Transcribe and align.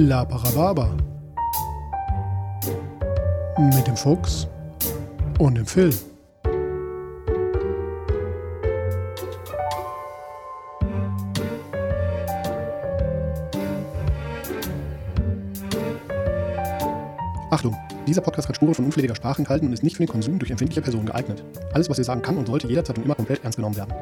La 0.00 0.24
Parababa. 0.24 0.96
Mit 3.58 3.84
dem 3.84 3.96
Fuchs 3.96 4.46
und 5.40 5.56
dem 5.56 5.66
Phil. 5.66 5.92
Achtung! 17.50 17.76
Dieser 18.06 18.20
Podcast 18.20 18.48
hat 18.48 18.54
Spuren 18.54 18.74
von 18.74 18.84
unflätiger 18.84 19.16
Sprache 19.16 19.40
enthalten 19.40 19.66
und 19.66 19.72
ist 19.72 19.82
nicht 19.82 19.96
für 19.96 20.04
den 20.04 20.08
Konsum 20.08 20.38
durch 20.38 20.52
empfindliche 20.52 20.80
Personen 20.80 21.06
geeignet. 21.06 21.42
Alles, 21.72 21.90
was 21.90 21.98
ihr 21.98 22.04
sagen 22.04 22.22
kann 22.22 22.36
und 22.36 22.46
sollte, 22.46 22.68
jederzeit 22.68 22.98
und 22.98 23.04
immer 23.04 23.16
komplett 23.16 23.42
ernst 23.42 23.56
genommen 23.56 23.74
werden. 23.76 23.92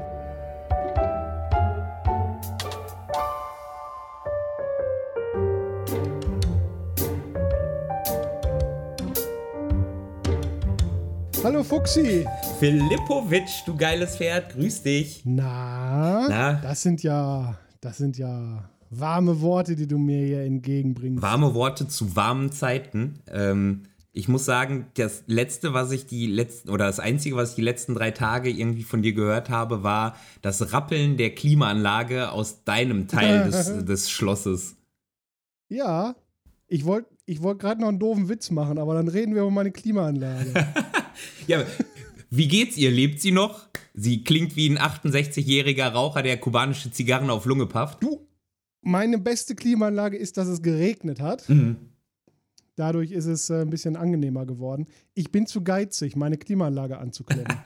Fuxi! 11.68 12.24
Filipovic, 12.60 13.48
du 13.66 13.76
geiles 13.76 14.16
Pferd, 14.16 14.52
grüß 14.52 14.82
dich. 14.84 15.22
Na, 15.24 16.28
Na? 16.28 16.52
das 16.62 16.82
sind 16.82 17.02
ja, 17.02 17.58
das 17.80 17.96
sind 17.96 18.16
ja 18.18 18.70
warme 18.90 19.40
Worte, 19.40 19.74
die 19.74 19.88
du 19.88 19.98
mir 19.98 20.24
hier 20.24 20.42
entgegenbringst. 20.42 21.20
Warme 21.20 21.54
Worte 21.54 21.88
zu 21.88 22.14
warmen 22.14 22.52
Zeiten. 22.52 23.18
Ähm, 23.28 23.82
ich 24.12 24.28
muss 24.28 24.44
sagen, 24.44 24.86
das 24.94 25.24
letzte, 25.26 25.74
was 25.74 25.90
ich 25.90 26.06
die 26.06 26.28
letzten, 26.28 26.70
oder 26.70 26.86
das 26.86 27.00
einzige, 27.00 27.34
was 27.34 27.50
ich 27.50 27.56
die 27.56 27.62
letzten 27.62 27.94
drei 27.94 28.12
Tage 28.12 28.48
irgendwie 28.48 28.84
von 28.84 29.02
dir 29.02 29.12
gehört 29.12 29.50
habe, 29.50 29.82
war 29.82 30.14
das 30.42 30.72
Rappeln 30.72 31.16
der 31.16 31.34
Klimaanlage 31.34 32.30
aus 32.30 32.62
deinem 32.62 33.08
Teil 33.08 33.44
des, 33.50 33.84
des 33.84 34.08
Schlosses. 34.08 34.76
Ja, 35.68 36.14
ich 36.68 36.84
wollte 36.84 37.08
ich 37.28 37.42
wollt 37.42 37.58
gerade 37.58 37.80
noch 37.80 37.88
einen 37.88 37.98
doofen 37.98 38.28
Witz 38.28 38.52
machen, 38.52 38.78
aber 38.78 38.94
dann 38.94 39.08
reden 39.08 39.34
wir 39.34 39.42
über 39.42 39.50
meine 39.50 39.72
Klimaanlage. 39.72 40.52
Ja, 41.46 41.64
wie 42.30 42.48
geht's 42.48 42.76
ihr? 42.76 42.90
Lebt 42.90 43.20
sie 43.20 43.30
noch? 43.32 43.66
Sie 43.94 44.24
klingt 44.24 44.56
wie 44.56 44.68
ein 44.68 44.78
68-jähriger 44.78 45.88
Raucher, 45.88 46.22
der 46.22 46.36
kubanische 46.38 46.90
Zigarren 46.90 47.30
auf 47.30 47.44
Lunge 47.46 47.66
pafft. 47.66 48.02
du, 48.02 48.26
meine 48.82 49.18
beste 49.18 49.54
Klimaanlage 49.54 50.16
ist, 50.16 50.36
dass 50.36 50.46
es 50.48 50.62
geregnet 50.62 51.20
hat. 51.20 51.48
Mhm. 51.48 51.76
Dadurch 52.76 53.10
ist 53.10 53.24
es 53.26 53.48
äh, 53.50 53.62
ein 53.62 53.70
bisschen 53.70 53.96
angenehmer 53.96 54.44
geworden. 54.44 54.86
Ich 55.14 55.32
bin 55.32 55.46
zu 55.46 55.64
geizig, 55.64 56.14
meine 56.14 56.36
Klimaanlage 56.36 56.98
anzuklemmen. 56.98 57.46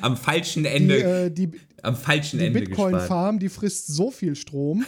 Am 0.00 0.16
falschen 0.16 0.64
Die, 0.64 0.68
Ende, 0.68 1.02
äh, 1.26 1.30
die, 1.30 1.50
am 1.82 1.94
falschen 1.94 2.40
die 2.40 2.46
Ende 2.46 2.60
gespart. 2.64 2.90
Bitcoin-Farm, 2.90 3.38
die 3.38 3.48
frisst 3.48 3.86
so 3.86 4.10
viel 4.10 4.34
Strom. 4.34 4.84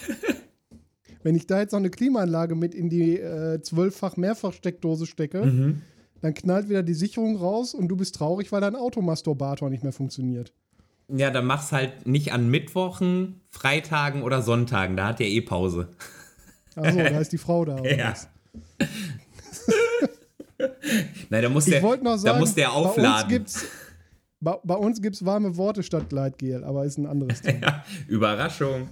Wenn 1.22 1.36
ich 1.36 1.46
da 1.46 1.60
jetzt 1.60 1.72
noch 1.72 1.78
eine 1.78 1.90
Klimaanlage 1.90 2.56
mit 2.56 2.74
in 2.74 2.88
die 2.90 3.18
äh, 3.18 3.60
zwölffach 3.62 4.16
Mehrfachsteckdose 4.16 5.06
stecke, 5.06 5.44
Mhm. 5.46 5.82
Dann 6.22 6.34
knallt 6.34 6.68
wieder 6.68 6.82
die 6.82 6.94
Sicherung 6.94 7.36
raus 7.36 7.74
und 7.74 7.88
du 7.88 7.96
bist 7.96 8.14
traurig, 8.14 8.52
weil 8.52 8.60
dein 8.60 8.76
Automasturbator 8.76 9.70
nicht 9.70 9.82
mehr 9.82 9.92
funktioniert. 9.92 10.52
Ja, 11.08 11.30
dann 11.30 11.46
mach's 11.46 11.72
halt 11.72 12.06
nicht 12.06 12.32
an 12.32 12.48
Mittwochen, 12.50 13.40
Freitagen 13.48 14.22
oder 14.22 14.42
Sonntagen. 14.42 14.96
Da 14.96 15.08
hat 15.08 15.20
er 15.20 15.26
eh 15.26 15.40
Pause. 15.40 15.88
Achso, 16.76 16.98
da 16.98 17.18
ist 17.20 17.32
die 17.32 17.38
Frau 17.38 17.64
da. 17.64 17.82
Ja. 17.82 18.14
Nein, 21.30 21.42
da 21.42 21.48
muss 21.48 21.64
der, 21.64 21.80
sagen, 21.80 22.04
da 22.04 22.38
muss 22.38 22.54
der 22.54 22.68
bei 22.68 22.74
uns 22.74 22.86
aufladen. 22.88 23.28
gibt's, 23.28 23.64
bei, 24.40 24.56
bei 24.62 24.74
uns 24.74 25.00
gibt's 25.00 25.24
warme 25.24 25.56
Worte 25.56 25.82
statt 25.82 26.08
Gleitgel, 26.10 26.64
aber 26.64 26.84
ist 26.84 26.98
ein 26.98 27.06
anderes 27.06 27.40
Thema. 27.42 27.60
Ja, 27.66 27.84
Überraschung. 28.08 28.88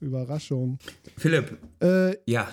Überraschung. 0.00 0.78
Philipp, 1.16 1.56
Äh, 1.80 2.16
ja. 2.30 2.48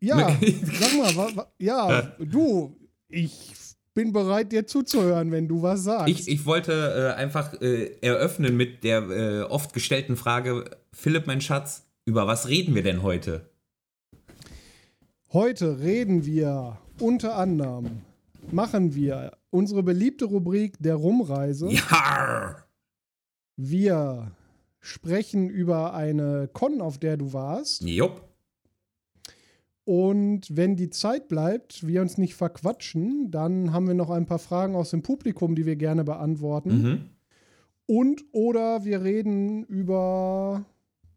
ja, 0.00 0.36
sag 0.80 0.96
mal, 0.98 1.16
wa, 1.16 1.28
wa, 1.36 1.46
ja, 1.58 2.02
du, 2.18 2.74
ich 3.08 3.54
bin 3.94 4.12
bereit, 4.12 4.52
dir 4.52 4.66
zuzuhören, 4.66 5.32
wenn 5.32 5.48
du 5.48 5.62
was 5.62 5.84
sagst. 5.84 6.08
Ich, 6.08 6.28
ich 6.28 6.44
wollte 6.44 7.14
äh, 7.16 7.18
einfach 7.18 7.60
äh, 7.60 7.96
eröffnen 8.02 8.56
mit 8.56 8.84
der 8.84 9.02
äh, 9.08 9.42
oft 9.42 9.72
gestellten 9.72 10.16
Frage, 10.16 10.64
Philipp, 10.92 11.26
mein 11.26 11.40
Schatz, 11.40 11.86
über 12.04 12.26
was 12.26 12.48
reden 12.48 12.74
wir 12.74 12.82
denn 12.82 13.02
heute? 13.02 13.48
Heute 15.32 15.80
reden 15.80 16.24
wir 16.26 16.78
unter 17.00 17.36
anderem, 17.36 18.02
machen 18.52 18.94
wir 18.94 19.32
unsere 19.50 19.82
beliebte 19.82 20.26
Rubrik 20.26 20.76
der 20.78 20.94
Rumreise. 20.94 21.70
Ja. 21.70 22.64
Wir 23.56 24.30
sprechen 24.80 25.48
über 25.48 25.94
eine 25.94 26.48
Con, 26.52 26.82
auf 26.82 26.98
der 26.98 27.16
du 27.16 27.32
warst. 27.32 27.82
Jupp. 27.82 28.25
Und 29.86 30.48
wenn 30.50 30.74
die 30.74 30.90
Zeit 30.90 31.28
bleibt, 31.28 31.86
wir 31.86 32.02
uns 32.02 32.18
nicht 32.18 32.34
verquatschen, 32.34 33.30
dann 33.30 33.72
haben 33.72 33.86
wir 33.86 33.94
noch 33.94 34.10
ein 34.10 34.26
paar 34.26 34.40
Fragen 34.40 34.74
aus 34.74 34.90
dem 34.90 35.02
Publikum, 35.02 35.54
die 35.54 35.64
wir 35.64 35.76
gerne 35.76 36.02
beantworten. 36.02 36.82
Mhm. 36.82 37.00
Und 37.86 38.24
oder 38.32 38.84
wir 38.84 39.04
reden 39.04 39.62
über 39.62 40.64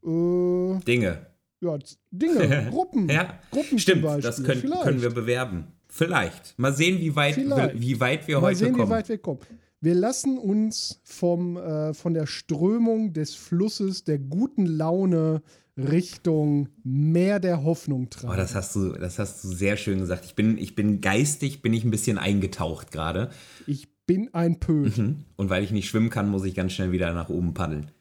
äh, 0.04 0.80
Dinge. 0.86 1.26
ja, 1.62 1.80
Dinge, 2.12 2.68
Gruppen. 2.70 3.10
Ja, 3.10 3.40
Gruppen 3.50 3.80
Stimmt, 3.80 4.06
das 4.24 4.44
können, 4.44 4.70
können 4.84 5.02
wir 5.02 5.10
bewerben. 5.10 5.70
Vielleicht. 5.88 6.54
Mal 6.60 6.72
sehen, 6.74 7.00
wie 7.00 7.16
weit, 7.16 7.34
Vielleicht. 7.34 7.82
wie 7.82 8.00
weit 8.00 8.28
wir 8.28 8.36
Mal 8.40 8.50
heute 8.50 8.56
sehen, 8.60 8.74
kommen. 8.74 8.88
wie 8.88 8.92
weit 8.92 9.10
wir 9.10 9.18
kommen. 9.18 9.40
Wir 9.82 9.96
lassen 9.96 10.38
uns 10.38 11.02
vom, 11.04 11.58
äh, 11.58 11.96
von 11.96 12.14
der 12.14 12.28
Strömung 12.28 13.14
des 13.14 13.34
Flusses 13.34 14.04
der 14.04 14.20
guten 14.20 14.68
Laune 14.68 15.42
Richtung 15.84 16.70
Meer 16.84 17.40
der 17.40 17.64
Hoffnung 17.64 18.04
Oh, 18.04 18.10
tragen. 18.10 18.38
das 18.38 18.56
hast 18.56 18.76
du, 18.76 18.94
das 18.94 19.20
hast 19.20 19.44
du 19.44 19.48
sehr 19.50 19.78
schön 19.78 20.00
gesagt. 20.00 20.26
Ich 20.26 20.36
bin, 20.36 20.58
ich 20.58 20.76
bin 20.76 21.02
geistig, 21.02 21.62
bin 21.62 21.74
ich 21.74 21.84
ein 21.84 21.92
bisschen 21.92 22.18
eingetaucht 22.18 22.92
gerade. 22.92 23.30
ich 23.68 23.88
bin 24.06 24.34
ein 24.34 24.60
Pöd. 24.60 24.98
Mhm. 24.98 25.26
Und 25.36 25.50
weil 25.52 25.64
ich 25.64 25.70
nicht 25.72 25.88
schwimmen 25.88 26.10
kann, 26.10 26.30
muss 26.30 26.44
ich 26.44 26.56
ganz 26.56 26.74
schnell 26.74 26.92
wieder 26.92 27.14
nach 27.14 27.30
oben 27.30 27.54
paddeln. 27.54 27.92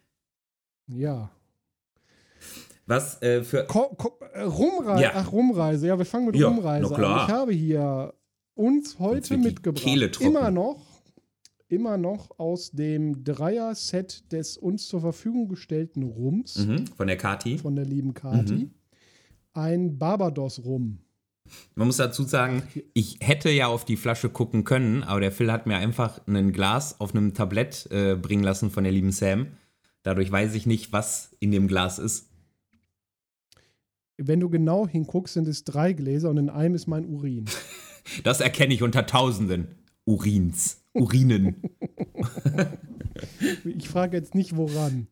Ja. 0.86 1.30
Was 2.86 3.20
äh, 3.22 3.42
für. 3.44 3.64
Ko 3.64 3.94
Ko 3.94 4.18
äh, 4.32 4.40
Rumreise. 4.42 5.02
Ja. 5.02 5.10
Ach, 5.14 5.30
Rumreise. 5.32 5.86
Ja, 5.86 5.98
wir 5.98 6.06
fangen 6.06 6.26
mit 6.26 6.36
Ja, 6.36 6.48
Rumreise 6.48 6.86
an. 6.96 7.26
Ich 7.26 7.32
habe 7.34 7.52
hier 7.52 8.14
uns 8.54 8.98
heute 8.98 9.36
mitgebracht. 9.36 10.20
Immer 10.22 10.50
noch, 10.50 10.80
immer 11.68 11.96
noch 11.96 12.38
aus 12.38 12.70
dem 12.70 13.24
Dreier-Set 13.24 14.32
des 14.32 14.56
uns 14.56 14.88
zur 14.88 15.00
Verfügung 15.00 15.48
gestellten 15.48 16.02
Rums 16.02 16.56
Mhm, 16.66 16.86
von 16.88 17.06
der 17.06 17.16
Kati. 17.16 17.58
von 17.58 17.76
der 17.76 17.84
lieben 17.84 18.14
Kati. 18.14 18.52
Mhm. 18.54 18.70
Ein 19.52 19.98
Barbados-Rum. 19.98 20.98
Man 21.74 21.86
muss 21.86 21.96
dazu 21.96 22.24
sagen, 22.24 22.62
ich 22.92 23.18
hätte 23.20 23.50
ja 23.50 23.68
auf 23.68 23.84
die 23.86 23.96
Flasche 23.96 24.28
gucken 24.28 24.64
können, 24.64 25.02
aber 25.02 25.20
der 25.20 25.32
Phil 25.32 25.50
hat 25.50 25.66
mir 25.66 25.76
einfach 25.76 26.20
ein 26.26 26.52
Glas 26.52 27.00
auf 27.00 27.14
einem 27.14 27.32
Tablett 27.32 27.88
äh, 27.90 28.16
bringen 28.16 28.42
lassen 28.42 28.70
von 28.70 28.84
der 28.84 28.92
lieben 28.92 29.12
Sam. 29.12 29.46
Dadurch 30.02 30.30
weiß 30.30 30.54
ich 30.54 30.66
nicht, 30.66 30.92
was 30.92 31.34
in 31.40 31.50
dem 31.50 31.66
Glas 31.66 31.98
ist. 31.98 32.26
Wenn 34.16 34.40
du 34.40 34.50
genau 34.50 34.86
hinguckst, 34.86 35.34
sind 35.34 35.48
es 35.48 35.64
drei 35.64 35.92
Gläser 35.92 36.28
und 36.30 36.36
in 36.38 36.50
einem 36.50 36.74
ist 36.74 36.86
mein 36.86 37.06
Urin. 37.06 37.44
Das 38.24 38.40
erkenne 38.40 38.72
ich 38.72 38.82
unter 38.82 39.04
Tausenden 39.04 39.68
Urins. 40.06 40.80
Urinen. 40.98 41.56
Ich 43.64 43.88
frage 43.88 44.16
jetzt 44.16 44.36
nicht, 44.36 44.56
woran. 44.56 45.08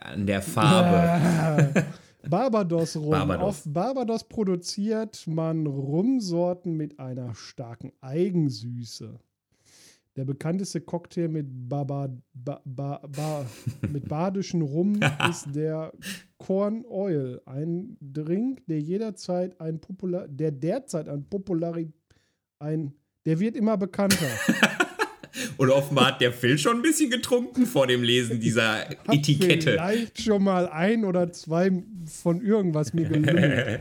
An 0.00 0.26
der 0.26 0.42
Farbe. 0.42 1.84
Barbados 2.28 2.96
Rum. 2.96 3.10
Barbados. 3.10 3.42
Auf 3.44 3.62
Barbados 3.72 4.24
produziert 4.24 5.26
man 5.26 5.66
Rumsorten 5.66 6.76
mit 6.76 6.98
einer 6.98 7.34
starken 7.34 7.92
Eigensüße. 8.00 9.18
Der 10.16 10.24
bekannteste 10.26 10.82
Cocktail 10.82 11.28
mit, 11.28 11.46
Baba, 11.68 12.08
ba, 12.34 12.60
ba, 12.66 13.00
ba, 13.08 13.46
mit 13.90 14.08
badischen 14.08 14.60
Rum 14.60 15.00
ist 15.30 15.54
der 15.54 15.92
Corn 16.36 16.84
Oil. 16.84 17.40
Ein 17.46 17.96
Drink, 18.00 18.66
der 18.66 18.80
jederzeit 18.80 19.58
ein 19.60 19.80
Popular, 19.80 20.28
der 20.28 20.50
derzeit 20.50 21.08
an 21.08 21.24
Popularität, 21.24 21.94
ein, 22.58 22.92
der 23.26 23.38
wird 23.40 23.56
immer 23.56 23.76
bekannter. 23.76 24.26
Und 25.56 25.70
offenbar 25.70 26.08
hat 26.08 26.20
der 26.20 26.32
Phil 26.32 26.58
schon 26.58 26.76
ein 26.76 26.82
bisschen 26.82 27.10
getrunken 27.10 27.66
vor 27.66 27.86
dem 27.86 28.02
Lesen 28.02 28.38
dieser 28.40 28.80
Hab 29.06 29.14
Etikette. 29.14 29.72
Vielleicht 29.72 30.20
schon 30.22 30.42
mal 30.44 30.68
ein 30.68 31.04
oder 31.04 31.32
zwei 31.32 31.70
von 32.22 32.42
irgendwas 32.42 32.92
mir 32.92 33.08
gelümmelt. 33.08 33.80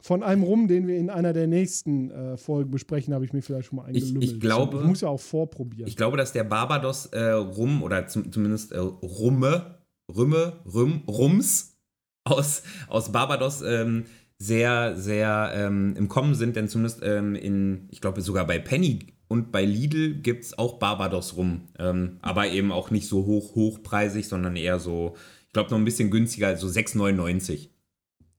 Von 0.00 0.22
einem 0.22 0.42
Rum, 0.42 0.66
den 0.68 0.86
wir 0.88 0.96
in 0.96 1.10
einer 1.10 1.32
der 1.32 1.46
nächsten 1.46 2.10
äh, 2.10 2.36
Folgen 2.36 2.70
besprechen, 2.70 3.14
habe 3.14 3.24
ich 3.24 3.32
mir 3.32 3.42
vielleicht 3.42 3.68
schon 3.68 3.76
mal 3.76 3.88
Ich- 3.90 4.02
eingelümmelt. 4.04 4.24
ich 4.32 4.40
glaube- 4.40 4.78
Ich 4.80 4.84
muss 4.84 5.00
ja 5.00 5.08
auch 5.08 5.20
vorprobieren. 5.20 5.88
Ich 5.88 5.96
glaube, 5.96 6.16
dass 6.16 6.32
der 6.32 6.44
Barbados 6.44 7.06
äh, 7.06 7.20
Rum 7.32 7.82
oder 7.82 8.06
zum, 8.08 8.30
zumindest 8.32 8.72
äh, 8.72 8.78
Rumme, 8.78 9.78
Rümme, 10.14 10.60
Rüm, 10.72 11.02
Rums 11.08 11.76
aus, 12.24 12.62
aus 12.88 13.10
Barbados 13.12 13.62
ähm, 13.62 14.04
sehr, 14.42 14.96
sehr 14.96 15.52
ähm, 15.54 15.94
im 15.96 16.08
Kommen 16.08 16.34
sind, 16.34 16.56
denn 16.56 16.68
zumindest 16.68 17.00
ähm, 17.04 17.36
in, 17.36 17.86
ich 17.90 18.00
glaube 18.00 18.22
sogar 18.22 18.44
bei 18.44 18.58
Penny 18.58 18.98
und 19.28 19.52
bei 19.52 19.64
Lidl 19.64 20.14
gibt 20.14 20.42
es 20.44 20.58
auch 20.58 20.80
Barbados 20.80 21.36
Rum. 21.36 21.68
Ähm, 21.78 22.18
aber 22.22 22.48
eben 22.48 22.72
auch 22.72 22.90
nicht 22.90 23.06
so 23.06 23.24
hoch, 23.24 23.54
hochpreisig, 23.54 24.26
sondern 24.26 24.56
eher 24.56 24.80
so, 24.80 25.14
ich 25.46 25.52
glaube 25.52 25.70
noch 25.70 25.78
ein 25.78 25.84
bisschen 25.84 26.10
günstiger, 26.10 26.48
also 26.48 26.66
6,99. 26.66 27.68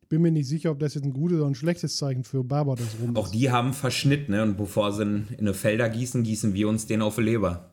bin 0.10 0.22
mir 0.22 0.32
nicht 0.32 0.48
sicher, 0.48 0.72
ob 0.72 0.80
das 0.80 0.94
jetzt 0.94 1.06
ein 1.06 1.14
gutes 1.14 1.38
oder 1.38 1.48
ein 1.48 1.56
schlechtes 1.56 1.96
Zeichen 1.96 2.26
für 2.26 2.44
Barbados 2.44 2.98
rum 3.02 3.16
Auch 3.16 3.28
ist. 3.28 3.34
die 3.34 3.50
haben 3.50 3.72
Verschnitt, 3.72 4.28
ne? 4.28 4.44
Und 4.44 4.58
bevor 4.58 4.92
sie 4.92 5.04
in 5.04 5.28
eine 5.40 5.54
Felder 5.54 5.88
gießen, 5.90 6.24
gießen 6.24 6.54
wir 6.54 6.68
uns 6.68 6.86
den 6.86 7.02
auf 7.02 7.16
die 7.16 7.22
Leber. 7.22 7.72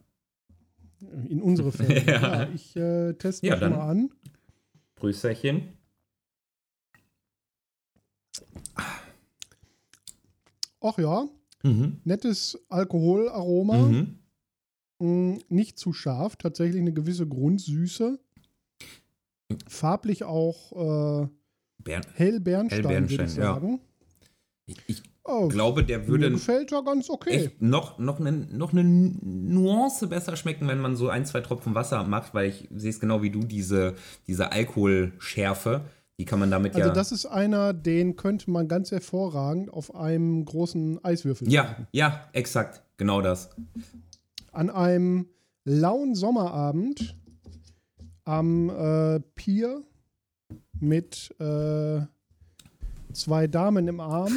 In 1.29 1.43
unsere 1.43 1.73
Fälle. 1.73 2.00
Ja. 2.06 2.44
ja. 2.44 2.49
ich 2.55 2.77
äh, 2.77 3.12
teste 3.15 3.49
Ja, 3.49 3.56
mal 3.56 3.91
an. 3.91 4.11
Prüsterchen. 4.94 5.80
Ach 10.81 10.99
ja, 10.99 11.29
Mhm. 11.62 11.99
nettes 12.05 12.59
Alkoholaroma. 12.69 13.77
Mhm. 13.77 14.19
Mm, 14.99 15.38
Nicht 15.49 15.79
zu 15.79 15.93
scharf, 15.93 16.37
tatsächlich 16.37 16.81
eine 16.81 16.93
gewisse 16.93 17.27
Grundsüße. 17.27 18.19
Farblich 19.69 20.25
auch 20.25 20.73
äh, 21.25 21.29
Bern 21.82 22.03
hell 22.15 22.41
Bernstein, 22.41 22.85
Hell 22.85 23.00
würde 23.00 23.06
ich 23.12 23.17
Bernstein, 23.17 23.43
ja. 23.44 23.55
sagen. 23.55 23.81
ich, 24.67 24.77
ich 24.87 25.03
Oh, 25.23 25.49
glaube, 25.49 25.85
der 25.85 25.99
mir 26.00 26.09
würde 26.09 26.31
gefällt 26.31 26.71
ja 26.73 26.81
ganz 26.81 27.11
okay. 27.11 27.50
noch, 27.61 27.99
noch, 27.99 28.19
eine, 28.21 28.32
noch 28.32 28.73
eine 28.73 28.82
Nuance 28.82 30.06
besser 30.09 30.35
schmecken, 30.35 30.67
wenn 30.67 30.81
man 30.81 30.97
so 30.97 31.09
ein, 31.11 31.27
zwei 31.27 31.41
Tropfen 31.43 31.75
Wasser 31.75 32.03
macht, 32.05 32.32
weil 32.35 32.49
ich 32.49 32.69
sehe 32.75 32.91
es 32.91 33.00
genau 33.00 33.23
wie 33.23 33.31
du, 33.31 33.41
diese, 33.41 33.94
diese 34.27 34.50
Alkoholschärfe, 34.50 35.85
die 36.20 36.26
kann 36.26 36.38
man 36.38 36.50
damit 36.50 36.75
Also 36.75 36.88
ja. 36.88 36.94
das 36.94 37.12
ist 37.12 37.25
einer, 37.25 37.72
den 37.72 38.14
könnte 38.14 38.50
man 38.50 38.69
ganz 38.69 38.90
hervorragend 38.90 39.72
auf 39.72 39.94
einem 39.94 40.44
großen 40.44 41.02
Eiswürfel 41.02 41.50
ja, 41.50 41.64
trinken. 41.64 41.87
ja, 41.93 42.28
exakt, 42.34 42.82
genau 42.99 43.22
das. 43.22 43.49
An 44.52 44.69
einem 44.69 45.31
lauen 45.64 46.14
Sommerabend 46.14 47.17
am 48.25 48.69
äh, 48.69 49.20
Pier 49.34 49.82
mit 50.78 51.34
äh, 51.40 52.00
zwei 53.14 53.46
Damen 53.46 53.88
im 53.88 54.00
Arm. 54.00 54.37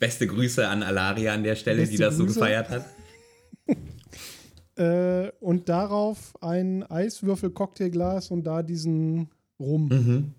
Beste 0.00 0.26
Grüße 0.26 0.66
an 0.66 0.82
Alaria 0.82 1.34
an 1.34 1.44
der 1.44 1.54
Stelle, 1.54 1.82
die 1.82 1.98
Beste 1.98 2.02
das 2.02 2.16
so 2.16 2.24
Grüße. 2.24 2.40
gefeiert 2.40 2.68
hat. 2.68 2.84
äh, 4.76 5.30
und 5.38 5.68
darauf 5.68 6.34
ein 6.40 6.82
Eiswürfel-Cocktailglas 6.82 8.32
und 8.32 8.42
da 8.42 8.64
diesen 8.64 9.30
Rum. 9.58 9.88
Mhm. 9.88 10.34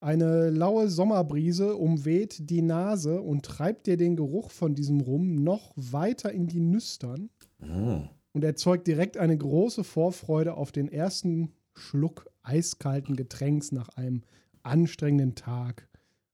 Eine 0.00 0.50
laue 0.50 0.88
Sommerbrise 0.88 1.74
umweht 1.76 2.50
die 2.50 2.62
Nase 2.62 3.20
und 3.20 3.44
treibt 3.44 3.86
dir 3.86 3.96
den 3.96 4.14
Geruch 4.14 4.50
von 4.50 4.74
diesem 4.74 5.00
Rum 5.00 5.36
noch 5.36 5.72
weiter 5.76 6.32
in 6.32 6.46
die 6.46 6.60
Nüstern 6.60 7.30
Oh. 7.62 8.02
und 8.32 8.44
erzeugt 8.44 8.86
direkt 8.86 9.16
eine 9.16 9.36
große 9.36 9.82
Vorfreude 9.82 10.54
auf 10.54 10.70
den 10.70 10.88
ersten 10.92 11.52
Schluck 11.74 12.26
eiskalten 12.42 13.16
Getränks 13.16 13.72
nach 13.72 13.88
einem 13.90 14.22
anstrengenden 14.62 15.34
Tag 15.34 15.88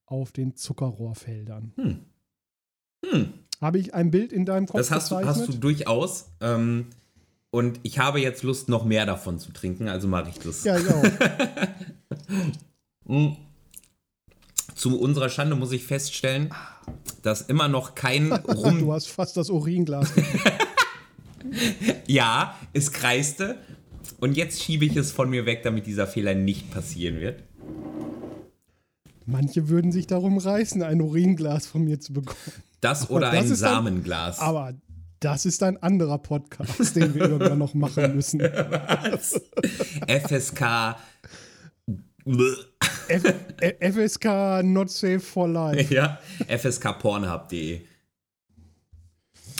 auf 0.06 0.32
den 0.32 0.56
Zuckerrohrfeldern. 0.56 1.72
Hm. 1.76 1.98
Hm. 3.06 3.32
Habe 3.60 3.78
ich 3.78 3.94
ein 3.94 4.10
Bild 4.10 4.32
in 4.32 4.44
deinem 4.44 4.66
Kopf 4.66 4.78
Das 4.78 4.90
hast 4.90 5.12
du, 5.12 5.16
hast 5.16 5.46
du 5.46 5.52
durchaus. 5.52 6.26
Ähm, 6.40 6.86
und 7.50 7.78
ich 7.84 7.98
habe 8.00 8.20
jetzt 8.20 8.42
Lust, 8.42 8.68
noch 8.68 8.84
mehr 8.84 9.06
davon 9.06 9.38
zu 9.38 9.52
trinken, 9.52 9.88
also 9.88 10.08
mache 10.08 10.30
ich 10.30 10.38
das. 10.40 10.64
ja, 10.64 10.76
ich 10.78 10.88
auch. 10.88 11.04
Mm. 13.04 13.32
Zu 14.74 14.98
unserer 14.98 15.28
Schande 15.28 15.54
muss 15.54 15.72
ich 15.72 15.84
feststellen, 15.84 16.52
dass 17.22 17.42
immer 17.42 17.68
noch 17.68 17.94
kein 17.94 18.32
Rum. 18.32 18.78
Du 18.80 18.92
hast 18.92 19.08
fast 19.08 19.36
das 19.36 19.50
Uringlas. 19.50 20.12
ja, 22.06 22.56
es 22.72 22.92
kreiste. 22.92 23.58
Und 24.20 24.36
jetzt 24.36 24.62
schiebe 24.62 24.84
ich 24.84 24.96
es 24.96 25.12
von 25.12 25.30
mir 25.30 25.46
weg, 25.46 25.62
damit 25.62 25.86
dieser 25.86 26.06
Fehler 26.06 26.34
nicht 26.34 26.70
passieren 26.70 27.20
wird. 27.20 27.42
Manche 29.26 29.68
würden 29.68 29.92
sich 29.92 30.06
darum 30.06 30.38
reißen, 30.38 30.82
ein 30.82 31.00
Uringlas 31.00 31.66
von 31.66 31.84
mir 31.84 32.00
zu 32.00 32.12
bekommen. 32.12 32.38
Das 32.80 33.10
oder 33.10 33.30
das 33.30 33.50
ein 33.50 33.56
Samenglas. 33.56 34.38
Aber 34.40 34.74
das 35.20 35.46
ist 35.46 35.62
ein 35.62 35.80
anderer 35.80 36.18
Podcast, 36.18 36.96
den 36.96 37.14
wir 37.14 37.22
irgendwann 37.22 37.58
noch 37.58 37.74
machen 37.74 38.16
müssen. 38.16 38.40
Was? 38.40 39.40
FSK. 40.08 40.96
F 43.08 43.22
FSK 43.80 44.62
Not 44.62 44.90
Safe 44.90 45.20
for 45.20 45.48
Life. 45.48 45.92
ja, 45.92 46.18
fskpornhub.de. 46.48 47.80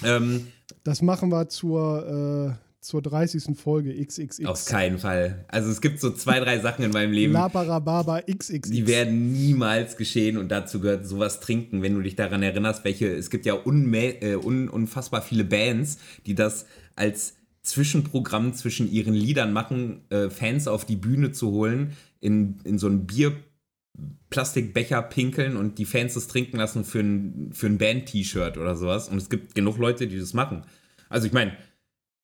Ähm, 0.04 0.46
Das 0.84 1.02
machen 1.02 1.30
wir 1.30 1.48
zur, 1.48 2.56
äh, 2.58 2.80
zur 2.80 3.02
30. 3.02 3.56
Folge 3.56 3.94
XXX. 4.04 4.44
auf 4.46 4.64
keinen 4.66 4.98
Fall. 4.98 5.44
Also 5.48 5.70
es 5.70 5.80
gibt 5.80 6.00
so 6.00 6.10
zwei, 6.10 6.40
drei 6.40 6.58
Sachen 6.58 6.84
in 6.84 6.90
meinem 6.90 7.12
Leben, 7.12 7.32
Labarababa 7.32 8.20
XXX. 8.22 8.70
die 8.70 8.86
werden 8.86 9.32
niemals 9.32 9.96
geschehen 9.96 10.36
und 10.36 10.48
dazu 10.48 10.80
gehört 10.80 11.06
sowas 11.06 11.40
trinken, 11.40 11.82
wenn 11.82 11.94
du 11.94 12.00
dich 12.00 12.16
daran 12.16 12.42
erinnerst, 12.42 12.84
welche, 12.84 13.08
es 13.14 13.30
gibt 13.30 13.46
ja 13.46 13.54
äh, 13.54 14.34
un 14.36 14.68
unfassbar 14.68 15.22
viele 15.22 15.44
Bands, 15.44 15.98
die 16.26 16.34
das 16.34 16.66
als 16.96 17.34
Zwischenprogramm 17.62 18.54
zwischen 18.54 18.90
ihren 18.90 19.14
Liedern 19.14 19.52
machen, 19.52 20.02
äh, 20.10 20.30
Fans 20.30 20.66
auf 20.66 20.84
die 20.84 20.96
Bühne 20.96 21.30
zu 21.30 21.52
holen, 21.52 21.96
in, 22.22 22.60
in 22.64 22.78
so 22.78 22.88
ein 22.88 23.06
Bierplastikbecher 23.06 25.02
pinkeln 25.02 25.56
und 25.56 25.78
die 25.78 25.84
Fans 25.84 26.14
das 26.14 26.28
trinken 26.28 26.56
lassen 26.56 26.84
für 26.84 27.00
ein, 27.00 27.50
für 27.52 27.66
ein 27.66 27.76
Band-T-Shirt 27.76 28.56
oder 28.56 28.76
sowas. 28.76 29.08
Und 29.08 29.18
es 29.18 29.28
gibt 29.28 29.54
genug 29.54 29.76
Leute, 29.76 30.06
die 30.06 30.18
das 30.18 30.32
machen. 30.32 30.62
Also 31.10 31.26
ich 31.26 31.32
meine, 31.32 31.54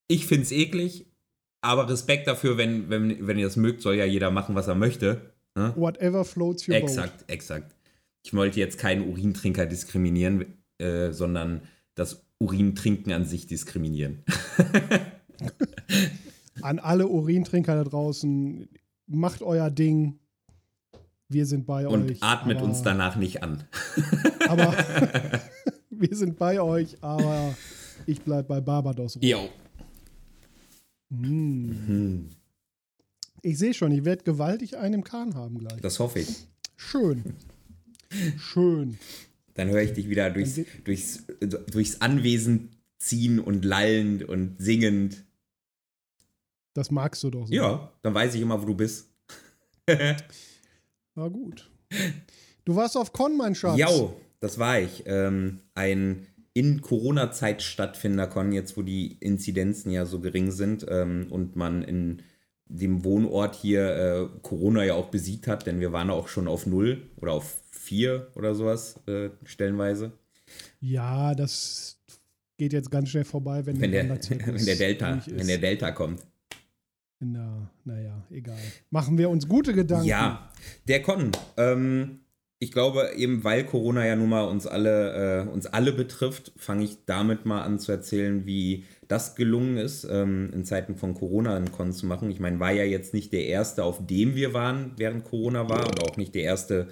ich 0.06 0.26
finde 0.26 0.44
es 0.44 0.52
eklig, 0.52 1.06
aber 1.60 1.88
Respekt 1.88 2.28
dafür, 2.28 2.56
wenn, 2.56 2.88
wenn, 2.88 3.26
wenn 3.26 3.38
ihr 3.38 3.46
das 3.46 3.56
mögt, 3.56 3.82
soll 3.82 3.96
ja 3.96 4.04
jeder 4.04 4.30
machen, 4.30 4.54
was 4.54 4.68
er 4.68 4.76
möchte. 4.76 5.32
Ne? 5.54 5.74
Whatever 5.76 6.24
floats 6.24 6.68
your 6.68 6.76
boat. 6.76 6.84
Exakt, 6.84 7.30
exakt. 7.30 7.74
Ich 8.24 8.32
wollte 8.32 8.60
jetzt 8.60 8.78
keinen 8.78 9.08
Urintrinker 9.08 9.66
diskriminieren, 9.66 10.46
äh, 10.78 11.12
sondern 11.12 11.62
das 11.94 12.24
Urintrinken 12.38 13.12
an 13.12 13.24
sich 13.24 13.46
diskriminieren. 13.46 14.22
An 16.62 16.80
alle 16.80 17.06
Urintrinker 17.06 17.76
da 17.76 17.84
draußen, 17.84 18.68
macht 19.08 19.42
euer 19.42 19.70
Ding. 19.70 20.18
Wir 21.28 21.44
sind 21.46 21.66
bei 21.66 21.86
Und 21.86 22.10
euch. 22.10 22.22
atmet 22.22 22.58
aber, 22.58 22.66
uns 22.66 22.82
danach 22.82 23.16
nicht 23.16 23.42
an. 23.42 23.64
Aber 24.48 24.72
wir 25.90 26.16
sind 26.16 26.38
bei 26.38 26.58
euch, 26.60 26.96
aber 27.02 27.54
ich 28.06 28.22
bleib 28.22 28.48
bei 28.48 28.60
Barbados. 28.62 29.18
Jo. 29.20 29.48
Mm. 31.10 31.70
Hm, 31.86 32.28
Ich 33.42 33.58
sehe 33.58 33.74
schon, 33.74 33.92
ich 33.92 34.04
werde 34.06 34.24
gewaltig 34.24 34.76
einen 34.78 34.94
im 34.94 35.04
Kahn 35.04 35.34
haben 35.34 35.58
gleich. 35.58 35.80
das 35.82 35.98
hoffe 35.98 36.20
ich. 36.20 36.46
Schön. 36.76 37.24
Schön. 38.38 38.96
Dann 39.54 39.68
höre 39.68 39.82
ich 39.82 39.92
dich 39.92 40.08
wieder 40.08 40.30
durchs, 40.30 40.60
durchs, 40.84 41.24
durchs 41.70 42.00
Anwesen 42.00 42.70
ziehen 42.98 43.38
und 43.38 43.64
lallend 43.66 44.22
und 44.24 44.56
singend. 44.58 45.24
Das 46.78 46.92
magst 46.92 47.24
du 47.24 47.30
doch 47.30 47.48
so. 47.48 47.52
Ja, 47.52 47.92
dann 48.02 48.14
weiß 48.14 48.36
ich 48.36 48.40
immer, 48.40 48.62
wo 48.62 48.64
du 48.64 48.74
bist. 48.76 49.10
Na 51.16 51.26
gut. 51.26 51.68
Du 52.64 52.76
warst 52.76 52.96
auf 52.96 53.12
Con, 53.12 53.36
mein 53.36 53.56
Schatz. 53.56 53.76
Jo, 53.76 54.14
das 54.38 54.60
war 54.60 54.78
ich. 54.78 55.02
Ähm, 55.06 55.58
ein 55.74 56.28
in 56.52 56.80
Corona-Zeit 56.80 57.62
stattfindender 57.62 58.28
Con, 58.28 58.52
jetzt 58.52 58.76
wo 58.76 58.82
die 58.82 59.14
Inzidenzen 59.14 59.90
ja 59.90 60.06
so 60.06 60.20
gering 60.20 60.52
sind 60.52 60.86
ähm, 60.88 61.26
und 61.30 61.56
man 61.56 61.82
in 61.82 62.22
dem 62.66 63.02
Wohnort 63.02 63.56
hier 63.56 63.96
äh, 63.96 64.28
Corona 64.42 64.84
ja 64.84 64.94
auch 64.94 65.08
besiegt 65.08 65.48
hat, 65.48 65.66
denn 65.66 65.80
wir 65.80 65.90
waren 65.92 66.10
auch 66.10 66.28
schon 66.28 66.46
auf 66.46 66.64
null 66.64 67.10
oder 67.16 67.32
auf 67.32 67.60
vier 67.72 68.30
oder 68.36 68.54
sowas 68.54 69.00
äh, 69.08 69.30
stellenweise. 69.42 70.12
Ja, 70.80 71.34
das 71.34 71.98
geht 72.56 72.72
jetzt 72.72 72.92
ganz 72.92 73.08
schnell 73.08 73.24
vorbei, 73.24 73.66
wenn, 73.66 73.80
Wenn 73.80 73.90
der, 73.90 74.08
wenn 74.08 74.64
der 74.64 74.76
Delta, 74.76 75.20
wenn 75.26 75.48
der 75.48 75.58
Delta 75.58 75.90
kommt. 75.90 76.22
Na, 77.20 77.70
naja, 77.84 78.24
egal. 78.30 78.58
Machen 78.90 79.18
wir 79.18 79.28
uns 79.28 79.48
gute 79.48 79.74
Gedanken. 79.74 80.06
Ja, 80.06 80.52
der 80.86 81.02
Con. 81.02 81.32
Ähm, 81.56 82.20
ich 82.60 82.72
glaube, 82.72 83.10
eben 83.16 83.44
weil 83.44 83.64
Corona 83.64 84.06
ja 84.06 84.16
nun 84.16 84.28
mal 84.28 84.44
uns 84.44 84.66
alle, 84.66 85.44
äh, 85.46 85.48
uns 85.48 85.66
alle 85.66 85.92
betrifft, 85.92 86.52
fange 86.56 86.84
ich 86.84 87.04
damit 87.06 87.44
mal 87.44 87.62
an 87.62 87.78
zu 87.78 87.92
erzählen, 87.92 88.46
wie 88.46 88.84
das 89.06 89.36
gelungen 89.36 89.76
ist, 89.76 90.04
ähm, 90.10 90.50
in 90.52 90.64
Zeiten 90.64 90.96
von 90.96 91.14
Corona 91.14 91.56
einen 91.56 91.72
Con 91.72 91.92
zu 91.92 92.06
machen. 92.06 92.30
Ich 92.30 92.40
meine, 92.40 92.60
war 92.60 92.72
ja 92.72 92.84
jetzt 92.84 93.14
nicht 93.14 93.32
der 93.32 93.46
erste, 93.46 93.84
auf 93.84 94.04
dem 94.06 94.34
wir 94.34 94.54
waren, 94.54 94.92
während 94.96 95.24
Corona 95.24 95.68
war, 95.68 95.86
und 95.86 96.02
auch 96.02 96.16
nicht 96.16 96.34
der 96.34 96.42
erste 96.42 96.88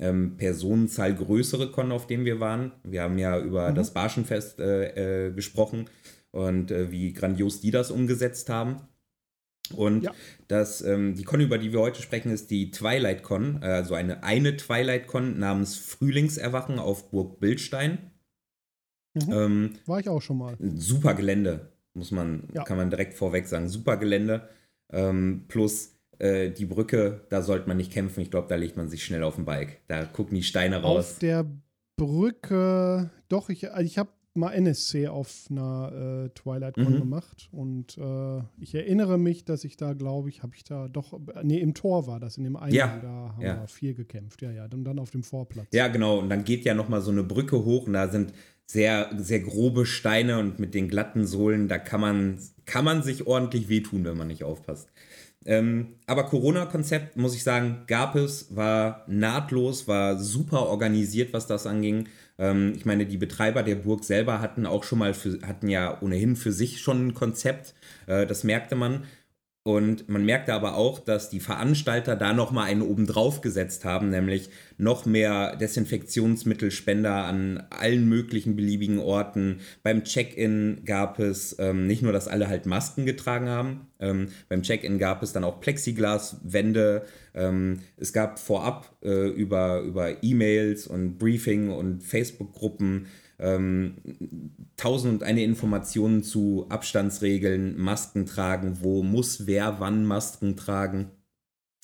ähm, 0.00 0.36
Personenzahl 0.36 1.14
größere 1.14 1.70
Con, 1.70 1.92
auf 1.92 2.06
dem 2.06 2.24
wir 2.24 2.40
waren. 2.40 2.72
Wir 2.84 3.02
haben 3.02 3.18
ja 3.18 3.38
über 3.40 3.72
das 3.72 3.92
Barschenfest 3.92 4.60
äh, 4.60 5.26
äh, 5.26 5.32
gesprochen 5.32 5.90
und 6.30 6.70
äh, 6.70 6.90
wie 6.92 7.12
grandios 7.12 7.60
die 7.60 7.70
das 7.72 7.90
umgesetzt 7.90 8.48
haben. 8.50 8.82
Und 9.74 10.04
Ja. 10.04 10.14
das, 10.48 10.80
ähm, 10.82 11.14
die 11.14 11.24
Con, 11.24 11.40
über 11.40 11.58
die 11.58 11.72
wir 11.72 11.80
heute 11.80 12.00
sprechen, 12.02 12.30
ist 12.32 12.50
die 12.50 12.70
Twilight 12.70 13.22
Con, 13.22 13.60
äh, 13.62 13.66
also 13.66 13.94
eine, 13.94 14.22
eine 14.24 14.56
Twilight 14.56 15.06
Con 15.06 15.38
namens 15.38 15.76
Frühlingserwachen 15.76 16.78
auf 16.78 17.10
Burg 17.10 17.40
Bildstein. 17.40 18.10
Mhm. 19.14 19.32
Ähm, 19.32 19.70
War 19.86 20.00
ich 20.00 20.08
auch 20.08 20.22
schon 20.22 20.38
mal. 20.38 20.56
super 20.76 21.14
Gelände, 21.14 21.72
muss 21.94 22.10
man, 22.10 22.44
Ja. 22.54 22.64
kann 22.64 22.76
man 22.76 22.90
direkt 22.90 23.14
vorweg 23.14 23.46
sagen. 23.46 23.68
Super 23.68 23.96
Gelände. 23.96 24.48
Ähm, 24.90 25.44
plus 25.48 25.94
äh, 26.18 26.50
die 26.50 26.64
Brücke, 26.66 27.26
da 27.28 27.42
sollte 27.42 27.68
man 27.68 27.76
nicht 27.76 27.92
kämpfen. 27.92 28.20
Ich 28.20 28.30
glaube, 28.30 28.48
da 28.48 28.56
legt 28.56 28.76
man 28.76 28.88
sich 28.88 29.04
schnell 29.04 29.22
auf 29.22 29.36
den 29.36 29.44
Bike. 29.44 29.80
Da 29.86 30.04
gucken 30.04 30.34
die 30.34 30.42
Steine 30.42 30.82
raus. 30.82 31.12
Auf 31.12 31.18
der 31.20 31.46
Brücke, 31.96 33.10
doch, 33.28 33.50
ich, 33.50 33.64
ich 33.64 33.98
habe 33.98 34.10
mal 34.34 34.52
NSC 34.52 35.08
auf 35.08 35.46
einer 35.50 36.26
äh, 36.26 36.28
TwilightCon 36.30 36.94
mhm. 36.94 36.98
gemacht 36.98 37.48
und 37.50 37.98
äh, 37.98 38.38
ich 38.60 38.74
erinnere 38.74 39.18
mich, 39.18 39.44
dass 39.44 39.64
ich 39.64 39.76
da, 39.76 39.94
glaube 39.94 40.28
ich, 40.28 40.42
habe 40.42 40.54
ich 40.54 40.64
da 40.64 40.88
doch, 40.88 41.18
nee, 41.42 41.58
im 41.58 41.74
Tor 41.74 42.06
war 42.06 42.20
das, 42.20 42.36
in 42.36 42.44
dem 42.44 42.56
einen, 42.56 42.74
ja. 42.74 42.98
da 43.02 43.08
haben 43.34 43.42
ja. 43.42 43.60
wir 43.60 43.68
viel 43.68 43.94
gekämpft, 43.94 44.42
ja, 44.42 44.50
ja, 44.50 44.64
und 44.72 44.84
dann 44.84 44.98
auf 44.98 45.10
dem 45.10 45.22
Vorplatz. 45.22 45.68
Ja, 45.72 45.88
genau, 45.88 46.18
und 46.18 46.28
dann 46.28 46.44
geht 46.44 46.64
ja 46.64 46.74
nochmal 46.74 47.00
so 47.00 47.10
eine 47.10 47.24
Brücke 47.24 47.64
hoch 47.64 47.86
und 47.86 47.94
da 47.94 48.08
sind 48.08 48.32
sehr, 48.66 49.10
sehr 49.16 49.40
grobe 49.40 49.86
Steine 49.86 50.38
und 50.38 50.58
mit 50.58 50.74
den 50.74 50.88
glatten 50.88 51.26
Sohlen, 51.26 51.68
da 51.68 51.78
kann 51.78 52.00
man, 52.00 52.38
kann 52.66 52.84
man 52.84 53.02
sich 53.02 53.26
ordentlich 53.26 53.68
wehtun, 53.68 54.04
wenn 54.04 54.16
man 54.16 54.28
nicht 54.28 54.44
aufpasst. 54.44 54.90
Ähm, 55.46 55.94
aber 56.06 56.24
Corona-Konzept, 56.24 57.16
muss 57.16 57.34
ich 57.34 57.42
sagen, 57.42 57.84
gab 57.86 58.14
es, 58.16 58.54
war 58.54 59.04
nahtlos, 59.06 59.88
war 59.88 60.18
super 60.18 60.66
organisiert, 60.66 61.32
was 61.32 61.46
das 61.46 61.66
anging. 61.66 62.08
Ähm, 62.38 62.72
ich 62.76 62.86
meine, 62.86 63.06
die 63.06 63.16
Betreiber 63.16 63.62
der 63.62 63.74
Burg 63.76 64.04
selber 64.04 64.40
hatten 64.40 64.66
auch 64.66 64.84
schon 64.84 64.98
mal, 64.98 65.14
für, 65.14 65.40
hatten 65.46 65.68
ja 65.68 66.00
ohnehin 66.00 66.36
für 66.36 66.52
sich 66.52 66.80
schon 66.80 67.08
ein 67.08 67.14
Konzept, 67.14 67.74
äh, 68.06 68.26
das 68.26 68.44
merkte 68.44 68.76
man. 68.76 69.04
Und 69.64 70.08
man 70.08 70.24
merkte 70.24 70.54
aber 70.54 70.76
auch, 70.76 70.98
dass 70.98 71.28
die 71.28 71.40
Veranstalter 71.40 72.16
da 72.16 72.32
nochmal 72.32 72.68
einen 72.68 72.80
oben 72.80 73.06
drauf 73.06 73.42
gesetzt 73.42 73.84
haben, 73.84 74.08
nämlich 74.08 74.48
noch 74.78 75.04
mehr 75.04 75.56
Desinfektionsmittelspender 75.56 77.12
an 77.12 77.64
allen 77.68 78.08
möglichen 78.08 78.56
beliebigen 78.56 78.98
Orten. 78.98 79.60
Beim 79.82 80.04
Check-in 80.04 80.84
gab 80.86 81.18
es 81.18 81.56
ähm, 81.58 81.86
nicht 81.86 82.02
nur, 82.02 82.12
dass 82.12 82.28
alle 82.28 82.48
halt 82.48 82.64
Masken 82.64 83.04
getragen 83.04 83.48
haben, 83.48 83.88
ähm, 84.00 84.28
beim 84.48 84.62
Check-in 84.62 84.98
gab 84.98 85.22
es 85.22 85.32
dann 85.32 85.44
auch 85.44 85.60
Plexiglaswände. 85.60 87.04
Ähm, 87.34 87.80
es 87.96 88.12
gab 88.12 88.38
vorab 88.38 88.96
äh, 89.02 89.28
über, 89.28 89.80
über 89.80 90.22
E-Mails 90.22 90.86
und 90.86 91.18
Briefing 91.18 91.70
und 91.70 92.02
Facebook-Gruppen 92.02 93.06
ähm, 93.38 93.96
tausend 94.76 95.14
und 95.14 95.22
eine 95.22 95.42
Informationen 95.42 96.22
zu 96.22 96.66
Abstandsregeln, 96.68 97.78
Masken 97.78 98.26
tragen, 98.26 98.78
wo 98.80 99.02
muss 99.02 99.46
wer 99.46 99.80
wann 99.80 100.04
Masken 100.04 100.56
tragen. 100.56 101.10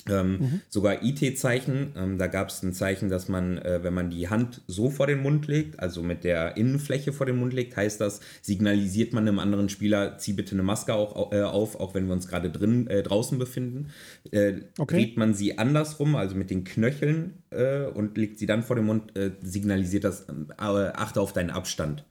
Ähm, 0.08 0.30
mhm. 0.32 0.60
Sogar 0.68 1.02
IT-Zeichen. 1.02 1.92
Ähm, 1.96 2.18
da 2.18 2.26
gab 2.26 2.48
es 2.48 2.62
ein 2.62 2.72
Zeichen, 2.72 3.08
dass 3.08 3.28
man, 3.28 3.58
äh, 3.58 3.82
wenn 3.82 3.94
man 3.94 4.10
die 4.10 4.28
Hand 4.28 4.62
so 4.66 4.90
vor 4.90 5.06
den 5.06 5.22
Mund 5.22 5.46
legt, 5.46 5.80
also 5.80 6.02
mit 6.02 6.24
der 6.24 6.56
Innenfläche 6.56 7.12
vor 7.12 7.26
den 7.26 7.36
Mund 7.36 7.52
legt, 7.52 7.76
heißt 7.76 8.00
das, 8.00 8.20
signalisiert 8.42 9.12
man 9.12 9.26
einem 9.26 9.38
anderen 9.38 9.68
Spieler, 9.68 10.18
zieh 10.18 10.34
bitte 10.34 10.52
eine 10.52 10.62
Maske 10.62 10.94
auch, 10.94 11.32
äh, 11.32 11.42
auf, 11.42 11.80
auch 11.80 11.94
wenn 11.94 12.06
wir 12.06 12.12
uns 12.12 12.28
gerade 12.28 12.50
drin 12.50 12.86
äh, 12.88 13.02
draußen 13.02 13.38
befinden. 13.38 13.88
Äh, 14.30 14.60
okay. 14.78 14.96
Dreht 14.96 15.16
man 15.16 15.34
sie 15.34 15.58
andersrum, 15.58 16.16
also 16.16 16.36
mit 16.36 16.50
den 16.50 16.64
Knöcheln 16.64 17.42
äh, 17.50 17.84
und 17.84 18.18
legt 18.18 18.38
sie 18.38 18.46
dann 18.46 18.62
vor 18.62 18.76
den 18.76 18.86
Mund, 18.86 19.16
äh, 19.16 19.32
signalisiert 19.42 20.04
das, 20.04 20.26
achte 20.58 21.20
auf 21.20 21.32
deinen 21.32 21.50
Abstand. 21.50 22.04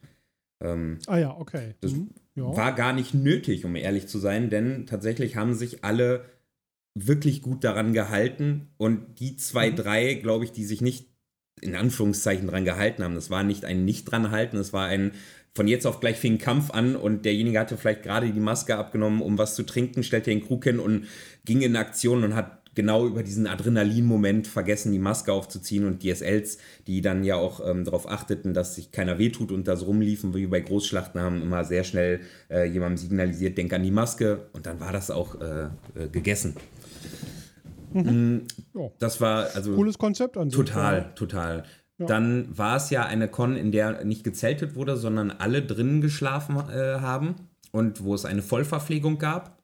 Ähm, 0.60 0.98
ah 1.06 1.18
ja, 1.18 1.36
okay. 1.36 1.74
Das 1.80 1.92
mhm. 1.92 2.10
ja. 2.34 2.56
war 2.56 2.72
gar 2.72 2.92
nicht 2.92 3.14
nötig, 3.14 3.64
um 3.64 3.76
ehrlich 3.76 4.08
zu 4.08 4.18
sein, 4.18 4.50
denn 4.50 4.86
tatsächlich 4.86 5.36
haben 5.36 5.54
sich 5.54 5.84
alle 5.84 6.24
wirklich 6.94 7.42
gut 7.42 7.64
daran 7.64 7.92
gehalten 7.92 8.68
und 8.76 9.18
die 9.18 9.36
zwei, 9.36 9.70
mhm. 9.70 9.76
drei, 9.76 10.14
glaube 10.14 10.44
ich, 10.44 10.52
die 10.52 10.64
sich 10.64 10.80
nicht 10.80 11.08
in 11.60 11.74
Anführungszeichen 11.74 12.46
dran 12.46 12.64
gehalten 12.64 13.02
haben, 13.02 13.14
das 13.14 13.30
war 13.30 13.42
nicht 13.42 13.64
ein 13.64 13.84
nicht 13.84 14.04
dran 14.04 14.30
halten, 14.30 14.56
es 14.56 14.72
war 14.72 14.86
ein 14.86 15.12
von 15.56 15.68
jetzt 15.68 15.86
auf 15.86 16.00
gleich 16.00 16.16
fing 16.16 16.38
Kampf 16.38 16.70
an 16.72 16.96
und 16.96 17.24
derjenige 17.24 17.60
hatte 17.60 17.76
vielleicht 17.76 18.02
gerade 18.02 18.30
die 18.30 18.40
Maske 18.40 18.76
abgenommen, 18.76 19.22
um 19.22 19.38
was 19.38 19.54
zu 19.54 19.62
trinken, 19.62 20.02
stellte 20.02 20.30
den 20.30 20.44
Krug 20.44 20.64
hin 20.64 20.80
und 20.80 21.06
ging 21.44 21.62
in 21.62 21.76
Aktion 21.76 22.24
und 22.24 22.34
hat 22.34 22.64
genau 22.74 23.06
über 23.06 23.22
diesen 23.22 23.46
Adrenalin-Moment 23.46 24.46
vergessen, 24.46 24.90
die 24.90 24.98
Maske 24.98 25.32
aufzuziehen 25.32 25.86
und 25.86 26.02
DSLs, 26.02 26.58
die 26.86 27.00
dann 27.00 27.22
ja 27.22 27.36
auch 27.36 27.64
ähm, 27.64 27.84
darauf 27.84 28.08
achteten, 28.08 28.52
dass 28.52 28.74
sich 28.74 28.90
keiner 28.90 29.18
wehtut 29.18 29.52
und 29.52 29.68
da 29.68 29.76
so 29.76 29.86
rumliefen, 29.86 30.34
wie 30.34 30.46
bei 30.46 30.60
Großschlachten, 30.60 31.20
haben 31.20 31.40
immer 31.40 31.64
sehr 31.64 31.84
schnell 31.84 32.20
äh, 32.50 32.64
jemandem 32.64 32.96
signalisiert, 32.96 33.56
denk 33.56 33.72
an 33.72 33.82
die 33.82 33.92
Maske 33.92 34.46
und 34.52 34.66
dann 34.66 34.80
war 34.80 34.92
das 34.92 35.12
auch 35.12 35.40
äh, 35.40 35.64
äh, 35.94 36.08
gegessen. 36.10 36.56
Mhm. 37.94 38.46
Mm, 38.74 38.90
das 38.98 39.20
war 39.20 39.48
also. 39.54 39.74
Cooles 39.74 39.98
Konzept 39.98 40.36
an 40.36 40.50
sich. 40.50 40.56
Total, 40.56 40.96
ja. 40.96 41.04
total. 41.14 41.64
Ja. 41.98 42.06
Dann 42.06 42.48
war 42.56 42.76
es 42.76 42.90
ja 42.90 43.06
eine 43.06 43.28
Con, 43.28 43.56
in 43.56 43.70
der 43.70 44.04
nicht 44.04 44.24
gezeltet 44.24 44.74
wurde, 44.74 44.96
sondern 44.96 45.30
alle 45.30 45.62
drinnen 45.62 46.00
geschlafen 46.00 46.56
äh, 46.56 47.00
haben 47.00 47.36
und 47.70 48.02
wo 48.02 48.14
es 48.14 48.24
eine 48.24 48.42
Vollverpflegung 48.42 49.18
gab. 49.18 49.62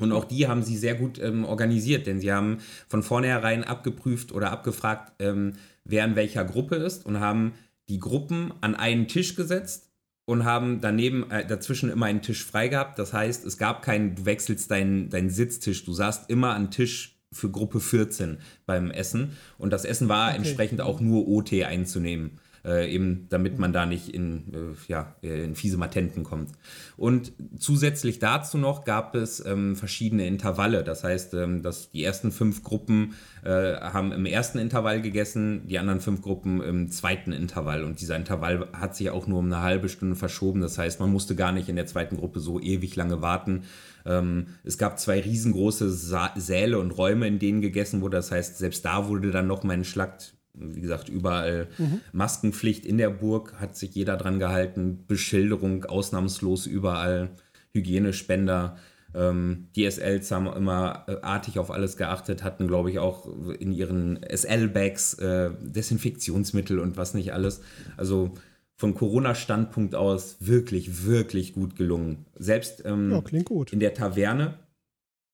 Und 0.00 0.12
auch 0.12 0.24
die 0.24 0.48
haben 0.48 0.62
sie 0.62 0.76
sehr 0.76 0.94
gut 0.94 1.20
ähm, 1.20 1.44
organisiert, 1.44 2.06
denn 2.06 2.18
sie 2.18 2.32
haben 2.32 2.58
von 2.88 3.02
vornherein 3.02 3.62
abgeprüft 3.62 4.32
oder 4.32 4.50
abgefragt, 4.50 5.12
ähm, 5.18 5.52
wer 5.84 6.04
in 6.04 6.16
welcher 6.16 6.44
Gruppe 6.44 6.76
ist 6.76 7.04
und 7.04 7.20
haben 7.20 7.52
die 7.88 7.98
Gruppen 7.98 8.54
an 8.62 8.74
einen 8.74 9.06
Tisch 9.06 9.36
gesetzt 9.36 9.90
und 10.24 10.44
haben 10.44 10.80
daneben 10.80 11.30
äh, 11.30 11.46
dazwischen 11.46 11.90
immer 11.90 12.06
einen 12.06 12.22
Tisch 12.22 12.44
frei 12.44 12.68
gehabt. 12.68 12.98
Das 12.98 13.12
heißt, 13.12 13.44
es 13.44 13.58
gab 13.58 13.82
keinen, 13.82 14.14
du 14.14 14.24
wechselst 14.24 14.70
deinen, 14.70 15.10
deinen 15.10 15.30
Sitztisch, 15.30 15.84
du 15.84 15.92
saßt 15.92 16.30
immer 16.30 16.54
an 16.54 16.70
Tisch 16.70 17.11
für 17.32 17.50
Gruppe 17.50 17.80
14 17.80 18.38
beim 18.66 18.90
Essen. 18.90 19.36
Und 19.58 19.72
das 19.72 19.84
Essen 19.84 20.08
war 20.08 20.28
okay. 20.28 20.36
entsprechend 20.36 20.80
auch 20.80 21.00
nur 21.00 21.28
OT 21.28 21.52
einzunehmen. 21.64 22.38
Äh, 22.64 22.94
eben 22.94 23.26
damit 23.28 23.58
man 23.58 23.72
da 23.72 23.86
nicht 23.86 24.08
in, 24.08 24.54
äh, 24.54 24.74
ja, 24.86 25.16
in 25.20 25.56
fiese 25.56 25.78
Matenten 25.78 26.22
kommt. 26.22 26.50
Und 26.96 27.32
zusätzlich 27.58 28.20
dazu 28.20 28.56
noch 28.56 28.84
gab 28.84 29.16
es 29.16 29.44
ähm, 29.44 29.74
verschiedene 29.74 30.28
Intervalle. 30.28 30.84
Das 30.84 31.02
heißt, 31.02 31.34
ähm, 31.34 31.62
dass 31.62 31.90
die 31.90 32.04
ersten 32.04 32.30
fünf 32.30 32.62
Gruppen 32.62 33.14
äh, 33.42 33.74
haben 33.74 34.12
im 34.12 34.26
ersten 34.26 34.58
Intervall 34.58 35.02
gegessen, 35.02 35.66
die 35.66 35.80
anderen 35.80 36.00
fünf 36.00 36.22
Gruppen 36.22 36.62
im 36.62 36.88
zweiten 36.92 37.32
Intervall. 37.32 37.82
Und 37.82 38.00
dieser 38.00 38.14
Intervall 38.14 38.68
hat 38.72 38.94
sich 38.94 39.10
auch 39.10 39.26
nur 39.26 39.40
um 39.40 39.46
eine 39.46 39.62
halbe 39.62 39.88
Stunde 39.88 40.14
verschoben. 40.14 40.60
Das 40.60 40.78
heißt, 40.78 41.00
man 41.00 41.10
musste 41.10 41.34
gar 41.34 41.50
nicht 41.50 41.68
in 41.68 41.74
der 41.74 41.86
zweiten 41.86 42.16
Gruppe 42.16 42.38
so 42.38 42.60
ewig 42.60 42.94
lange 42.94 43.22
warten. 43.22 43.64
Ähm, 44.04 44.46
es 44.64 44.78
gab 44.78 44.98
zwei 44.98 45.20
riesengroße 45.20 45.90
Sa 45.90 46.32
Säle 46.36 46.78
und 46.78 46.92
Räume, 46.92 47.26
in 47.26 47.38
denen 47.38 47.60
gegessen 47.60 48.00
wurde. 48.00 48.16
Das 48.16 48.30
heißt, 48.30 48.58
selbst 48.58 48.84
da 48.84 49.08
wurde 49.08 49.30
dann 49.30 49.46
noch 49.46 49.62
mein 49.62 49.84
Schlagt 49.84 50.34
wie 50.54 50.80
gesagt, 50.80 51.08
überall 51.08 51.68
mhm. 51.78 52.00
Maskenpflicht 52.12 52.84
in 52.84 52.98
der 52.98 53.10
Burg, 53.10 53.54
hat 53.58 53.76
sich 53.76 53.94
jeder 53.94 54.16
dran 54.16 54.38
gehalten, 54.38 55.04
Beschilderung 55.06 55.84
ausnahmslos 55.84 56.66
überall, 56.66 57.30
Hygienespender. 57.72 58.76
Ähm, 59.14 59.68
die 59.76 59.90
SLs 59.90 60.30
haben 60.30 60.46
immer 60.46 61.04
äh, 61.06 61.16
artig 61.22 61.58
auf 61.58 61.70
alles 61.70 61.96
geachtet, 61.96 62.42
hatten, 62.44 62.66
glaube 62.66 62.90
ich, 62.90 62.98
auch 62.98 63.28
in 63.58 63.72
ihren 63.72 64.20
SL-Bags 64.22 65.14
äh, 65.14 65.50
Desinfektionsmittel 65.60 66.78
und 66.78 66.96
was 66.96 67.14
nicht 67.14 67.32
alles. 67.32 67.60
Also 67.96 68.34
von 68.82 68.96
Corona-Standpunkt 68.96 69.94
aus 69.94 70.38
wirklich, 70.40 71.04
wirklich 71.04 71.52
gut 71.52 71.76
gelungen. 71.76 72.26
Selbst 72.36 72.82
ähm, 72.84 73.12
ja, 73.12 73.64
in 73.70 73.78
der 73.78 73.94
Taverne 73.94 74.58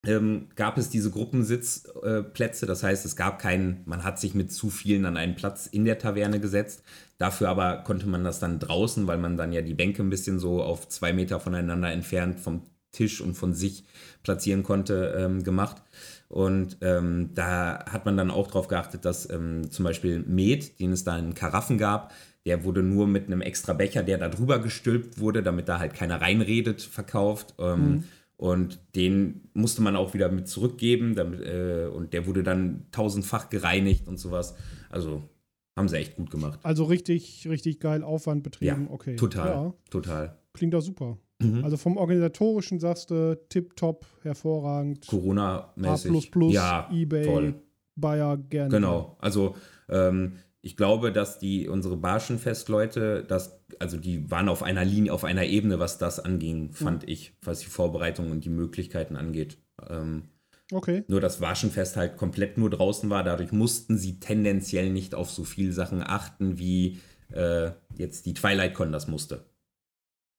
ähm, 0.07 0.49
gab 0.55 0.77
es 0.77 0.91
diese 0.91 1.11
Gruppensitzplätze. 1.11 2.67
Äh, 2.67 2.69
das 2.69 2.83
heißt, 2.83 3.07
es 3.07 3.17
gab 3.17 3.39
keinen, 3.39 3.81
man 3.87 4.05
hat 4.05 4.21
sich 4.21 4.35
mit 4.35 4.53
zu 4.53 4.69
vielen 4.69 5.07
an 5.07 5.17
einen 5.17 5.35
Platz 5.35 5.67
in 5.67 5.87
der 5.87 5.99
Taverne 5.99 6.41
gesetzt. 6.41 6.83
Dafür 7.17 7.49
aber 7.49 7.85
konnte 7.85 8.07
man 8.07 8.23
das 8.23 8.39
dann 8.39 8.59
draußen, 8.59 9.07
weil 9.07 9.17
man 9.17 9.39
dann 9.39 9.55
ja 9.55 9.63
die 9.63 9.73
Bänke 9.73 10.03
ein 10.03 10.11
bisschen 10.11 10.39
so 10.39 10.63
auf 10.63 10.87
zwei 10.91 11.15
Meter 11.15 11.41
voneinander 11.41 11.91
entfernt 11.91 12.41
vom 12.41 12.65
Tisch 12.93 13.23
und 13.23 13.33
von 13.33 13.55
sich 13.55 13.85
platzieren 14.25 14.63
konnte, 14.63 15.15
ähm, 15.19 15.43
gemacht. 15.43 15.83
Und 16.29 16.77
ähm, 16.83 17.31
da 17.35 17.85
hat 17.91 18.05
man 18.05 18.19
dann 18.19 18.31
auch 18.31 18.49
darauf 18.49 18.69
geachtet, 18.69 19.07
dass 19.07 19.31
ähm, 19.31 19.71
zum 19.71 19.87
Beispiel 19.87 20.23
Met, 20.27 20.79
den 20.81 20.93
es 20.93 21.05
da 21.05 21.17
in 21.17 21.33
Karaffen 21.33 21.79
gab, 21.79 22.13
der 22.47 22.65
wurde 22.65 22.83
nur 22.83 23.07
mit 23.07 23.27
einem 23.27 23.41
extra 23.41 23.73
Becher, 23.73 24.03
der 24.03 24.19
da 24.19 24.29
drüber 24.29 24.59
gestülpt 24.59 25.19
wurde, 25.19 25.43
damit 25.43 25.69
da 25.69 25.79
halt 25.79 25.95
keiner 25.95 26.21
reinredet, 26.21 26.83
verkauft. 26.83 27.55
Ähm, 27.59 27.81
mhm. 27.81 28.05
Und 28.37 28.79
den 28.95 29.49
musste 29.53 29.83
man 29.83 29.97
auch 29.97 30.15
wieder 30.15 30.31
mit 30.31 30.49
zurückgeben. 30.49 31.15
Damit, 31.17 31.41
äh, 31.41 31.89
und 31.93 32.13
der 32.13 32.27
wurde 32.27 32.43
dann 32.43 32.87
tausendfach 32.93 33.51
gereinigt 33.51 34.07
und 34.07 34.19
sowas. 34.19 34.55
Also 34.89 35.23
haben 35.77 35.89
sie 35.89 35.97
echt 35.97 36.17
gut 36.17 36.31
gemacht. 36.31 36.61
Also 36.63 36.85
richtig, 36.85 37.49
richtig 37.49 37.81
geil 37.81 38.03
Aufwand 38.03 38.43
betrieben. 38.43 38.87
Ja, 38.87 38.93
okay. 38.93 39.17
Total. 39.17 39.49
Ja. 39.49 39.75
Total. 39.91 40.39
Klingt 40.53 40.75
doch 40.75 40.81
super. 40.81 41.19
Mhm. 41.41 41.65
Also 41.65 41.77
vom 41.77 41.97
organisatorischen 41.97 42.81
sagst 42.81 43.11
du 43.11 43.39
tipptopp, 43.49 44.07
hervorragend. 44.23 45.07
Corona-mäßig. 45.07 46.33
A++, 46.35 46.41
ja, 46.51 46.91
eBay, 46.93 47.25
toll. 47.25 47.55
Bayer, 47.95 48.37
gerne. 48.37 48.71
Genau. 48.71 49.17
Also 49.21 49.57
ähm, 49.89 50.35
ich 50.61 50.77
glaube, 50.77 51.13
dass 51.13 51.39
die 51.39 51.69
unsere 51.69 51.97
Barschenfest-Leute, 51.97 53.25
das, 53.27 53.61
also 53.79 53.97
die 53.97 54.31
waren 54.31 54.49
auf 54.49 54.63
einer 54.63 54.85
Linie, 54.85 55.13
auf 55.13 55.25
einer 55.25 55.45
Ebene, 55.45 55.79
was 55.79 55.99
das 55.99 56.19
anging, 56.19 56.73
fand 56.73 57.03
mhm. 57.03 57.09
ich, 57.09 57.35
was 57.43 57.61
die 57.61 57.67
Vorbereitung 57.67 58.31
und 58.31 58.45
die 58.45 58.51
Möglichkeiten 58.51 59.17
angeht. 59.17 59.59
Ähm, 59.89 60.25
okay. 60.73 61.05
Nur 61.07 61.21
das 61.21 61.39
Barschenfest 61.39 61.97
halt 61.97 62.17
komplett 62.17 62.59
nur 62.59 62.71
draußen 62.71 63.09
war, 63.09 63.23
dadurch 63.23 63.53
mussten 63.53 63.97
sie 63.97 64.19
tendenziell 64.19 64.91
nicht 64.91 65.15
auf 65.15 65.31
so 65.31 65.45
viele 65.45 65.73
Sachen 65.73 66.03
achten, 66.03 66.59
wie 66.59 66.99
äh, 67.33 67.71
jetzt 67.97 68.27
die 68.27 68.35
Twilight 68.35 68.75
Con 68.75 68.91
das 68.91 69.07
musste. 69.07 69.45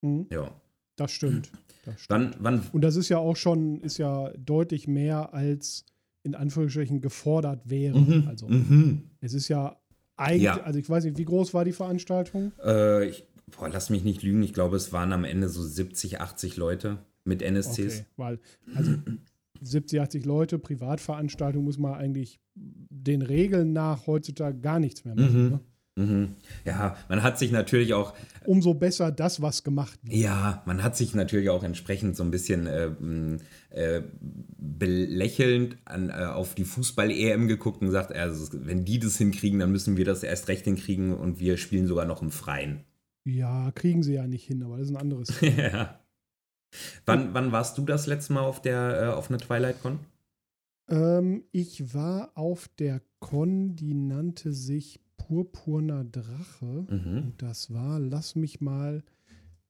Mhm. 0.01 0.27
Ja. 0.31 0.51
Das 0.95 1.11
stimmt. 1.11 1.49
Das 1.85 2.01
stimmt. 2.01 2.35
Wann, 2.39 2.59
wann 2.59 2.67
und 2.73 2.81
das 2.81 2.97
ist 2.97 3.07
ja 3.07 3.19
auch 3.19 3.38
schon, 3.38 3.79
ist 3.79 3.97
ja 3.97 4.33
deutlich 4.38 4.89
mehr 4.89 5.33
als 5.33 5.85
in 6.23 6.35
Anführungsstrichen 6.35 6.99
gefordert 6.99 7.69
wäre. 7.69 7.97
Mhm. 7.97 8.27
Also 8.27 8.49
Mhm. 8.49 9.09
es 9.21 9.33
ist 9.33 9.47
ja 9.47 9.79
eigentlich, 10.19 10.43
Ja. 10.43 10.61
also 10.61 10.77
ich 10.79 10.89
weiß 10.89 11.03
nicht, 11.05 11.17
wie 11.17 11.25
groß 11.25 11.53
war 11.53 11.65
die 11.65 11.71
Veranstaltung? 11.71 12.51
Äh, 12.63 13.07
ich, 13.09 13.25
boah, 13.57 13.69
lass 13.69 13.89
mich 13.89 14.03
nicht 14.03 14.21
lügen. 14.23 14.43
Ich 14.43 14.53
glaube, 14.53 14.75
es 14.77 14.91
waren 14.93 15.13
am 15.13 15.23
Ende 15.23 15.49
so 15.49 15.63
70, 15.63 16.21
80 16.21 16.57
Leute 16.57 16.99
mit 17.23 17.41
NSCs. 17.41 17.79
Okay, 17.79 18.05
weil, 18.17 18.39
also 18.75 18.93
70, 19.61 20.01
80 20.01 20.25
Leute, 20.25 20.59
Privatveranstaltung 20.59 21.63
muss 21.63 21.77
man 21.77 21.93
eigentlich 21.93 22.39
den 22.55 23.21
Regeln 23.21 23.73
nach 23.73 24.07
heutzutage 24.07 24.59
gar 24.59 24.79
nichts 24.79 25.05
mehr 25.05 25.15
machen. 25.15 25.43
Mhm. 25.43 25.49
Ne? 25.51 25.59
Mhm. 25.99 26.35
Ja, 26.63 26.95
man 27.09 27.23
hat 27.23 27.37
sich 27.37 27.51
natürlich 27.51 27.93
auch 27.93 28.13
Umso 28.45 28.73
besser 28.73 29.11
das, 29.11 29.41
was 29.41 29.65
gemacht 29.65 29.99
wird. 30.01 30.15
Ja, 30.15 30.63
man 30.65 30.81
hat 30.81 30.95
sich 30.95 31.13
natürlich 31.13 31.49
auch 31.49 31.61
entsprechend 31.63 32.15
so 32.15 32.23
ein 32.23 32.31
bisschen 32.31 32.67
äh, 32.67 32.89
äh, 33.69 34.03
belächelnd 34.57 35.77
an, 35.83 36.09
äh, 36.09 36.13
auf 36.13 36.55
die 36.55 36.63
Fußball-EM 36.63 37.49
geguckt 37.49 37.81
und 37.81 37.87
gesagt, 37.87 38.13
also, 38.13 38.47
wenn 38.65 38.85
die 38.85 38.99
das 38.99 39.17
hinkriegen, 39.17 39.59
dann 39.59 39.71
müssen 39.71 39.97
wir 39.97 40.05
das 40.05 40.23
erst 40.23 40.47
recht 40.47 40.63
hinkriegen 40.63 41.13
und 41.13 41.41
wir 41.41 41.57
spielen 41.57 41.85
sogar 41.85 42.05
noch 42.05 42.21
im 42.21 42.31
Freien. 42.31 42.85
Ja, 43.25 43.71
kriegen 43.75 44.01
sie 44.01 44.13
ja 44.13 44.25
nicht 44.25 44.45
hin, 44.45 44.63
aber 44.63 44.77
das 44.77 44.87
ist 44.87 44.95
ein 44.95 45.01
anderes. 45.01 45.33
ja. 45.41 45.99
Wann, 47.05 47.33
wann 47.33 47.51
warst 47.51 47.77
du 47.77 47.81
das 47.83 48.07
letzte 48.07 48.33
Mal 48.33 48.41
auf 48.41 48.61
der 48.61 49.01
äh, 49.01 49.07
auf 49.07 49.29
einer 49.29 49.39
Twilight 49.39 49.81
Con? 49.81 49.99
ähm, 50.87 51.43
ich 51.51 51.93
war 51.93 52.31
auf 52.35 52.69
der 52.79 53.01
Con, 53.19 53.75
die 53.75 53.93
nannte 53.93 54.53
sich 54.53 54.99
Purpurner 55.29 56.03
Drache. 56.05 56.88
Mhm. 56.89 57.33
Das 57.38 57.71
war, 57.71 58.00
lass 58.00 58.36
mich 58.36 58.62
mal 58.62 59.03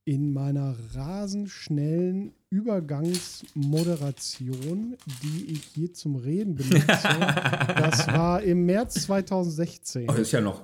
in 0.06 0.32
meiner 0.32 0.74
rasend 0.96 1.50
schnellen 1.50 2.32
Übergangsmoderation, 2.50 4.96
die 5.22 5.52
ich 5.52 5.64
hier 5.76 5.94
zum 5.94 6.16
Reden 6.16 6.56
benutze. 6.56 6.80
das 6.88 8.08
war 8.08 8.42
im 8.42 8.66
März 8.66 9.04
2016. 9.04 10.04
Oh, 10.10 10.14
das 10.14 10.22
ist 10.22 10.32
ja 10.32 10.40
noch 10.42 10.64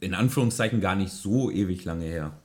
in 0.00 0.14
Anführungszeichen 0.14 0.80
gar 0.80 0.94
nicht 0.94 1.10
so 1.12 1.50
ewig 1.50 1.84
lange 1.84 2.04
her. 2.04 2.38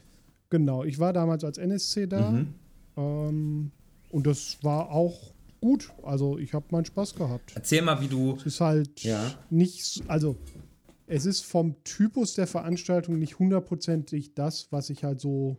Genau, 0.50 0.84
ich 0.84 0.98
war 1.00 1.14
damals 1.14 1.44
als 1.44 1.60
NSC 1.60 2.08
da. 2.08 2.32
Mhm. 2.32 2.54
Ähm, 2.98 3.72
und 4.10 4.26
das 4.28 4.58
war 4.64 4.90
auch 4.90 5.34
gut. 5.62 5.94
Also 6.04 6.40
ich 6.40 6.54
habe 6.56 6.66
meinen 6.72 6.86
Spaß 6.86 7.14
gehabt. 7.16 7.52
Erzähl 7.56 7.84
mal, 7.84 8.02
wie 8.02 8.08
du. 8.08 8.34
Es 8.38 8.46
ist 8.48 8.60
halt 8.60 9.02
Ja. 9.04 9.22
nicht, 9.52 9.86
so- 9.86 10.04
also 10.08 10.36
es 11.12 11.26
ist 11.26 11.42
vom 11.42 11.76
Typus 11.84 12.36
der 12.36 12.48
Veranstaltung 12.48 13.20
nicht 13.20 13.38
hundertprozentig 13.38 14.34
das, 14.34 14.72
was 14.72 14.90
ich 14.90 15.04
halt 15.04 15.20
so 15.20 15.58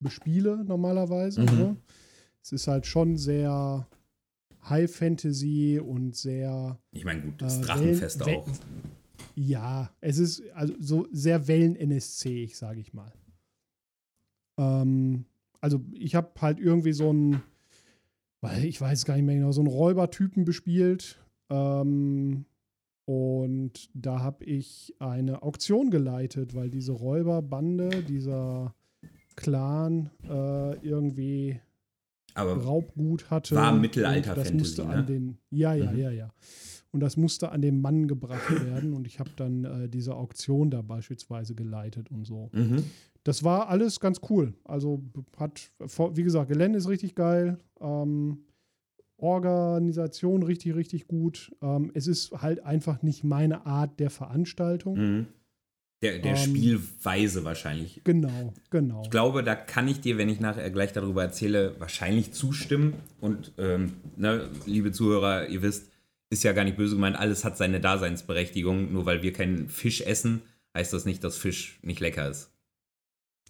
bespiele 0.00 0.64
normalerweise. 0.64 1.42
Mhm. 1.42 1.46
Ne? 1.58 1.76
Es 2.42 2.52
ist 2.52 2.68
halt 2.68 2.86
schon 2.86 3.18
sehr 3.18 3.86
High 4.64 4.90
Fantasy 4.90 5.78
und 5.78 6.16
sehr 6.16 6.78
Ich 6.92 7.04
meine, 7.04 7.20
gut, 7.20 7.42
das 7.42 7.58
äh, 7.58 7.62
Drachenfest 7.62 8.24
Wellen- 8.24 8.38
auch. 8.40 8.48
Ja, 9.34 9.90
es 10.00 10.16
ist 10.18 10.42
also 10.54 10.74
so 10.80 11.06
sehr 11.12 11.46
Wellen-NSC, 11.46 12.44
ich 12.44 12.56
sage 12.56 12.80
ich 12.80 12.94
mal. 12.94 13.12
Ähm, 14.58 15.26
also 15.60 15.80
ich 15.92 16.14
habe 16.14 16.30
halt 16.40 16.58
irgendwie 16.60 16.92
so 16.94 17.10
einen, 17.10 17.42
weil 18.40 18.64
ich 18.64 18.80
weiß 18.80 19.04
gar 19.04 19.14
nicht 19.16 19.26
mehr 19.26 19.36
genau, 19.36 19.52
so 19.52 19.60
einen 19.60 19.68
Räubertypen 19.68 20.44
bespielt. 20.46 21.20
Ähm, 21.50 22.46
und 23.08 23.88
da 23.94 24.20
habe 24.20 24.44
ich 24.44 24.94
eine 24.98 25.42
Auktion 25.42 25.90
geleitet, 25.90 26.54
weil 26.54 26.68
diese 26.68 26.92
Räuberbande, 26.92 27.88
dieser 28.04 28.74
Clan 29.34 30.10
äh, 30.24 30.76
irgendwie 30.86 31.58
Aber 32.34 32.52
Raubgut 32.62 33.30
hatte. 33.30 33.54
War 33.56 33.72
und 33.72 33.80
Mittelalter-Fantasy, 33.80 34.50
Das 34.52 34.58
musste 34.58 34.84
ne? 34.84 34.88
an 34.90 35.06
den. 35.06 35.38
Ja, 35.48 35.72
ja, 35.72 35.90
Mhm. 35.90 35.98
ja, 35.98 36.10
ja. 36.10 36.30
Und 36.90 37.00
das 37.00 37.16
musste 37.16 37.50
an 37.50 37.62
den 37.62 37.80
Mann 37.80 38.08
gebracht 38.08 38.50
werden. 38.66 38.92
Und 38.92 39.06
ich 39.06 39.18
habe 39.20 39.30
dann 39.36 39.64
äh, 39.64 39.88
diese 39.88 40.14
Auktion 40.14 40.70
da 40.70 40.82
beispielsweise 40.82 41.54
geleitet 41.54 42.10
und 42.10 42.26
so. 42.26 42.50
mhm. 42.52 42.84
Das 43.24 43.42
war 43.42 43.68
alles 43.68 44.00
ganz 44.00 44.20
cool. 44.30 44.52
Also 44.64 45.02
hat, 45.38 45.70
wie 46.14 46.22
gesagt, 46.22 46.48
Gelände 46.50 46.78
ist 46.78 46.88
richtig 46.88 47.14
geil. 47.14 47.58
Ähm, 47.80 48.44
Organisation 49.18 50.42
richtig, 50.42 50.74
richtig 50.74 51.08
gut. 51.08 51.54
Ähm, 51.60 51.90
es 51.94 52.06
ist 52.06 52.32
halt 52.40 52.64
einfach 52.64 53.02
nicht 53.02 53.24
meine 53.24 53.66
Art 53.66 54.00
der 54.00 54.10
Veranstaltung. 54.10 54.96
Mhm. 54.96 55.26
der, 56.02 56.20
der 56.20 56.36
Ähm, 56.36 56.36
Spielweise 56.36 57.44
wahrscheinlich. 57.44 58.00
Genau, 58.04 58.54
genau. 58.70 59.02
Ich 59.02 59.10
glaube, 59.10 59.42
da 59.42 59.56
kann 59.56 59.88
ich 59.88 60.00
dir, 60.00 60.16
wenn 60.16 60.28
ich 60.28 60.38
nachher 60.38 60.70
gleich 60.70 60.92
darüber 60.92 61.22
erzähle, 61.24 61.74
wahrscheinlich 61.80 62.32
zustimmen. 62.32 62.94
Und 63.20 63.52
ähm, 63.58 63.94
ne, 64.16 64.48
liebe 64.64 64.92
Zuhörer, 64.92 65.48
ihr 65.48 65.62
wisst, 65.62 65.90
ist 66.30 66.44
ja 66.44 66.52
gar 66.52 66.62
nicht 66.64 66.76
böse 66.76 66.94
gemeint, 66.94 67.16
alles 67.18 67.44
hat 67.44 67.56
seine 67.56 67.80
Daseinsberechtigung. 67.80 68.92
Nur 68.92 69.06
weil 69.06 69.22
wir 69.22 69.32
keinen 69.32 69.68
Fisch 69.68 70.00
essen, 70.02 70.42
heißt 70.76 70.92
das 70.92 71.04
nicht, 71.04 71.24
dass 71.24 71.36
Fisch 71.36 71.80
nicht 71.82 71.98
lecker 71.98 72.28
ist. 72.28 72.52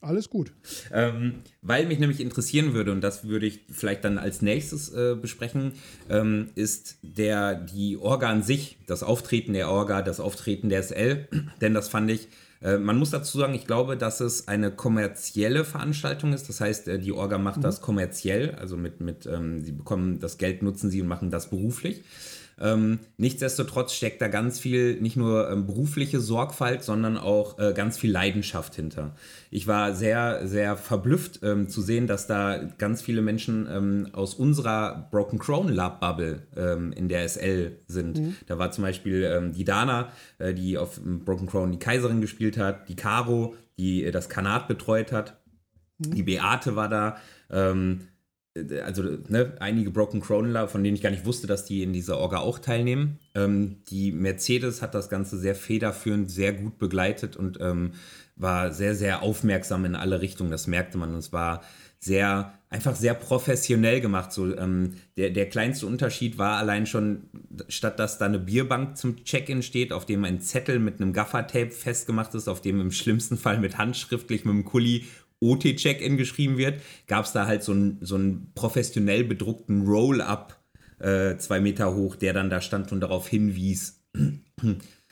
Alles 0.01 0.31
gut. 0.31 0.53
Ähm, 0.93 1.35
weil 1.61 1.87
mich 1.87 1.99
nämlich 1.99 2.21
interessieren 2.21 2.73
würde, 2.73 2.93
und 2.93 3.01
das 3.01 3.25
würde 3.25 3.47
ich 3.47 3.61
vielleicht 3.71 4.05
dann 4.05 4.19
als 4.19 4.43
nächstes 4.43 4.93
äh, 4.93 5.17
besprechen, 5.21 5.73
ähm, 6.09 6.51
ist 6.55 6.99
der, 7.03 7.55
die 7.55 7.97
Orga 7.97 8.29
an 8.29 8.43
sich, 8.43 8.79
das 8.87 9.03
Auftreten 9.03 9.55
der 9.55 9.69
Orga, 9.69 10.03
das 10.03 10.21
Auftreten 10.21 10.69
der 10.69 10.83
SL. 10.83 11.27
Denn 11.61 11.75
das 11.75 11.89
fand 11.89 12.11
ich, 12.11 12.29
äh, 12.63 12.79
man 12.79 12.97
muss 12.97 13.11
dazu 13.11 13.39
sagen, 13.39 13.55
ich 13.55 13.67
glaube, 13.67 13.97
dass 13.97 14.21
es 14.21 14.47
eine 14.47 14.71
kommerzielle 14.71 15.65
Veranstaltung 15.65 16.33
ist. 16.33 16.49
Das 16.49 16.61
heißt, 16.61 16.89
äh, 16.89 16.99
die 16.99 17.13
Orga 17.13 17.39
macht 17.39 17.65
das 17.65 17.81
kommerziell, 17.81 18.55
also 18.55 18.77
mit, 18.77 19.01
mit 19.01 19.27
ähm, 19.27 19.63
sie 19.65 19.73
bekommen 19.73 20.21
das 20.21 20.39
Geld, 20.39 20.63
nutzen 20.63 20.91
sie 20.91 21.03
und 21.03 21.09
machen 21.09 21.31
das 21.31 21.51
beruflich. 21.51 22.05
Ähm, 22.61 22.99
nichtsdestotrotz 23.17 23.93
steckt 23.93 24.21
da 24.21 24.29
ganz 24.29 24.59
viel, 24.59 25.01
nicht 25.01 25.17
nur 25.17 25.51
ähm, 25.51 25.67
berufliche 25.67 26.21
Sorgfalt, 26.21 26.83
sondern 26.83 27.17
auch 27.17 27.59
äh, 27.59 27.73
ganz 27.75 27.99
viel 27.99 28.11
Leidenschaft 28.11 28.75
hinter. 28.75 29.15
Ich 29.51 29.67
war 29.67 29.95
sehr, 29.95 30.47
sehr 30.47 30.77
verblüfft 30.77 31.41
ähm, 31.43 31.69
zu 31.69 31.83
sehen, 31.83 32.07
dass 32.07 32.27
da 32.27 32.59
ganz 32.79 33.03
viele 33.03 33.23
Menschen 33.23 33.69
ähm, 33.71 34.09
aus 34.13 34.35
unserer 34.35 35.09
Broken 35.11 35.39
Crown 35.39 35.69
Lab 35.69 36.01
Bubble 36.01 36.43
ähm, 36.57 36.93
in 36.93 37.09
der 37.09 37.29
SL 37.29 37.79
sind. 37.87 38.21
Da 38.47 38.59
war 38.59 38.71
zum 38.71 38.83
Beispiel 38.83 39.25
ähm, 39.25 39.53
die 39.53 39.65
Dana, 39.65 40.13
äh, 40.39 40.55
die 40.55 40.79
auf 40.79 41.01
Broken 41.03 41.47
Crown 41.47 41.73
die 41.73 41.79
Kaiserin 41.79 42.21
gespielt 42.21 42.59
hat, 42.59 42.89
die 42.89 42.97
Caro, 42.97 43.55
die 43.79 44.05
äh, 44.05 44.11
das 44.11 44.29
Kanat 44.29 44.69
betreut 44.69 45.13
hat, 45.13 45.37
die 45.99 46.23
Beate 46.23 46.77
war 46.77 46.89
da. 46.89 47.17
Ähm, 47.51 48.01
also 48.85 49.03
ne, 49.29 49.53
einige 49.61 49.91
Broken 49.91 50.21
Chronicler, 50.21 50.69
von 50.69 50.85
denen 50.85 50.97
ich 50.97 51.03
gar 51.03 51.11
nicht 51.11 51.27
wusste, 51.27 51.47
dass 51.47 51.65
die 51.65 51.83
in 51.83 51.93
dieser 51.93 52.19
Orga 52.19 52.39
auch 52.39 52.59
teilnehmen. 52.59 53.19
Ähm, 53.35 53.79
die 53.91 54.13
Mercedes 54.13 54.83
hat 54.83 54.95
das 54.95 55.09
Ganze 55.09 55.39
sehr 55.39 55.55
federführend, 55.55 56.31
sehr 56.31 56.53
gut 56.53 56.79
begleitet 56.79 57.37
und 57.37 57.59
ähm, 57.61 57.93
war 58.37 58.73
sehr, 58.73 58.95
sehr 58.95 59.23
aufmerksam 59.23 59.85
in 59.85 59.95
alle 59.95 60.21
Richtungen. 60.21 60.51
Das 60.51 60.67
merkte 60.67 60.99
man. 60.99 61.11
Und 61.13 61.19
es 61.19 61.33
war 61.33 61.63
sehr, 62.01 62.55
einfach 62.71 62.95
sehr 62.95 63.15
professionell 63.15 64.01
gemacht. 64.01 64.33
So, 64.33 64.57
ähm, 64.57 64.95
der, 65.17 65.31
der 65.31 65.49
kleinste 65.49 65.87
Unterschied 65.87 66.39
war 66.39 66.59
allein 66.59 66.87
schon, 66.87 67.25
statt 67.69 67.99
dass 67.99 68.19
da 68.19 68.27
eine 68.27 68.39
Bierbank 68.39 68.97
zum 68.97 69.25
Check-in 69.25 69.63
steht, 69.63 69.93
auf 69.93 70.07
dem 70.07 70.25
ein 70.25 70.41
Zettel 70.41 70.79
mit 70.79 71.01
einem 71.01 71.13
Gaffertape 71.13 71.71
festgemacht 71.71 72.35
ist, 72.35 72.49
auf 72.49 72.61
dem 72.61 72.81
im 72.81 72.93
schlimmsten 72.93 73.37
Fall 73.37 73.59
mit 73.59 73.79
handschriftlich 73.79 74.45
mit 74.45 74.55
einem 74.55 74.65
Kuli 74.65 75.07
OT-Check-In 75.41 76.17
geschrieben 76.17 76.59
wird, 76.59 76.81
gab 77.07 77.25
es 77.25 77.33
da 77.33 77.47
halt 77.47 77.63
so 77.63 77.73
einen 77.73 77.99
so 78.01 78.15
einen 78.17 78.53
professionell 78.55 79.25
bedruckten 79.25 79.87
Roll-Up 79.87 80.59
äh, 80.99 81.37
zwei 81.37 81.61
Meter 81.61 81.95
hoch, 81.95 82.17
der 82.17 82.33
dann 82.33 82.51
da 82.51 82.61
stand 82.61 82.91
und 82.93 83.01
darauf 83.01 83.29
hinwies. 83.29 84.03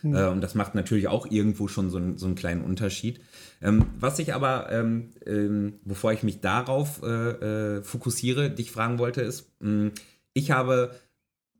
Äh, 0.03 0.27
und 0.27 0.41
das 0.41 0.55
macht 0.55 0.75
natürlich 0.75 1.09
auch 1.09 1.31
irgendwo 1.31 1.69
schon 1.69 1.91
so, 1.91 1.97
einen- 1.99 2.19
so 2.19 2.27
einen 2.27 2.35
kleinen 2.35 2.62
Unterschied. 2.62 3.21
Ähm, 3.62 3.87
was 3.99 4.19
ich 4.19 4.35
aber, 4.35 4.71
ähm, 4.71 5.11
ähm, 5.25 5.75
bevor 5.85 6.12
ich 6.12 6.23
mich 6.23 6.41
darauf 6.41 7.03
äh, 7.03 7.77
äh, 7.79 7.83
fokussiere, 7.83 8.51
dich 8.51 8.71
fragen 8.73 8.99
wollte, 8.99 9.23
ist, 9.23 9.51
mh, 9.61 9.93
ich 10.35 10.51
habe 10.51 10.95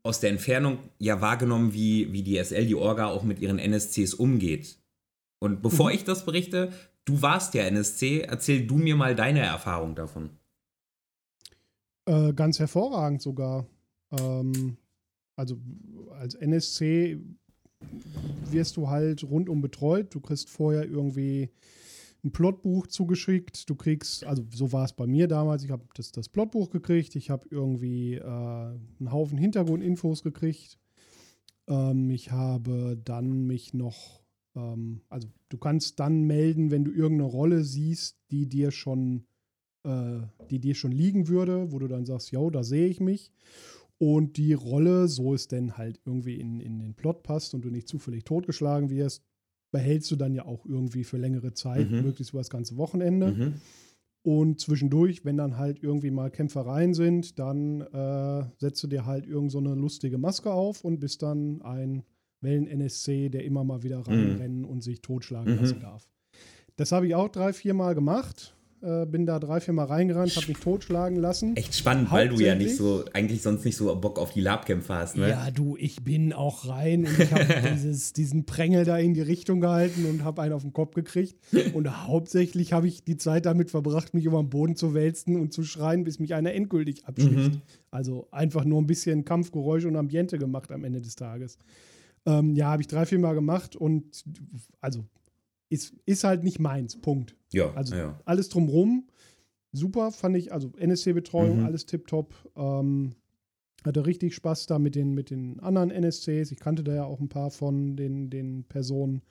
aus 0.03 0.19
der 0.19 0.29
Entfernung 0.29 0.77
ja 0.99 1.19
wahrgenommen, 1.21 1.73
wie, 1.73 2.13
wie 2.13 2.21
die 2.21 2.37
SL, 2.37 2.65
die 2.67 2.75
Orga 2.75 3.07
auch 3.07 3.23
mit 3.23 3.39
ihren 3.39 3.59
NSCs 3.59 4.13
umgeht. 4.13 4.77
Und 5.39 5.61
bevor 5.61 5.89
Mhm. 5.89 5.95
ich 5.95 6.03
das 6.03 6.23
berichte, 6.25 6.71
du 7.07 7.21
warst 7.21 7.53
ja 7.53 7.63
NSC, 7.63 8.21
erzähl 8.21 8.67
du 8.67 8.77
mir 8.77 8.95
mal 8.95 9.15
deine 9.15 9.39
Erfahrung 9.39 9.95
davon. 9.95 10.29
Äh, 12.05 12.33
ganz 12.33 12.59
hervorragend 12.59 13.21
sogar. 13.21 13.65
Ähm, 14.11 14.77
also 15.35 15.57
als 16.11 16.35
NSC 16.35 17.19
wirst 18.49 18.77
du 18.77 18.89
halt 18.89 19.23
rundum 19.23 19.61
betreut. 19.61 20.13
Du 20.13 20.19
kriegst 20.19 20.49
vorher 20.49 20.85
irgendwie 20.85 21.49
ein 22.23 22.31
Plotbuch 22.31 22.87
zugeschickt. 22.87 23.69
Du 23.69 23.75
kriegst, 23.75 24.25
also 24.25 24.43
so 24.51 24.71
war 24.71 24.85
es 24.85 24.93
bei 24.93 25.05
mir 25.05 25.27
damals, 25.27 25.63
ich 25.63 25.71
habe 25.71 25.85
das, 25.93 26.11
das 26.11 26.29
Plotbuch 26.29 26.69
gekriegt, 26.69 27.15
ich 27.15 27.29
habe 27.29 27.47
irgendwie 27.49 28.15
äh, 28.15 28.23
einen 28.23 29.11
Haufen 29.11 29.37
Hintergrundinfos 29.37 30.23
gekriegt. 30.23 30.79
Ähm, 31.67 32.09
ich 32.09 32.31
habe 32.31 32.97
dann 33.03 33.45
mich 33.45 33.73
noch, 33.73 34.21
ähm, 34.57 35.01
also 35.09 35.27
du 35.49 35.57
kannst 35.57 35.99
dann 35.99 36.23
melden, 36.23 36.71
wenn 36.71 36.83
du 36.83 36.91
irgendeine 36.91 37.29
Rolle 37.29 37.63
siehst, 37.63 38.17
die 38.31 38.47
dir 38.49 38.71
schon, 38.71 39.25
äh, 39.83 40.19
die 40.49 40.59
dir 40.59 40.75
schon 40.75 40.91
liegen 40.91 41.27
würde, 41.27 41.71
wo 41.71 41.79
du 41.79 41.87
dann 41.87 42.05
sagst, 42.05 42.31
yo, 42.31 42.49
da 42.49 42.63
sehe 42.63 42.87
ich 42.87 42.99
mich. 42.99 43.31
Und 43.99 44.37
die 44.37 44.53
Rolle, 44.53 45.07
so 45.07 45.33
es 45.33 45.47
denn 45.47 45.77
halt 45.77 45.99
irgendwie 46.05 46.35
in, 46.39 46.59
in 46.59 46.79
den 46.79 46.93
Plot 46.93 47.23
passt 47.23 47.53
und 47.53 47.63
du 47.65 47.69
nicht 47.69 47.87
zufällig 47.87 48.25
totgeschlagen 48.25 48.89
wirst, 48.89 49.23
behältst 49.71 50.09
du 50.11 50.15
dann 50.15 50.33
ja 50.33 50.45
auch 50.45 50.65
irgendwie 50.65 51.03
für 51.03 51.17
längere 51.17 51.53
Zeit, 51.53 51.89
Mhm. 51.89 52.01
möglichst 52.01 52.33
über 52.33 52.39
das 52.39 52.49
ganze 52.49 52.77
Wochenende. 52.77 53.31
Mhm. 53.31 53.53
Und 54.23 54.59
zwischendurch, 54.59 55.23
wenn 55.25 55.37
dann 55.37 55.57
halt 55.57 55.81
irgendwie 55.81 56.11
mal 56.11 56.29
Kämpfereien 56.29 56.93
sind, 56.93 57.39
dann 57.39 57.81
äh, 57.81 58.43
setzt 58.57 58.83
du 58.83 58.87
dir 58.87 59.05
halt 59.05 59.25
irgend 59.25 59.51
so 59.51 59.57
eine 59.59 59.73
lustige 59.73 60.17
Maske 60.17 60.51
auf 60.51 60.83
und 60.83 60.99
bist 60.99 61.23
dann 61.23 61.61
ein 61.61 62.03
Wellen-NSC, 62.41 63.29
der 63.29 63.43
immer 63.43 63.63
mal 63.63 63.83
wieder 63.83 63.99
reinrennen 63.99 64.65
und 64.65 64.81
sich 64.83 65.01
totschlagen 65.01 65.55
Mhm. 65.55 65.61
lassen 65.61 65.79
darf. 65.81 66.07
Das 66.75 66.91
habe 66.91 67.07
ich 67.07 67.15
auch 67.15 67.29
drei, 67.29 67.53
vier 67.53 67.73
Mal 67.73 67.95
gemacht. 67.95 68.53
Äh, 68.79 69.07
bin 69.07 69.25
da 69.25 69.39
drei, 69.39 69.59
vier 69.59 69.73
Mal 69.73 69.85
reingerannt, 69.85 70.35
habe 70.35 70.45
mich 70.49 70.57
totschlagen 70.59 71.17
lassen. 71.17 71.55
Echt 71.55 71.73
spannend, 71.73 72.11
weil 72.11 72.29
du 72.29 72.35
ja 72.39 72.53
nicht 72.53 72.75
so, 72.75 73.05
eigentlich 73.11 73.41
sonst 73.41 73.65
nicht 73.65 73.75
so 73.75 73.93
Bock 73.95 74.19
auf 74.19 74.33
die 74.33 74.39
Labkämpfe 74.41 74.93
hast, 74.93 75.17
ne? 75.17 75.29
Ja, 75.29 75.49
du, 75.49 75.75
ich 75.79 76.03
bin 76.03 76.31
auch 76.31 76.67
rein 76.67 77.05
und 77.07 77.19
ich 77.19 77.31
habe 77.33 77.45
diesen 78.15 78.45
Prängel 78.45 78.85
da 78.85 78.95
in 78.99 79.15
die 79.15 79.21
Richtung 79.21 79.61
gehalten 79.61 80.05
und 80.05 80.23
habe 80.23 80.43
einen 80.43 80.53
auf 80.53 80.61
den 80.61 80.73
Kopf 80.73 80.93
gekriegt. 80.93 81.35
Und 81.73 82.05
hauptsächlich 82.05 82.71
habe 82.71 82.87
ich 82.87 83.03
die 83.03 83.17
Zeit 83.17 83.47
damit 83.47 83.71
verbracht, 83.71 84.13
mich 84.13 84.25
über 84.25 84.39
den 84.43 84.49
Boden 84.51 84.75
zu 84.75 84.93
wälzen 84.93 85.37
und 85.39 85.53
zu 85.53 85.63
schreien, 85.63 86.03
bis 86.03 86.19
mich 86.19 86.35
einer 86.35 86.53
endgültig 86.53 87.03
abschlicht. 87.05 87.53
Mhm. 87.53 87.61
Also 87.89 88.27
einfach 88.29 88.63
nur 88.63 88.79
ein 88.79 88.85
bisschen 88.85 89.25
Kampfgeräusch 89.25 89.85
und 89.85 89.95
Ambiente 89.95 90.37
gemacht 90.37 90.71
am 90.71 90.83
Ende 90.83 91.01
des 91.01 91.15
Tages. 91.15 91.57
Ähm, 92.27 92.55
ja, 92.55 92.67
habe 92.67 92.81
ich 92.81 92.87
drei, 92.87 93.05
vier 93.07 93.19
Mal 93.19 93.33
gemacht 93.33 93.75
und 93.75 94.23
also 94.81 95.05
ist, 95.69 95.95
ist 96.05 96.23
halt 96.23 96.43
nicht 96.43 96.59
meins. 96.59 96.95
Punkt. 97.01 97.35
Ja, 97.51 97.71
Also 97.73 97.95
ja. 97.95 98.19
alles 98.25 98.49
drumrum. 98.49 99.07
Super, 99.71 100.11
fand 100.11 100.37
ich. 100.37 100.51
Also 100.53 100.71
NSC-Betreuung, 100.77 101.59
Mhm. 101.59 101.65
alles 101.65 101.85
tipptopp. 101.85 102.33
Ähm, 102.55 103.15
hatte 103.85 104.05
richtig 104.05 104.35
Spaß 104.35 104.65
da 104.65 104.77
mit 104.79 104.95
den, 104.95 105.13
mit 105.13 105.29
den 105.29 105.59
anderen 105.61 105.89
NSCs. 105.91 106.51
Ich 106.51 106.59
kannte 106.59 106.83
da 106.83 106.93
ja 106.93 107.05
auch 107.05 107.19
ein 107.19 107.29
paar 107.29 107.49
von 107.51 107.95
den, 107.95 108.29
den 108.29 108.63
Personen. 108.65 109.21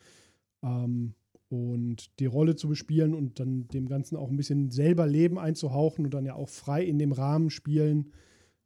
Ähm, 0.63 1.15
und 1.49 2.19
die 2.19 2.27
Rolle 2.27 2.57
zu 2.57 2.67
bespielen 2.69 3.15
und 3.15 3.39
dann 3.39 3.69
dem 3.69 3.87
Ganzen 3.89 4.17
auch 4.17 4.31
ein 4.31 4.37
bisschen 4.37 4.71
selber 4.71 5.07
Leben 5.07 5.39
einzuhauchen 5.39 6.05
und 6.05 6.13
dann 6.13 6.25
ja 6.27 6.35
auch 6.35 6.49
frei 6.49 6.83
in 6.85 6.99
dem 6.99 7.13
Rahmen 7.13 7.51
spielen. 7.51 8.11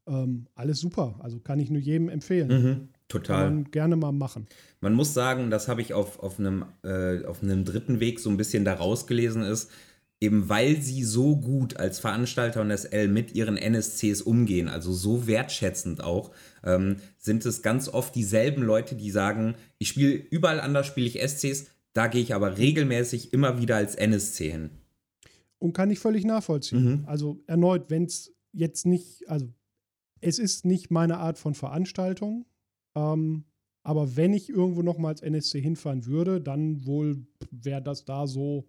Ähm, 0.06 0.46
alles 0.54 0.80
super. 0.80 1.16
Also 1.18 1.40
kann 1.40 1.58
ich 1.58 1.70
nur 1.70 1.80
jedem 1.82 2.08
empfehlen. 2.08 2.48
Mhm. 2.48 2.88
Kann 3.10 3.22
Total. 3.22 3.50
man 3.50 3.64
gerne 3.70 3.96
mal 3.96 4.12
machen. 4.12 4.46
Man 4.80 4.94
muss 4.94 5.14
sagen, 5.14 5.50
das 5.50 5.68
habe 5.68 5.82
ich 5.82 5.94
auf, 5.94 6.20
auf, 6.20 6.38
einem, 6.38 6.64
äh, 6.84 7.24
auf 7.24 7.42
einem 7.42 7.64
dritten 7.64 7.98
Weg 7.98 8.20
so 8.20 8.30
ein 8.30 8.36
bisschen 8.36 8.64
da 8.64 8.74
rausgelesen 8.74 9.42
ist, 9.42 9.70
eben 10.20 10.48
weil 10.48 10.80
sie 10.80 11.02
so 11.02 11.36
gut 11.36 11.76
als 11.76 11.98
Veranstalter 11.98 12.60
und 12.60 12.70
SL 12.70 13.08
mit 13.08 13.34
ihren 13.34 13.56
NSCs 13.56 14.22
umgehen, 14.22 14.68
also 14.68 14.92
so 14.92 15.26
wertschätzend 15.26 16.04
auch, 16.04 16.30
ähm, 16.62 16.96
sind 17.18 17.44
es 17.46 17.62
ganz 17.62 17.88
oft 17.88 18.14
dieselben 18.14 18.62
Leute, 18.62 18.94
die 18.94 19.10
sagen, 19.10 19.56
ich 19.78 19.88
spiele 19.88 20.12
überall 20.12 20.60
anders 20.60 20.86
spiele 20.86 21.06
ich 21.06 21.20
SCs, 21.20 21.66
da 21.94 22.06
gehe 22.06 22.22
ich 22.22 22.34
aber 22.34 22.58
regelmäßig 22.58 23.32
immer 23.32 23.60
wieder 23.60 23.76
als 23.76 23.96
NSC 23.96 24.50
hin. 24.50 24.70
Und 25.58 25.72
kann 25.72 25.90
ich 25.90 25.98
völlig 25.98 26.24
nachvollziehen. 26.24 26.84
Mhm. 26.84 27.04
Also 27.06 27.42
erneut, 27.46 27.90
wenn 27.90 28.04
es 28.04 28.32
jetzt 28.52 28.86
nicht, 28.86 29.28
also 29.28 29.48
es 30.20 30.38
ist 30.38 30.64
nicht 30.64 30.90
meine 30.90 31.18
Art 31.18 31.38
von 31.38 31.54
Veranstaltung, 31.54 32.46
ähm, 32.94 33.44
aber 33.82 34.16
wenn 34.16 34.34
ich 34.34 34.48
irgendwo 34.50 34.82
noch 34.82 34.98
mal 34.98 35.08
als 35.08 35.22
NSC 35.22 35.60
hinfahren 35.60 36.06
würde, 36.06 36.40
dann 36.40 36.84
wohl 36.86 37.24
wäre 37.50 37.80
das 37.82 38.04
da 38.04 38.26
so 38.26 38.66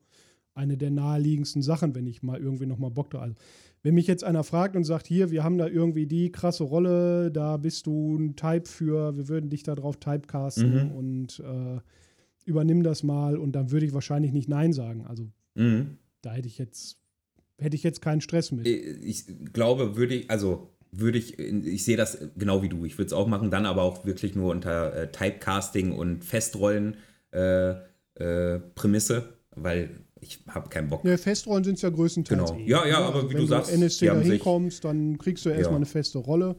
eine 0.53 0.77
der 0.77 0.91
naheliegendsten 0.91 1.61
Sachen, 1.61 1.95
wenn 1.95 2.07
ich 2.07 2.23
mal 2.23 2.39
irgendwie 2.39 2.65
noch 2.65 2.77
mal 2.77 2.91
Bock 2.91 3.09
da. 3.11 3.19
Also, 3.19 3.35
wenn 3.83 3.95
mich 3.95 4.05
jetzt 4.07 4.23
einer 4.23 4.43
fragt 4.43 4.75
und 4.75 4.83
sagt, 4.83 5.07
hier, 5.07 5.31
wir 5.31 5.43
haben 5.43 5.57
da 5.57 5.67
irgendwie 5.67 6.05
die 6.05 6.31
krasse 6.31 6.63
Rolle, 6.63 7.31
da 7.31 7.57
bist 7.57 7.87
du 7.87 8.15
ein 8.17 8.35
Type 8.35 8.67
für, 8.69 9.17
wir 9.17 9.27
würden 9.27 9.49
dich 9.49 9.63
da 9.63 9.75
drauf 9.75 9.97
typecasten 9.97 10.87
Mhm. 10.89 10.91
und 10.91 11.39
äh, 11.39 11.79
übernimm 12.45 12.83
das 12.83 13.01
mal 13.03 13.37
und 13.37 13.53
dann 13.53 13.71
würde 13.71 13.85
ich 13.85 13.93
wahrscheinlich 13.93 14.33
nicht 14.33 14.49
Nein 14.49 14.71
sagen. 14.73 15.05
Also 15.07 15.29
Mhm. 15.55 15.97
da 16.21 16.33
hätte 16.33 16.47
ich 16.47 16.57
jetzt, 16.57 16.97
hätte 17.57 17.75
ich 17.75 17.83
jetzt 17.83 18.01
keinen 18.01 18.21
Stress 18.21 18.51
mit. 18.51 18.67
Ich 18.67 19.25
glaube, 19.53 19.95
würde 19.95 20.15
ich, 20.15 20.29
also 20.29 20.69
würde 20.91 21.17
ich, 21.17 21.39
ich 21.39 21.83
sehe 21.85 21.97
das 21.97 22.17
genau 22.37 22.61
wie 22.61 22.69
du. 22.69 22.83
Ich 22.85 22.97
würde 22.97 23.07
es 23.07 23.13
auch 23.13 23.27
machen, 23.27 23.49
dann 23.51 23.65
aber 23.65 23.83
auch 23.83 24.05
wirklich 24.05 24.35
nur 24.35 24.51
unter 24.51 24.93
äh, 24.95 25.11
Typecasting 25.11 25.93
und 25.93 26.23
Festrollen 26.25 26.97
äh, 27.31 27.71
äh, 28.15 28.59
Prämisse, 28.75 29.29
weil 29.55 29.89
ich 30.19 30.39
habe 30.49 30.69
keinen 30.69 30.89
Bock. 30.89 31.03
Ne, 31.03 31.17
Festrollen 31.17 31.63
sind 31.63 31.75
es 31.75 31.81
ja 31.81 31.89
größtenteils. 31.89 32.51
Genau. 32.51 32.61
eh, 32.61 32.69
Ja, 32.69 32.85
ja, 32.85 32.99
aber 32.99 33.29
wie 33.29 33.33
wenn 33.33 33.41
du 33.41 33.47
sagst, 33.47 33.71
NSC 33.71 33.99
die 33.99 34.05
da 34.07 34.11
haben 34.13 34.23
sich- 34.23 34.31
hinkommst, 34.33 34.83
dann 34.83 35.17
kriegst 35.17 35.45
du 35.45 35.49
erstmal 35.49 35.71
Ja. 35.71 35.75
eine 35.77 35.85
feste 35.85 36.17
Rolle. 36.19 36.55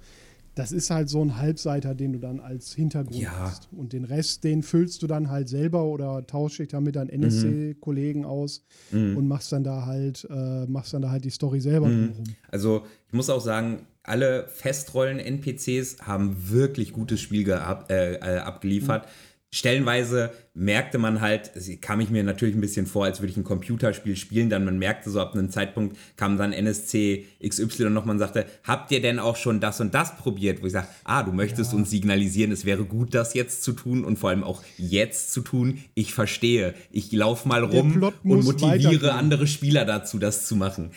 Das 0.54 0.70
ist 0.72 0.90
halt 0.90 1.08
so 1.08 1.22
ein 1.24 1.38
Halbseiter, 1.38 1.94
den 1.94 2.12
du 2.12 2.18
dann 2.18 2.38
als 2.40 2.74
Hintergrund 2.74 3.16
Ja. 3.16 3.30
hast. 3.38 3.68
Und 3.72 3.92
den 3.94 4.04
Rest, 4.04 4.44
den 4.44 4.62
füllst 4.62 5.02
du 5.02 5.06
dann 5.06 5.30
halt 5.30 5.48
selber 5.48 5.84
oder 5.84 6.26
tauschst 6.26 6.58
dich 6.58 6.68
dann 6.68 6.82
mit 6.84 6.96
deinen 6.96 7.08
NSC-Kollegen 7.08 8.24
aus 8.24 8.62
Mhm. 8.90 9.16
und 9.16 9.28
machst 9.28 9.52
dann 9.52 9.64
da 9.64 9.86
halt, 9.86 10.26
äh, 10.30 10.66
machst 10.66 10.92
dann 10.92 11.02
da 11.02 11.10
halt 11.10 11.24
die 11.24 11.30
Story 11.30 11.60
selber 11.60 11.86
Mhm. 11.88 12.08
drumherum. 12.08 12.24
Also 12.50 12.82
ich 13.06 13.12
muss 13.14 13.30
auch 13.30 13.40
sagen, 13.40 13.86
alle 14.04 14.48
Festrollen-NPCs 14.48 15.98
haben 16.02 16.36
wirklich 16.50 16.92
gutes 16.92 17.20
Spiel 17.20 17.44
geab, 17.44 17.90
äh, 17.90 18.14
äh, 18.14 18.38
abgeliefert. 18.38 19.06
Stellenweise 19.54 20.30
merkte 20.54 20.96
man 20.96 21.20
halt, 21.20 21.50
kam 21.82 22.00
ich 22.00 22.08
mir 22.08 22.22
natürlich 22.24 22.54
ein 22.54 22.62
bisschen 22.62 22.86
vor, 22.86 23.04
als 23.04 23.20
würde 23.20 23.32
ich 23.32 23.36
ein 23.36 23.44
Computerspiel 23.44 24.16
spielen, 24.16 24.48
dann 24.48 24.64
man 24.64 24.78
merkte 24.78 25.10
so 25.10 25.20
ab 25.20 25.34
einem 25.34 25.50
Zeitpunkt 25.50 25.94
kam 26.16 26.38
dann 26.38 26.54
NSC 26.54 27.26
XY 27.46 27.90
nochmal 27.90 28.14
und 28.14 28.18
sagte, 28.18 28.46
habt 28.64 28.90
ihr 28.92 29.02
denn 29.02 29.18
auch 29.18 29.36
schon 29.36 29.60
das 29.60 29.78
und 29.82 29.92
das 29.92 30.16
probiert? 30.16 30.62
Wo 30.62 30.66
ich 30.66 30.72
sage, 30.72 30.88
ah, 31.04 31.22
du 31.22 31.32
möchtest 31.32 31.72
Ja. 31.72 31.78
uns 31.78 31.90
signalisieren, 31.90 32.50
es 32.50 32.64
wäre 32.64 32.84
gut, 32.84 33.12
das 33.12 33.34
jetzt 33.34 33.62
zu 33.62 33.72
tun 33.72 34.04
und 34.04 34.18
vor 34.18 34.30
allem 34.30 34.42
auch 34.42 34.62
jetzt 34.78 35.34
zu 35.34 35.42
tun. 35.42 35.84
Ich 35.92 36.14
verstehe. 36.14 36.72
Ich 36.90 37.12
laufe 37.12 37.46
mal 37.46 37.68
Der 37.68 37.78
rum 37.80 38.02
und 38.24 38.44
motiviere 38.44 39.12
andere 39.12 39.46
Spieler 39.46 39.84
dazu, 39.84 40.18
das 40.18 40.46
zu 40.46 40.56
machen. 40.56 40.92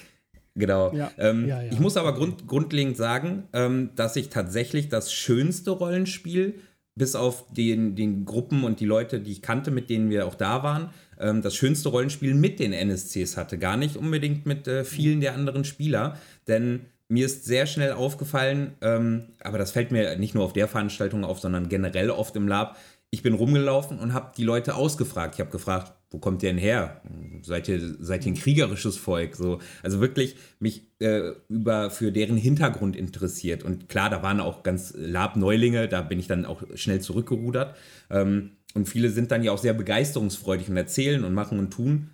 Genau. 0.55 0.93
Ja. 0.93 1.11
Ähm, 1.17 1.47
Ja, 1.47 1.61
ja. 1.61 1.71
Ich 1.71 1.79
muss 1.79 1.97
aber 1.97 2.13
grund, 2.13 2.47
grundlegend 2.47 2.97
sagen, 2.97 3.43
ähm, 3.53 3.91
dass 3.95 4.15
ich 4.15 4.29
tatsächlich 4.29 4.89
das 4.89 5.11
schönste 5.11 5.71
Rollenspiel, 5.71 6.55
bis 6.97 7.15
auf 7.15 7.45
den, 7.51 7.95
den 7.95 8.23
Gruppen 8.23 8.63
und 8.63 8.79
die 8.79 8.85
Leute, 8.85 9.19
die 9.19 9.33
ich 9.33 9.41
kannte, 9.41 9.69
mit 9.69 9.89
denen 9.89 10.09
wir 10.09 10.25
auch 10.25 10.35
da 10.35 10.63
waren, 10.63 10.91
ähm, 11.19 11.41
das 11.41 11.53
schönste 11.55 11.89
Rollenspiel 11.89 12.33
mit 12.33 12.59
den 12.59 12.71
NSCs 12.71 13.35
hatte. 13.35 13.57
Gar 13.57 13.75
nicht 13.75 13.97
unbedingt 13.97 14.45
mit 14.45 14.67
äh, 14.67 14.85
vielen 14.85 15.19
der 15.19 15.33
anderen 15.33 15.65
Spieler. 15.65 16.17
Denn 16.47 16.85
mir 17.09 17.25
ist 17.25 17.45
sehr 17.45 17.65
schnell 17.65 17.91
aufgefallen, 17.91 18.75
ähm, 18.81 19.25
aber 19.41 19.57
das 19.57 19.71
fällt 19.71 19.91
mir 19.91 20.17
nicht 20.17 20.35
nur 20.35 20.45
auf 20.45 20.53
der 20.53 20.69
Veranstaltung 20.69 21.25
auf, 21.25 21.39
sondern 21.39 21.67
generell 21.67 22.09
oft 22.09 22.35
im 22.37 22.47
Lab. 22.47 22.77
Ich 23.11 23.21
bin 23.21 23.33
rumgelaufen 23.33 23.99
und 23.99 24.13
habe 24.13 24.31
die 24.35 24.43
Leute 24.43 24.75
ausgefragt. 24.75 25.35
Ich 25.35 25.41
habe 25.41 25.51
gefragt, 25.51 25.93
wo 26.11 26.19
kommt 26.19 26.43
ihr 26.43 26.49
denn 26.49 26.57
her? 26.57 27.01
Seid 27.41 27.67
ihr, 27.67 27.79
seid 27.99 28.25
ihr 28.25 28.31
ein 28.31 28.37
kriegerisches 28.37 28.97
Volk? 28.97 29.35
So, 29.35 29.59
also 29.83 29.99
wirklich 29.99 30.35
mich 30.59 30.87
äh, 30.99 31.31
über 31.49 31.89
für 31.89 32.11
deren 32.11 32.37
Hintergrund 32.37 32.95
interessiert. 32.95 33.63
Und 33.63 33.89
klar, 33.89 34.09
da 34.09 34.23
waren 34.23 34.39
auch 34.39 34.63
ganz 34.63 34.93
Lab-Neulinge, 34.95 35.87
da 35.87 36.01
bin 36.01 36.19
ich 36.19 36.27
dann 36.27 36.45
auch 36.45 36.63
schnell 36.75 37.01
zurückgerudert. 37.01 37.75
Ähm, 38.09 38.51
und 38.73 38.87
viele 38.87 39.09
sind 39.09 39.31
dann 39.31 39.43
ja 39.43 39.51
auch 39.51 39.57
sehr 39.57 39.73
begeisterungsfreudig 39.73 40.69
und 40.69 40.77
erzählen 40.77 41.23
und 41.23 41.33
machen 41.33 41.59
und 41.59 41.71
tun. 41.71 42.11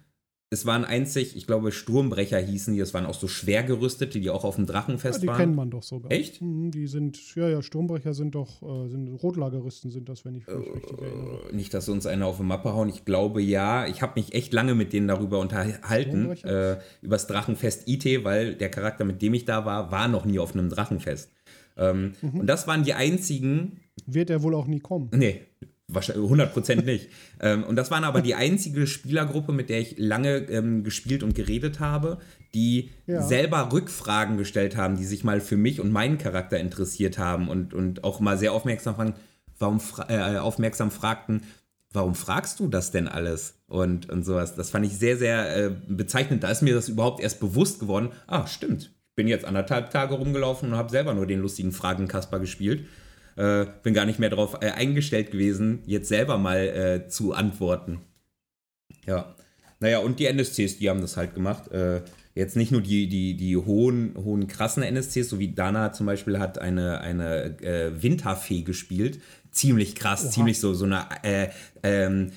Es 0.54 0.66
waren 0.66 0.84
einzig, 0.84 1.38
ich 1.38 1.48
glaube, 1.48 1.72
Sturmbrecher 1.72 2.38
hießen 2.38 2.74
die, 2.74 2.80
das 2.82 2.94
waren 2.94 3.06
auch 3.06 3.14
so 3.14 3.30
schwer 3.30 3.64
gerüstete, 3.64 4.20
die 4.20 4.30
auch 4.30 4.44
auf 4.44 4.58
dem 4.58 4.66
Ja, 4.66 4.74
Drachenfest 4.74 5.24
die 5.24 5.28
waren. 5.28 5.38
kennt 5.38 5.56
man 5.56 5.70
doch 5.70 5.82
sogar. 5.82 6.12
Echt? 6.12 6.42
Mhm, 6.42 6.72
die 6.72 6.88
sind, 6.88 7.18
ja, 7.36 7.48
ja, 7.48 7.62
Sturmbrecher 7.62 8.14
sind 8.14 8.36
doch, 8.36 8.62
äh, 8.62 8.90
sind 8.90 9.08
Rotlageristen 9.08 9.92
sind 9.92 10.10
das, 10.10 10.26
wenn 10.26 10.36
ich 10.36 10.46
mich 10.46 10.54
richtig 10.58 10.92
erinnere. 11.00 11.50
Äh, 11.50 11.56
Nicht, 11.56 11.74
dass 11.74 11.86
sie 11.86 11.94
uns 11.94 12.06
einer 12.06 12.26
auf 12.26 12.36
die 12.36 12.44
Mappe 12.44 12.74
hauen. 12.74 12.90
Ich 12.90 13.06
glaube 13.06 13.42
ja. 13.42 13.88
Ich 13.88 14.02
habe 14.02 14.20
mich 14.20 14.34
echt 14.34 14.52
lange 14.52 14.76
mit 14.76 14.92
denen 14.92 15.08
darüber 15.08 15.40
unterhalten. 15.40 16.32
Äh, 16.44 16.80
übers 17.02 17.28
Drachenfest 17.28 17.88
IT, 17.88 18.26
weil 18.26 18.56
der 18.56 18.68
Charakter, 18.70 19.06
mit 19.06 19.22
dem 19.22 19.34
ich 19.34 19.46
da 19.46 19.64
war, 19.64 19.90
war 19.90 20.10
noch 20.10 20.26
nie 20.26 20.38
auf 20.40 20.54
einem 20.54 20.68
Drachenfest. 20.68 21.32
Ähm, 21.78 22.12
Mhm. 22.22 22.42
Und 22.42 22.48
das 22.48 22.68
waren 22.68 22.84
die 22.84 22.94
einzigen, 22.94 23.80
Wird 24.06 24.30
er 24.30 24.44
wohl 24.44 24.54
auch 24.56 24.68
nie 24.68 24.80
kommen. 24.80 25.10
Nee, 25.14 25.44
wahrscheinlich 25.93 26.30
100% 26.30 26.84
nicht. 26.84 27.10
ähm, 27.39 27.63
und 27.63 27.75
das 27.75 27.91
waren 27.91 28.04
aber 28.04 28.21
die 28.21 28.36
einzige 28.36 28.88
Spielergruppe, 28.88 29.51
mit 29.51 29.69
der 29.69 29.80
ich 29.80 29.95
lange 29.97 30.38
ähm, 30.49 30.84
gespielt 30.84 31.23
und 31.23 31.36
geredet 31.36 31.80
habe, 31.80 32.19
die 32.54 32.89
Ja. 33.08 33.21
selber 33.21 33.71
Rückfragen 33.71 34.38
gestellt 34.38 34.75
haben, 34.75 34.97
die 34.97 35.06
sich 35.06 35.23
mal 35.23 35.39
für 35.41 35.58
mich 35.58 35.80
und 35.80 35.91
meinen 35.91 36.17
Charakter 36.17 36.60
interessiert 36.60 37.17
haben 37.17 37.47
und, 37.47 37.73
und 37.73 38.04
auch 38.04 38.19
mal 38.19 38.38
sehr 38.38 38.54
aufmerksam, 38.54 38.95
fragen, 38.95 39.13
warum 39.60 39.80
fra 39.80 40.08
äh, 40.10 40.38
aufmerksam 40.39 40.91
fragten, 40.91 41.43
warum 41.93 42.15
fragst 42.15 42.60
du 42.60 42.67
das 42.67 42.91
denn 42.91 43.08
alles? 43.08 43.56
Und, 43.67 44.10
und 44.10 44.23
sowas. 44.23 44.56
Das 44.56 44.69
fand 44.69 44.86
ich 44.86 44.97
sehr, 44.97 45.17
sehr 45.17 45.56
äh, 45.56 45.71
bezeichnend. 45.88 46.43
Da 46.43 46.49
ist 46.49 46.62
mir 46.62 46.73
das 46.73 46.89
überhaupt 46.89 47.21
erst 47.21 47.39
bewusst 47.39 47.80
geworden. 47.80 48.10
Ah, 48.27 48.47
stimmt. 48.47 48.91
Ich 49.12 49.15
bin 49.15 49.27
jetzt 49.27 49.45
anderthalb 49.45 49.91
Tage 49.91 50.15
rumgelaufen 50.15 50.71
und 50.71 50.77
habe 50.77 50.89
selber 50.89 51.13
nur 51.13 51.25
den 51.25 51.39
lustigen 51.39 51.71
Fragen-Kasper 51.71 52.39
gespielt. 52.39 52.86
Äh, 53.41 53.65
bin 53.82 53.95
gar 53.95 54.06
nicht 54.06 54.19
mehr 54.19 54.30
darauf 54.30 54.62
äh, 54.62 54.69
eingestellt 54.69 55.32
gewesen, 55.32 55.80
jetzt 55.88 56.10
selber 56.10 56.38
mal 56.38 56.60
äh, 56.60 57.08
zu 57.08 57.34
antworten. 57.34 58.01
Ja. 59.08 59.36
naja, 59.80 59.97
und 59.97 60.19
die 60.19 60.27
NSCs, 60.27 60.77
die 60.77 60.91
haben 60.91 61.01
das 61.01 61.17
halt 61.17 61.34
gemacht. 61.34 61.71
Äh, 61.71 62.04
jetzt 62.36 62.56
nicht 62.56 62.71
nur 62.71 62.82
die, 62.82 63.10
die, 63.10 63.36
die 63.36 63.58
hohen, 63.58 64.13
hohen 64.15 64.45
krassen 64.47 64.84
NSCs, 64.84 65.27
so 65.27 65.39
wie 65.39 65.56
Dana 65.56 65.91
zum 65.91 66.06
Beispiel 66.06 66.38
hat 66.38 66.60
eine, 66.60 67.01
eine 67.01 67.60
äh, 67.63 68.04
Winterfee 68.04 68.62
gespielt. 68.62 69.19
Ziemlich 69.49 69.95
krass, 69.95 70.25
Oha. 70.25 70.32
ziemlich 70.32 70.60
so, 70.60 70.75
so 70.75 70.86
eine 70.86 71.08
äh, 71.23 71.49
ähm, 71.82 72.34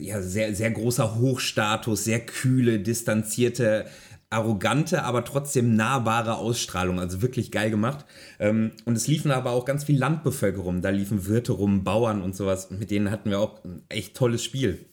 ja, 0.00 0.22
sehr, 0.22 0.54
sehr 0.54 0.70
großer 0.70 1.16
Hochstatus, 1.16 2.04
sehr 2.04 2.20
kühle, 2.20 2.80
distanzierte, 2.80 3.84
arrogante, 4.32 5.04
aber 5.04 5.24
trotzdem 5.24 5.76
nahbare 5.76 6.36
Ausstrahlung. 6.36 6.98
Also 6.98 7.22
wirklich 7.22 7.50
geil 7.50 7.70
gemacht. 7.70 8.04
Ähm, 8.38 8.72
und 8.84 8.96
es 8.96 9.06
liefen 9.06 9.30
aber 9.30 9.50
auch 9.50 9.64
ganz 9.64 9.84
viel 9.84 9.98
Landbevölkerung. 9.98 10.82
Da 10.82 10.90
liefen 10.90 11.26
Wirte 11.26 11.52
rum, 11.52 11.84
Bauern 11.84 12.22
und 12.22 12.34
sowas. 12.34 12.70
Mit 12.70 12.90
denen 12.90 13.10
hatten 13.10 13.30
wir 13.30 13.40
auch 13.40 13.62
ein 13.64 13.82
echt 13.88 14.16
tolles 14.16 14.42
Spiel. 14.42 14.86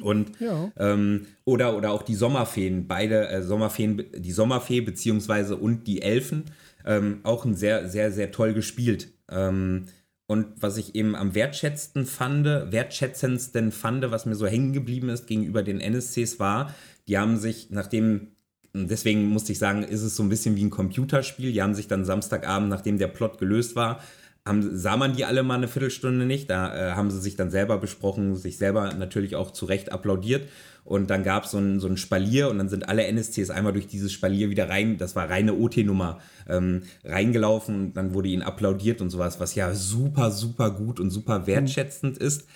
Und 0.00 0.40
ja. 0.40 0.72
ähm, 0.78 1.26
oder, 1.44 1.76
oder 1.76 1.90
auch 1.90 2.02
die 2.02 2.14
Sommerfeen, 2.14 2.86
beide 2.86 3.28
äh, 3.28 3.42
Sommerfeen, 3.42 4.04
die 4.16 4.32
Sommerfee 4.32 4.80
beziehungsweise 4.80 5.56
und 5.56 5.86
die 5.86 6.02
Elfen, 6.02 6.44
ähm, 6.86 7.20
auch 7.22 7.44
ein 7.44 7.54
sehr, 7.54 7.88
sehr, 7.88 8.12
sehr 8.12 8.32
toll 8.32 8.54
gespielt. 8.54 9.12
Ähm, 9.30 9.86
und 10.26 10.46
was 10.62 10.76
ich 10.76 10.94
eben 10.94 11.16
am 11.16 11.34
wertschätzendsten 11.34 12.06
fand, 12.06 12.46
wertschätzendsten 12.46 13.72
fand, 13.72 14.08
was 14.10 14.26
mir 14.26 14.36
so 14.36 14.46
hängen 14.46 14.72
geblieben 14.72 15.08
ist 15.08 15.26
gegenüber 15.26 15.62
den 15.62 15.80
NSCs, 15.80 16.38
war, 16.38 16.72
die 17.08 17.18
haben 17.18 17.36
sich, 17.36 17.70
nachdem, 17.70 18.28
deswegen 18.74 19.28
musste 19.28 19.52
ich 19.52 19.58
sagen, 19.58 19.82
ist 19.82 20.02
es 20.02 20.16
so 20.16 20.22
ein 20.22 20.28
bisschen 20.28 20.56
wie 20.56 20.64
ein 20.64 20.70
Computerspiel, 20.70 21.52
die 21.52 21.62
haben 21.62 21.74
sich 21.74 21.88
dann 21.88 22.04
Samstagabend, 22.04 22.68
nachdem 22.68 22.98
der 22.98 23.08
Plot 23.08 23.38
gelöst 23.38 23.76
war, 23.76 24.00
haben, 24.46 24.76
sah 24.76 24.96
man 24.96 25.14
die 25.14 25.24
alle 25.24 25.42
mal 25.42 25.56
eine 25.56 25.68
Viertelstunde 25.68 26.24
nicht. 26.24 26.50
Da 26.50 26.74
äh, 26.74 26.92
haben 26.92 27.10
sie 27.10 27.20
sich 27.20 27.36
dann 27.36 27.50
selber 27.50 27.78
besprochen, 27.78 28.36
sich 28.36 28.58
selber 28.58 28.94
natürlich 28.94 29.36
auch 29.36 29.50
zu 29.50 29.66
Recht 29.66 29.92
applaudiert. 29.92 30.48
Und 30.84 31.10
dann 31.10 31.22
gab 31.22 31.44
es 31.44 31.50
so 31.50 31.58
ein, 31.58 31.78
so 31.78 31.88
ein 31.88 31.98
Spalier 31.98 32.48
und 32.48 32.58
dann 32.58 32.68
sind 32.68 32.88
alle 32.88 33.06
NSCs 33.06 33.50
einmal 33.50 33.72
durch 33.72 33.86
dieses 33.86 34.12
Spalier 34.12 34.50
wieder 34.50 34.68
rein, 34.68 34.96
das 34.96 35.14
war 35.14 35.28
reine 35.28 35.54
OT-Nummer, 35.54 36.20
ähm, 36.48 36.82
reingelaufen 37.04 37.74
und 37.76 37.92
dann 37.92 38.14
wurde 38.14 38.30
ihnen 38.30 38.42
applaudiert 38.42 39.00
und 39.02 39.10
sowas, 39.10 39.38
was 39.38 39.54
ja 39.54 39.74
super, 39.74 40.30
super 40.30 40.70
gut 40.70 40.98
und 40.98 41.10
super 41.10 41.46
wertschätzend 41.46 42.18
mhm. 42.18 42.26
ist. 42.26 42.48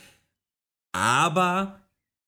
Aber 0.92 1.80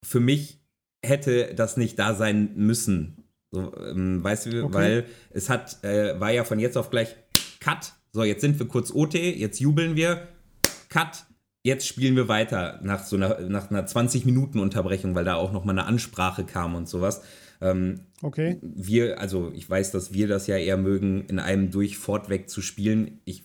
für 0.05 0.21
mich 0.21 0.61
hätte 1.03 1.55
das 1.55 1.77
nicht 1.77 1.99
da 1.99 2.15
sein 2.15 2.51
müssen. 2.57 3.26
So, 3.57 3.73
ähm, 3.77 4.23
weißt 4.23 4.47
du, 4.47 4.65
okay. 4.65 4.75
weil 4.75 5.05
es 5.31 5.51
hat, 5.51 5.83
äh, 5.85 6.19
war 6.21 6.31
ja 6.31 6.45
von 6.45 6.59
jetzt 6.59 6.77
auf 6.77 6.91
gleich 6.91 7.17
Cut 7.61 7.93
so, 8.17 8.25
jetzt 8.25 8.41
sind 8.41 8.59
wir 8.59 8.67
kurz 8.67 8.91
OT, 8.95 9.13
jetzt 9.13 9.61
jubeln 9.61 9.95
wir, 9.95 10.29
Cut, 10.89 11.27
jetzt 11.63 11.87
spielen 11.87 12.17
wir 12.17 12.29
weiter 12.29 12.81
nach 12.83 13.05
so 13.05 13.17
einer, 13.17 13.41
nach 13.41 13.69
einer 13.69 13.87
20-Minuten-Unterbrechung, 13.87 15.15
weil 15.15 15.27
da 15.27 15.35
auch 15.35 15.53
nochmal 15.53 15.79
eine 15.79 15.87
Ansprache 15.87 16.45
kam 16.45 16.75
und 16.75 16.89
sowas. 16.89 17.21
Ähm, 17.61 18.07
okay. 18.23 18.59
Wir, 18.63 19.21
also 19.21 19.53
ich 19.53 19.69
weiß, 19.69 19.91
dass 19.91 20.15
wir 20.15 20.29
das 20.29 20.47
ja 20.47 20.57
eher 20.57 20.79
mögen, 20.79 21.27
in 21.27 21.39
einem 21.39 21.71
durch 21.71 21.99
fortweg 21.99 22.49
zu 22.49 22.63
spielen. 22.63 23.21
Ich 23.27 23.45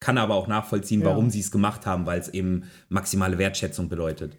kann 0.00 0.18
aber 0.18 0.34
auch 0.34 0.48
nachvollziehen, 0.48 1.02
warum 1.02 1.24
ja. 1.24 1.30
sie 1.30 1.40
es 1.40 1.50
gemacht 1.50 1.86
haben, 1.86 2.04
weil 2.04 2.20
es 2.20 2.28
eben 2.28 2.64
maximale 2.90 3.38
Wertschätzung 3.38 3.88
bedeutet. 3.88 4.36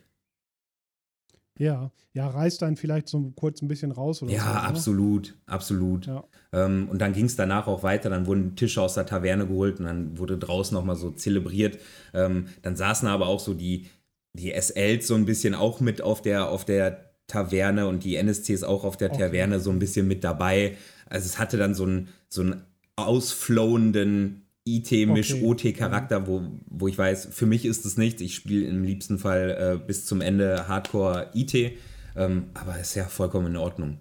Ja, 1.61 1.91
ja, 2.13 2.27
reißt 2.27 2.63
dann 2.63 2.75
vielleicht 2.75 3.07
so 3.07 3.31
kurz 3.35 3.61
ein 3.61 3.67
bisschen 3.67 3.91
raus 3.91 4.23
oder 4.23 4.31
Ja, 4.31 4.41
so, 4.41 4.67
absolut, 4.67 5.35
absolut. 5.45 6.07
Ja. 6.07 6.23
Ähm, 6.53 6.87
und 6.89 6.99
dann 6.99 7.13
ging 7.13 7.25
es 7.25 7.35
danach 7.35 7.67
auch 7.67 7.83
weiter, 7.83 8.09
dann 8.09 8.25
wurden 8.25 8.55
Tische 8.55 8.81
aus 8.81 8.95
der 8.95 9.05
Taverne 9.05 9.45
geholt 9.45 9.79
und 9.79 9.85
dann 9.85 10.17
wurde 10.17 10.39
draußen 10.39 10.73
nochmal 10.75 10.95
so 10.95 11.11
zelebriert. 11.11 11.77
Ähm, 12.15 12.47
dann 12.63 12.75
saßen 12.75 13.07
aber 13.07 13.27
auch 13.27 13.39
so 13.39 13.53
die, 13.53 13.85
die 14.33 14.51
SLs 14.59 15.05
so 15.05 15.13
ein 15.13 15.25
bisschen 15.25 15.53
auch 15.53 15.81
mit 15.81 16.01
auf 16.01 16.23
der, 16.23 16.49
auf 16.49 16.65
der 16.65 17.13
Taverne 17.27 17.87
und 17.87 18.03
die 18.05 18.15
NSCs 18.15 18.63
auch 18.63 18.83
auf 18.83 18.97
der 18.97 19.11
okay. 19.11 19.27
Taverne 19.27 19.59
so 19.59 19.69
ein 19.69 19.77
bisschen 19.77 20.07
mit 20.07 20.23
dabei. 20.23 20.77
Also 21.05 21.27
es 21.27 21.37
hatte 21.37 21.57
dann 21.57 21.75
so 21.75 21.83
einen, 21.83 22.07
so 22.27 22.41
einen 22.41 22.63
ausflowenden 22.95 24.40
IT-Misch-OT-Charakter, 24.65 26.17
okay. 26.17 26.27
wo, 26.27 26.41
wo 26.67 26.87
ich 26.87 26.97
weiß, 26.97 27.27
für 27.31 27.45
mich 27.45 27.65
ist 27.65 27.85
es 27.85 27.97
nichts. 27.97 28.21
Ich 28.21 28.35
spiele 28.35 28.67
im 28.67 28.83
liebsten 28.83 29.17
Fall 29.17 29.79
äh, 29.81 29.85
bis 29.85 30.05
zum 30.05 30.21
Ende 30.21 30.67
Hardcore-IT, 30.67 31.77
ähm, 32.15 32.45
aber 32.53 32.79
ist 32.79 32.95
ja 32.95 33.05
vollkommen 33.05 33.47
in 33.47 33.57
Ordnung. 33.57 33.97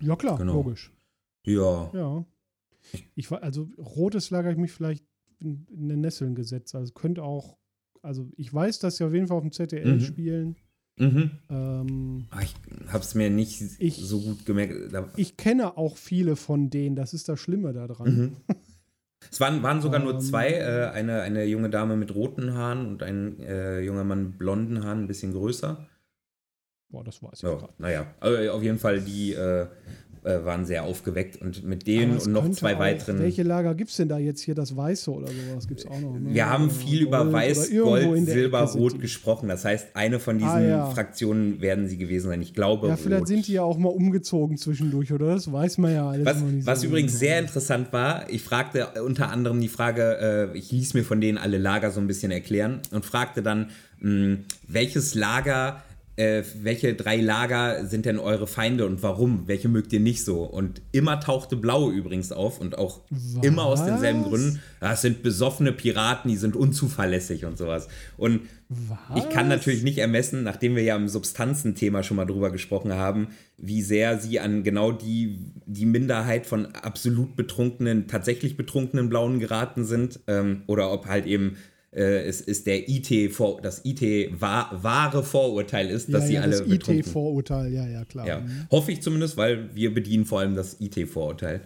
Ja, 0.00 0.16
klar, 0.16 0.38
genau. 0.38 0.54
logisch. 0.54 0.92
Ja. 1.44 1.90
Ja. 1.92 2.24
Ich 3.14 3.30
war, 3.30 3.42
also 3.42 3.68
rotes 3.78 4.30
Lager 4.30 4.50
ich 4.50 4.58
mich 4.58 4.72
vielleicht 4.72 5.04
in, 5.40 5.66
in 5.70 5.88
den 5.88 6.00
Nesseln 6.00 6.34
gesetzt. 6.34 6.74
Also 6.74 6.92
könnte 6.92 7.22
auch, 7.22 7.56
also 8.02 8.30
ich 8.36 8.52
weiß, 8.52 8.78
dass 8.78 8.96
sie 8.96 9.04
auf 9.04 9.12
jeden 9.12 9.26
Fall 9.26 9.38
auf 9.38 9.42
dem 9.42 9.52
ZDL 9.52 9.94
mhm. 9.94 10.00
spielen. 10.00 10.56
Mhm. 10.98 11.30
Ähm, 11.50 12.26
Ach, 12.30 12.42
ich 12.42 12.54
habe 12.88 13.04
es 13.04 13.14
mir 13.14 13.28
nicht 13.28 13.62
ich, 13.78 13.96
so 13.96 14.20
gut 14.20 14.46
gemerkt. 14.46 14.74
Ich 15.16 15.36
kenne 15.36 15.76
auch 15.76 15.96
viele 15.96 16.36
von 16.36 16.70
denen, 16.70 16.96
das 16.96 17.12
ist 17.12 17.28
das 17.28 17.40
Schlimme 17.40 17.72
daran. 17.72 18.16
Mhm. 18.16 18.36
Es 19.30 19.40
waren, 19.40 19.62
waren 19.62 19.80
sogar 19.80 20.00
nur 20.00 20.18
zwei, 20.20 20.52
ähm. 20.52 20.62
äh, 20.62 20.86
eine, 20.86 21.22
eine 21.22 21.44
junge 21.44 21.70
Dame 21.70 21.96
mit 21.96 22.14
roten 22.14 22.54
Haaren 22.54 22.86
und 22.86 23.02
ein 23.02 23.40
äh, 23.40 23.80
junger 23.80 24.04
Mann 24.04 24.24
mit 24.24 24.38
blonden 24.38 24.84
Haaren, 24.84 25.04
ein 25.04 25.06
bisschen 25.08 25.32
größer. 25.32 25.86
Boah, 26.88 27.04
das 27.04 27.22
weiß 27.22 27.32
ich 27.34 27.42
ja, 27.42 27.54
gerade. 27.54 27.72
Naja, 27.78 28.14
also 28.20 28.52
auf 28.52 28.62
jeden 28.62 28.78
Fall 28.78 29.00
die 29.00 29.32
äh, 29.32 29.66
äh, 30.26 30.44
waren 30.44 30.66
sehr 30.66 30.82
aufgeweckt 30.82 31.40
und 31.40 31.64
mit 31.64 31.86
denen 31.86 32.18
und 32.18 32.26
noch 32.26 32.50
zwei 32.50 32.74
auch, 32.74 32.80
weiteren. 32.80 33.20
Welche 33.20 33.44
Lager 33.44 33.74
gibt 33.74 33.90
es 33.90 33.96
denn 33.96 34.08
da 34.08 34.18
jetzt 34.18 34.40
hier? 34.40 34.56
Das 34.56 34.76
Weiße 34.76 35.10
oder 35.10 35.28
sowas 35.28 35.68
gibt 35.68 35.80
es 35.80 35.86
auch 35.86 36.00
noch? 36.00 36.18
Ne? 36.18 36.34
Wir 36.34 36.50
haben 36.50 36.70
viel 36.70 37.06
Gold 37.06 37.08
über 37.08 37.32
Weiß, 37.32 37.70
Gold, 37.70 38.26
Silber, 38.26 38.62
Rot 38.62 39.00
gesprochen. 39.00 39.48
Das 39.48 39.64
heißt, 39.64 39.94
eine 39.94 40.18
von 40.18 40.38
diesen 40.38 40.50
ah, 40.50 40.60
ja. 40.60 40.86
Fraktionen 40.90 41.60
werden 41.60 41.86
sie 41.86 41.96
gewesen 41.96 42.28
sein. 42.28 42.42
Ich 42.42 42.54
glaube. 42.54 42.88
Ja, 42.88 42.96
vielleicht 42.96 43.20
Rot. 43.20 43.28
sind 43.28 43.46
die 43.46 43.52
ja 43.52 43.62
auch 43.62 43.78
mal 43.78 43.90
umgezogen 43.90 44.56
zwischendurch, 44.56 45.12
oder? 45.12 45.34
Das 45.34 45.50
weiß 45.50 45.78
man 45.78 45.92
ja 45.92 46.10
alles. 46.10 46.26
Was, 46.26 46.42
was 46.66 46.80
so 46.80 46.88
übrigens 46.88 47.12
genau. 47.12 47.20
sehr 47.20 47.38
interessant 47.38 47.92
war, 47.92 48.28
ich 48.28 48.42
fragte 48.42 49.02
unter 49.04 49.30
anderem 49.30 49.60
die 49.60 49.68
Frage, 49.68 50.50
äh, 50.52 50.58
ich 50.58 50.72
ließ 50.72 50.94
mir 50.94 51.04
von 51.04 51.20
denen 51.20 51.38
alle 51.38 51.58
Lager 51.58 51.92
so 51.92 52.00
ein 52.00 52.08
bisschen 52.08 52.32
erklären 52.32 52.80
und 52.90 53.04
fragte 53.04 53.42
dann, 53.42 53.70
mh, 54.00 54.10
hm, 54.10 54.38
welches 54.66 55.14
Lager 55.14 55.82
äh, 56.16 56.42
welche 56.62 56.94
drei 56.94 57.16
Lager 57.16 57.84
sind 57.84 58.06
denn 58.06 58.18
eure 58.18 58.46
Feinde 58.46 58.86
und 58.86 59.02
warum? 59.02 59.46
Welche 59.46 59.68
mögt 59.68 59.92
ihr 59.92 60.00
nicht 60.00 60.24
so? 60.24 60.44
Und 60.44 60.80
immer 60.90 61.20
tauchte 61.20 61.56
Blau 61.56 61.90
übrigens 61.90 62.32
auf 62.32 62.58
und 62.58 62.78
auch 62.78 63.02
Was? 63.10 63.44
immer 63.44 63.64
aus 63.64 63.84
denselben 63.84 64.24
Gründen. 64.24 64.60
Das 64.80 65.02
sind 65.02 65.22
besoffene 65.22 65.72
Piraten, 65.72 66.30
die 66.30 66.36
sind 66.36 66.56
unzuverlässig 66.56 67.44
und 67.44 67.58
sowas. 67.58 67.88
Und 68.16 68.42
Was? 68.70 69.24
ich 69.24 69.28
kann 69.28 69.48
natürlich 69.48 69.82
nicht 69.82 69.98
ermessen, 69.98 70.42
nachdem 70.42 70.74
wir 70.74 70.82
ja 70.82 70.96
im 70.96 71.08
Substanzenthema 71.08 72.02
schon 72.02 72.16
mal 72.16 72.24
drüber 72.24 72.50
gesprochen 72.50 72.94
haben, 72.94 73.28
wie 73.58 73.82
sehr 73.82 74.18
sie 74.18 74.40
an 74.40 74.62
genau 74.62 74.92
die, 74.92 75.38
die 75.66 75.86
Minderheit 75.86 76.46
von 76.46 76.74
absolut 76.76 77.36
betrunkenen, 77.36 78.08
tatsächlich 78.08 78.56
betrunkenen 78.56 79.10
Blauen 79.10 79.38
geraten 79.38 79.84
sind. 79.84 80.20
Ähm, 80.28 80.62
oder 80.66 80.90
ob 80.92 81.06
halt 81.06 81.26
eben 81.26 81.56
äh, 81.92 82.26
es 82.26 82.40
ist 82.40 82.66
der 82.66 82.88
IT, 82.88 83.32
vor, 83.32 83.60
das 83.60 83.82
IT 83.84 84.40
wahre 84.40 85.22
Vorurteil 85.22 85.88
ist, 85.88 86.12
dass 86.12 86.24
ja, 86.24 86.26
sie 86.26 86.34
ja, 86.34 86.40
alle. 86.42 86.62
Das 86.62 86.68
IT-Vorurteil, 86.68 87.72
ja, 87.72 87.86
ja, 87.86 88.04
klar. 88.04 88.26
Ja. 88.26 88.40
Mhm. 88.40 88.66
Hoffe 88.70 88.92
ich 88.92 89.02
zumindest, 89.02 89.36
weil 89.36 89.74
wir 89.74 89.94
bedienen 89.94 90.24
vor 90.24 90.40
allem 90.40 90.54
das 90.54 90.80
IT-Vorurteil. 90.80 91.62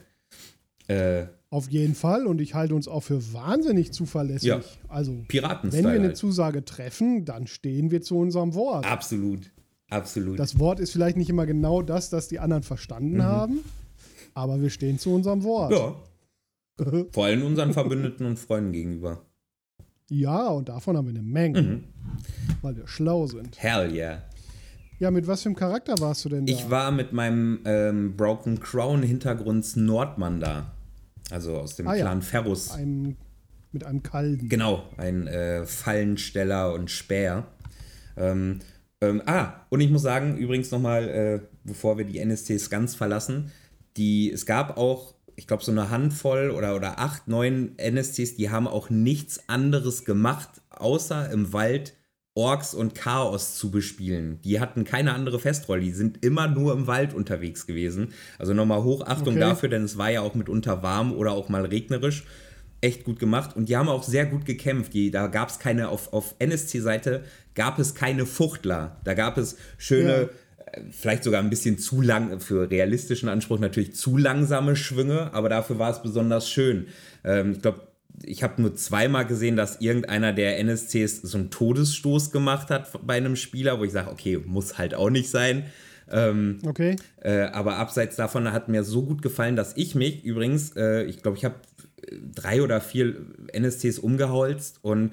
Äh, 0.89 1.27
Auf 1.51 1.69
jeden 1.69 1.95
Fall 1.95 2.27
und 2.27 2.41
ich 2.41 2.55
halte 2.55 2.75
uns 2.75 2.89
auch 2.89 3.03
für 3.03 3.33
wahnsinnig 3.33 3.93
zuverlässig. 3.93 4.49
Ja. 4.49 4.61
Also, 4.89 5.25
Piraten 5.29 5.73
wenn 5.73 5.85
wir 5.85 5.91
eine 5.91 6.09
halt. 6.09 6.17
Zusage 6.17 6.65
treffen, 6.65 7.25
dann 7.25 7.47
stehen 7.47 7.91
wir 7.91 8.03
zu 8.03 8.19
unserem 8.19 8.55
Wort. 8.55 8.87
Absolut. 8.87 9.51
Absolut. 9.89 10.39
Das 10.39 10.59
Wort 10.59 10.79
ist 10.79 10.93
vielleicht 10.93 11.17
nicht 11.17 11.31
immer 11.31 11.47
genau 11.47 11.83
das, 11.83 12.11
das 12.11 12.29
die 12.29 12.39
anderen 12.39 12.63
verstanden 12.63 13.17
mhm. 13.17 13.23
haben, 13.23 13.59
aber 14.35 14.63
wir 14.63 14.71
stehen 14.71 14.99
zu 14.99 15.13
unserem 15.13 15.43
Wort. 15.43 15.73
Ja. 15.73 15.97
Vor 17.11 17.25
allem 17.25 17.43
unseren 17.45 17.73
Verbündeten 17.73 18.25
und 18.25 18.39
Freunden 18.39 18.73
gegenüber. 18.73 19.21
Ja, 20.11 20.49
und 20.49 20.69
davon 20.69 20.97
haben 20.97 21.07
wir 21.07 21.15
eine 21.15 21.23
Menge. 21.23 21.63
Mhm. 21.63 21.85
Weil 22.63 22.77
wir 22.77 22.87
schlau 22.87 23.27
sind. 23.27 23.63
Hell 23.63 23.93
yeah. 23.93 24.23
Ja, 24.99 25.11
mit 25.11 25.27
was 25.27 25.43
für 25.43 25.49
einem 25.49 25.57
Charakter 25.57 25.95
warst 25.99 26.25
du 26.25 26.29
denn 26.29 26.45
da? 26.45 26.53
Ich 26.53 26.69
war 26.69 26.91
mit 26.91 27.13
meinem 27.13 27.61
ähm, 27.65 28.17
Broken 28.17 28.61
Crown 28.61 29.03
Hintergrund 29.03 29.77
Nordmann 29.77 30.41
da. 30.41 30.73
Also 31.31 31.57
aus 31.57 31.77
dem 31.77 31.87
ah, 31.87 31.95
Clan 31.95 32.19
ja. 32.19 32.25
Ferrus. 32.25 32.73
Einem, 32.73 33.17
mit 33.73 33.85
einem 33.85 34.03
Kalden. 34.03 34.49
Genau, 34.49 34.83
ein 34.99 35.27
äh, 35.29 35.65
Fallensteller 35.65 36.75
und 36.75 36.91
Speer. 36.91 37.47
Ähm, 38.17 38.59
ähm, 39.01 39.23
ah, 39.25 39.65
und 39.71 39.81
ich 39.81 39.91
muss 39.91 40.03
sagen, 40.03 40.37
übrigens 40.37 40.71
nochmal, 40.71 41.09
äh, 41.09 41.41
bevor 41.65 41.97
wir 41.97 42.05
die 42.05 42.19
NSTs 42.19 42.69
ganz 42.69 42.95
verlassen, 42.95 43.53
die, 43.97 44.31
es 44.31 44.45
gab 44.45 44.77
auch 44.77 45.15
ich 45.41 45.47
glaube, 45.47 45.65
so 45.65 45.73
eine 45.73 45.89
Handvoll 45.89 46.51
oder, 46.51 46.77
oder 46.77 46.99
acht, 46.99 47.27
neun 47.27 47.73
NSCs, 47.79 48.37
die 48.37 48.51
haben 48.51 48.69
auch 48.69 48.91
nichts 48.91 49.49
anderes 49.49 50.05
gemacht, 50.05 50.51
außer 50.69 51.31
im 51.31 51.55
Wald 51.55 51.95
Orks 52.35 52.75
und 52.75 52.95
Chaos 52.95 53.57
zu 53.57 53.71
bespielen. 53.71 54.39
Die 54.45 54.61
hatten 54.61 54.85
keine 54.85 55.15
andere 55.15 55.41
Festrolle, 55.41 55.81
die 55.81 55.93
sind 55.93 56.23
immer 56.23 56.47
nur 56.47 56.75
im 56.75 56.87
Wald 56.87 57.15
unterwegs 57.15 57.67
gewesen. 57.67 58.13
Also 58.39 58.53
nochmal 58.53 58.83
Hochachtung 58.83 59.33
okay. 59.37 59.41
dafür, 59.41 59.71
denn 59.71 59.83
es 59.83 59.97
war 59.97 60.11
ja 60.11 60.21
auch 60.21 60.35
mitunter 60.35 60.83
warm 60.83 61.11
oder 61.11 61.33
auch 61.33 61.49
mal 61.49 61.65
regnerisch. 61.65 62.25
Echt 62.83 63.05
gut 63.05 63.19
gemacht 63.19 63.57
und 63.57 63.71
die 63.71 63.79
haben 63.79 63.89
auch 63.89 64.03
sehr 64.03 64.27
gut 64.27 64.45
gekämpft. 64.45 64.93
Die, 64.93 65.11
da 65.11 65.27
gab 65.29 65.49
es 65.49 65.59
keine, 65.59 65.89
auf, 65.89 66.13
auf 66.13 66.35
NSC-Seite 66.39 67.25
gab 67.55 67.79
es 67.79 67.95
keine 67.95 68.27
Fuchtler. 68.27 69.01
Da 69.05 69.15
gab 69.15 69.39
es 69.39 69.57
schöne. 69.79 70.21
Ja 70.21 70.29
vielleicht 70.91 71.25
sogar 71.25 71.43
ein 71.43 71.51
bisschen 71.51 71.79
zu 71.79 72.01
lang, 72.01 72.41
für 72.41 72.71
realistischen 72.71 73.29
Anspruch 73.29 73.59
natürlich 73.59 73.95
zu 73.95 74.17
langsame 74.17 74.77
Schwünge, 74.77 75.33
aber 75.35 75.49
dafür 75.49 75.79
war 75.79 75.91
es 75.91 76.03
besonders 76.03 76.49
schön. 76.49 76.87
Ähm, 77.25 77.53
ich 77.53 77.63
glaube, 77.63 77.89
ich 78.23 78.43
habe 78.43 78.61
nur 78.61 78.75
zweimal 78.75 79.27
gesehen, 79.27 79.57
dass 79.57 79.81
irgendeiner 79.81 80.33
der 80.33 80.59
NSCs 80.59 81.23
so 81.23 81.39
einen 81.39 81.51
Todesstoß 81.51 82.33
gemacht 82.33 82.71
hat 82.71 82.91
bei 83.07 83.17
einem 83.17 83.37
Spieler, 83.37 83.79
wo 83.79 83.85
ich 83.85 83.93
sage, 83.93 84.11
okay, 84.11 84.39
muss 84.39 84.79
halt 84.79 84.95
auch 84.95 85.11
nicht 85.11 85.31
sein. 85.31 85.65
Ähm, 86.11 86.59
okay. 86.67 86.97
Äh, 87.23 87.43
aber 87.45 87.77
abseits 87.77 88.17
davon 88.17 88.53
hat 88.53 88.69
mir 88.69 88.85
so 88.85 89.05
gut 89.05 89.23
gefallen, 89.23 89.57
dass 89.57 89.77
ich 89.77 89.95
mich 89.95 90.25
übrigens, 90.25 90.77
äh, 90.77 91.05
ich 91.05 91.23
glaube, 91.23 91.37
ich 91.37 91.45
habe 91.45 91.55
drei 92.35 92.63
oder 92.63 92.81
vier 92.81 93.15
NSCs 93.53 93.99
umgeholzt 93.99 94.81
und 94.83 95.13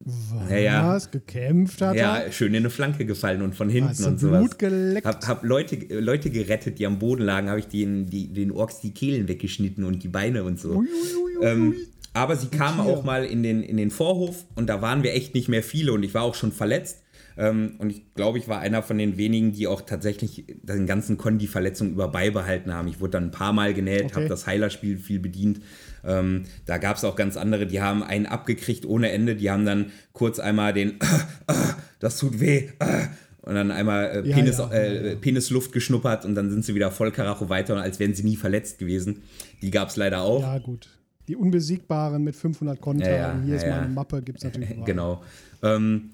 was? 0.00 0.50
Ja, 0.50 0.98
gekämpft 1.10 1.80
hat 1.80 1.96
Ja, 1.96 2.18
er? 2.18 2.32
schön 2.32 2.54
in 2.54 2.62
eine 2.62 2.70
Flanke 2.70 3.06
gefallen 3.06 3.42
und 3.42 3.54
von 3.54 3.68
hinten 3.68 4.04
und 4.04 4.20
sowas. 4.20 4.40
Blut 4.40 4.58
geleckt. 4.58 5.06
Hab, 5.06 5.26
hab 5.26 5.42
Leute, 5.42 5.76
Leute 6.00 6.30
gerettet, 6.30 6.78
die 6.78 6.86
am 6.86 6.98
Boden 6.98 7.22
lagen, 7.22 7.48
habe 7.48 7.60
ich 7.60 7.68
den, 7.68 8.06
die, 8.06 8.32
den 8.32 8.52
Orks 8.52 8.80
die 8.80 8.92
Kehlen 8.92 9.28
weggeschnitten 9.28 9.84
und 9.84 10.02
die 10.02 10.08
Beine 10.08 10.44
und 10.44 10.60
so. 10.60 10.76
Ui, 10.76 10.86
ui, 10.86 11.36
ui, 11.38 11.44
ähm, 11.44 11.74
aber 12.12 12.36
sie 12.36 12.48
kamen 12.48 12.80
auch 12.80 13.04
mal 13.04 13.24
in 13.24 13.42
den, 13.42 13.62
in 13.62 13.76
den 13.76 13.90
Vorhof 13.90 14.44
und 14.54 14.68
da 14.68 14.80
waren 14.80 15.02
wir 15.02 15.14
echt 15.14 15.34
nicht 15.34 15.48
mehr 15.48 15.62
viele 15.62 15.92
und 15.92 16.02
ich 16.02 16.14
war 16.14 16.22
auch 16.22 16.34
schon 16.34 16.52
verletzt. 16.52 17.02
Ähm, 17.38 17.74
und 17.78 17.90
ich 17.90 18.14
glaube, 18.14 18.38
ich 18.38 18.48
war 18.48 18.60
einer 18.60 18.82
von 18.82 18.96
den 18.96 19.18
wenigen, 19.18 19.52
die 19.52 19.66
auch 19.66 19.82
tatsächlich 19.82 20.44
den 20.62 20.86
ganzen 20.86 21.18
Con 21.18 21.38
die 21.38 21.46
Verletzung 21.46 21.90
über 21.90 22.08
beibehalten 22.08 22.72
haben. 22.72 22.88
Ich 22.88 23.00
wurde 23.00 23.12
dann 23.12 23.24
ein 23.24 23.30
paar 23.30 23.52
Mal 23.52 23.74
genäht, 23.74 24.04
okay. 24.04 24.14
habe 24.14 24.28
das 24.28 24.46
Heilerspiel 24.46 24.96
viel 24.96 25.18
bedient. 25.18 25.60
Ähm, 26.06 26.44
da 26.64 26.78
gab 26.78 26.96
es 26.96 27.04
auch 27.04 27.16
ganz 27.16 27.36
andere, 27.36 27.66
die 27.66 27.80
haben 27.80 28.02
einen 28.02 28.26
abgekriegt 28.26 28.86
ohne 28.86 29.10
Ende. 29.10 29.36
Die 29.36 29.50
haben 29.50 29.66
dann 29.66 29.92
kurz 30.12 30.38
einmal 30.38 30.72
den, 30.72 30.92
äh, 30.92 30.92
äh, 31.52 31.54
das 31.98 32.18
tut 32.18 32.40
weh, 32.40 32.68
äh, 32.78 33.06
und 33.46 33.54
dann 33.54 33.70
einmal 33.70 34.06
äh, 34.06 34.22
Penis, 34.22 34.58
ja, 34.58 34.68
ja. 34.72 34.74
Äh, 34.74 35.16
Penisluft 35.16 35.70
geschnuppert 35.72 36.24
und 36.24 36.34
dann 36.34 36.50
sind 36.50 36.64
sie 36.64 36.74
wieder 36.74 36.90
voll 36.90 37.12
Karacho 37.12 37.48
weiter, 37.48 37.76
als 37.76 38.00
wären 38.00 38.12
sie 38.12 38.24
nie 38.24 38.34
verletzt 38.34 38.80
gewesen. 38.80 39.22
Die 39.62 39.70
gab 39.70 39.88
es 39.88 39.96
leider 39.96 40.22
auch. 40.22 40.42
Ja, 40.42 40.58
gut. 40.58 40.88
Die 41.28 41.36
Unbesiegbaren 41.36 42.22
mit 42.22 42.34
500 42.34 42.80
Konter. 42.80 43.16
Ja, 43.16 43.40
hier 43.44 43.54
ist 43.56 43.66
mal 43.66 43.80
eine 43.80 43.94
Mappe, 43.94 44.20
gibt 44.22 44.38
es 44.38 44.44
natürlich. 44.44 44.70
Genau. 44.84 45.22
Ähm, 45.62 46.10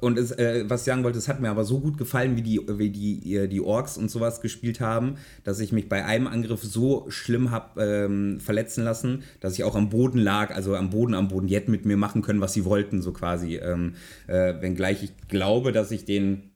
und 0.00 0.18
es, 0.18 0.30
äh, 0.32 0.64
was 0.68 0.82
ich 0.82 0.86
sagen 0.86 1.04
wollte, 1.04 1.18
es 1.18 1.28
hat 1.28 1.40
mir 1.40 1.50
aber 1.50 1.64
so 1.64 1.80
gut 1.80 1.98
gefallen, 1.98 2.36
wie 2.36 2.42
die, 2.42 2.60
wie 2.66 2.90
die, 2.90 3.48
die 3.48 3.60
Orks 3.60 3.96
und 3.96 4.10
sowas 4.10 4.40
gespielt 4.40 4.80
haben, 4.80 5.16
dass 5.44 5.60
ich 5.60 5.72
mich 5.72 5.88
bei 5.88 6.04
einem 6.04 6.26
Angriff 6.26 6.62
so 6.62 7.06
schlimm 7.08 7.50
habe 7.50 7.82
ähm, 7.82 8.40
verletzen 8.40 8.84
lassen, 8.84 9.22
dass 9.40 9.54
ich 9.54 9.64
auch 9.64 9.74
am 9.74 9.88
Boden 9.90 10.18
lag, 10.18 10.54
also 10.54 10.76
am 10.76 10.90
Boden, 10.90 11.14
am 11.14 11.28
Boden, 11.28 11.46
die 11.46 11.54
hätten 11.54 11.70
mit 11.70 11.84
mir 11.84 11.96
machen 11.96 12.22
können, 12.22 12.40
was 12.40 12.52
sie 12.52 12.64
wollten, 12.64 13.02
so 13.02 13.12
quasi. 13.12 13.56
Ähm, 13.56 13.94
äh, 14.26 14.54
wenngleich 14.60 15.02
ich 15.02 15.12
glaube, 15.28 15.72
dass 15.72 15.90
ich 15.90 16.04
den 16.04 16.49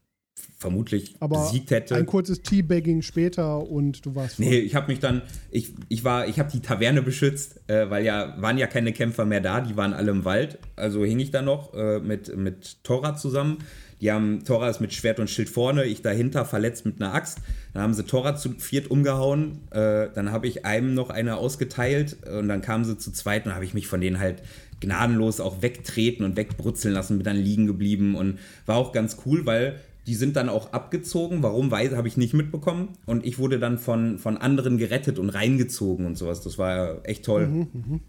vermutlich 0.59 1.15
Aber 1.21 1.43
besiegt 1.43 1.71
hätte. 1.71 1.95
Ein 1.95 2.07
kurzes 2.07 2.43
Teabagging 2.43 3.03
später 3.03 3.69
und 3.69 4.05
du 4.07 4.15
warst. 4.15 4.39
Nee, 4.39 4.59
ich 4.59 4.75
habe 4.75 4.89
mich 4.89 4.99
dann, 4.99 5.23
ich, 5.51 5.75
ich 5.89 6.05
war, 6.05 6.27
ich 6.27 6.39
habe 6.39 6.51
die 6.51 6.61
Taverne 6.61 7.03
beschützt, 7.03 7.61
äh, 7.69 7.91
weil 7.91 8.05
ja 8.05 8.35
waren 8.41 8.57
ja 8.57 8.67
keine 8.67 8.93
Kämpfer 8.93 9.27
mehr 9.27 9.41
da, 9.41 9.61
die 9.61 9.77
waren 9.77 9.93
alle 9.93 10.11
im 10.11 10.25
Wald. 10.25 10.59
Also 10.75 11.05
hing 11.05 11.19
ich 11.19 11.31
da 11.31 11.43
noch 11.43 11.75
äh, 11.75 12.01
mit, 12.01 12.35
mit 12.37 12.83
Tora 12.83 13.15
zusammen. 13.15 13.59
Die 14.01 14.11
haben, 14.11 14.45
Tora 14.45 14.69
ist 14.69 14.81
mit 14.81 14.93
Schwert 14.93 15.21
und 15.21 15.31
Schild 15.31 15.49
vorne, 15.49 15.85
ich 15.85 16.03
dahinter 16.03 16.45
verletzt 16.45 16.85
mit 16.85 17.01
einer 17.01 17.15
Axt. 17.15 17.39
Dann 17.73 17.83
haben 17.83 17.95
sie 17.95 18.05
Tora 18.05 18.35
zu 18.35 18.51
viert 18.59 18.91
umgehauen. 18.91 19.61
Äh, 19.71 20.09
dann 20.15 20.33
habe 20.33 20.47
ich 20.47 20.65
einem 20.65 20.95
noch 20.95 21.11
eine 21.11 21.37
ausgeteilt 21.37 22.17
und 22.27 22.49
dann 22.49 22.61
kamen 22.61 22.85
sie 22.85 22.99
zu 22.99 23.13
zweit 23.13 23.47
und 23.47 23.55
habe 23.55 23.65
ich 23.65 23.75
mich 23.75 23.87
von 23.87 24.01
denen 24.01 24.19
halt 24.19 24.43
gnadenlos 24.81 25.41
auch 25.41 25.63
wegtreten 25.63 26.25
und 26.25 26.37
wegbrutzeln 26.37 26.93
lassen, 26.93 27.19
bin 27.19 27.25
dann 27.25 27.37
liegen 27.37 27.67
geblieben 27.67 28.15
und 28.15 28.39
war 28.67 28.77
auch 28.77 28.93
ganz 28.93 29.19
cool, 29.25 29.47
weil 29.47 29.81
die 30.07 30.15
sind 30.15 30.37
dann 30.37 30.49
auch 30.49 30.73
abgezogen. 30.73 31.43
Warum, 31.43 31.71
weiß, 31.71 31.93
habe 31.93 32.09
ich 32.09 32.17
nicht 32.17 32.35
mitbekommen. 32.35 32.91
Und 33.07 33.25
ich 33.25 33.39
wurde 33.39 33.59
dann 33.59 33.79
von, 33.79 34.19
von 34.19 34.37
anderen 34.37 34.77
gerettet 34.77 35.19
und 35.19 35.31
reingezogen 35.31 36.07
und 36.07 36.19
sowas. 36.19 36.43
Das 36.43 36.59
war 36.59 37.07
echt 37.09 37.25
toll. 37.25 37.47
Mhm, 37.47 37.69
mh. 37.73 38.01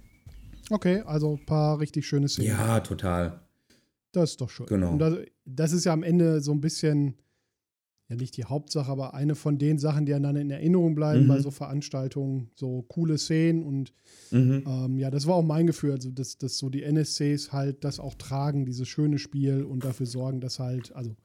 Okay, 0.72 1.02
also 1.06 1.36
ein 1.36 1.46
paar 1.46 1.80
richtig 1.80 2.08
schöne 2.08 2.28
Szenen. 2.28 2.50
Ja, 2.50 2.80
total. 2.80 3.40
Das 4.12 4.32
ist 4.32 4.42
doch 4.42 4.50
schön. 4.50 4.66
Genau. 4.66 4.94
Und 4.94 5.00
das, 5.00 5.18
das, 5.46 5.72
ist 5.74 5.86
ja 5.86 5.94
am 5.94 6.04
Ende 6.04 6.42
so 6.42 6.52
ein 6.52 6.62
bisschen, 6.62 7.16
ja 8.10 8.16
nicht 8.16 8.36
die 8.36 8.46
Hauptsache, 8.46 8.92
aber 8.92 9.14
eine 9.14 9.36
von 9.36 9.58
den 9.58 9.78
Sachen, 9.78 10.06
die 10.06 10.12
dann 10.12 10.36
in 10.36 10.50
Erinnerung 10.50 10.96
bleiben 10.96 11.26
mhm. 11.26 11.28
bei 11.28 11.40
so 11.40 11.52
Veranstaltungen. 11.52 12.50
So 12.56 12.82
coole 12.84 13.18
Szenen 13.18 13.64
und 13.64 13.94
mhm. 14.32 14.64
ähm, 14.66 14.98
ja, 14.98 15.12
das 15.12 15.28
war 15.28 15.36
auch 15.36 15.44
mein 15.44 15.68
Gefühl, 15.68 15.92
also 15.92 16.10
dass, 16.10 16.38
dass 16.38 16.58
so 16.58 16.70
die 16.70 16.84
NSCs 16.84 17.52
halt 17.52 17.84
das 17.84 18.00
auch 18.00 18.16
tragen, 18.16 18.66
dieses 18.66 18.88
schöne 18.88 19.20
Spiel 19.20 19.64
und 19.64 19.84
dafür 19.84 20.08
sorgen, 20.08 20.42
dass 20.42 20.60
halt, 20.60 20.96
also 20.96 21.16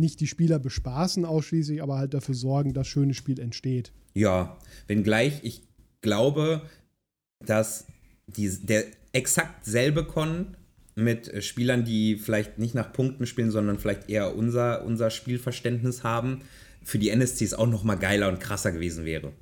nicht 0.00 0.20
die 0.20 0.26
Spieler 0.26 0.58
bespaßen 0.58 1.24
ausschließlich, 1.24 1.82
aber 1.82 1.98
halt 1.98 2.14
dafür 2.14 2.34
sorgen, 2.34 2.74
dass 2.74 2.88
schönes 2.88 3.16
Spiel 3.16 3.38
entsteht. 3.38 3.92
Ja, 4.14 4.58
wenngleich 4.86 5.40
ich 5.42 5.62
glaube, 6.00 6.62
dass 7.44 7.86
die, 8.26 8.48
der 8.48 8.84
exakt 9.12 9.64
selbe 9.64 10.04
Con 10.04 10.56
mit 10.94 11.44
Spielern, 11.44 11.84
die 11.84 12.16
vielleicht 12.16 12.58
nicht 12.58 12.74
nach 12.74 12.92
Punkten 12.92 13.26
spielen, 13.26 13.50
sondern 13.50 13.78
vielleicht 13.78 14.08
eher 14.08 14.36
unser, 14.36 14.84
unser 14.84 15.10
Spielverständnis 15.10 16.04
haben, 16.04 16.42
für 16.82 16.98
die 16.98 17.10
NSCs 17.10 17.54
auch 17.54 17.66
noch 17.66 17.84
mal 17.84 17.96
geiler 17.96 18.28
und 18.28 18.40
krasser 18.40 18.72
gewesen 18.72 19.04
wäre. 19.04 19.32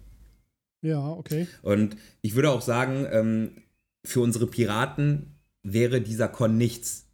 Ja, 0.82 1.08
okay. 1.10 1.46
Und 1.62 1.96
ich 2.22 2.34
würde 2.34 2.50
auch 2.50 2.62
sagen, 2.62 3.06
ähm, 3.10 3.50
für 4.04 4.20
unsere 4.20 4.46
Piraten 4.46 5.38
wäre 5.62 6.00
dieser 6.00 6.28
Con 6.28 6.56
nichts. 6.56 7.07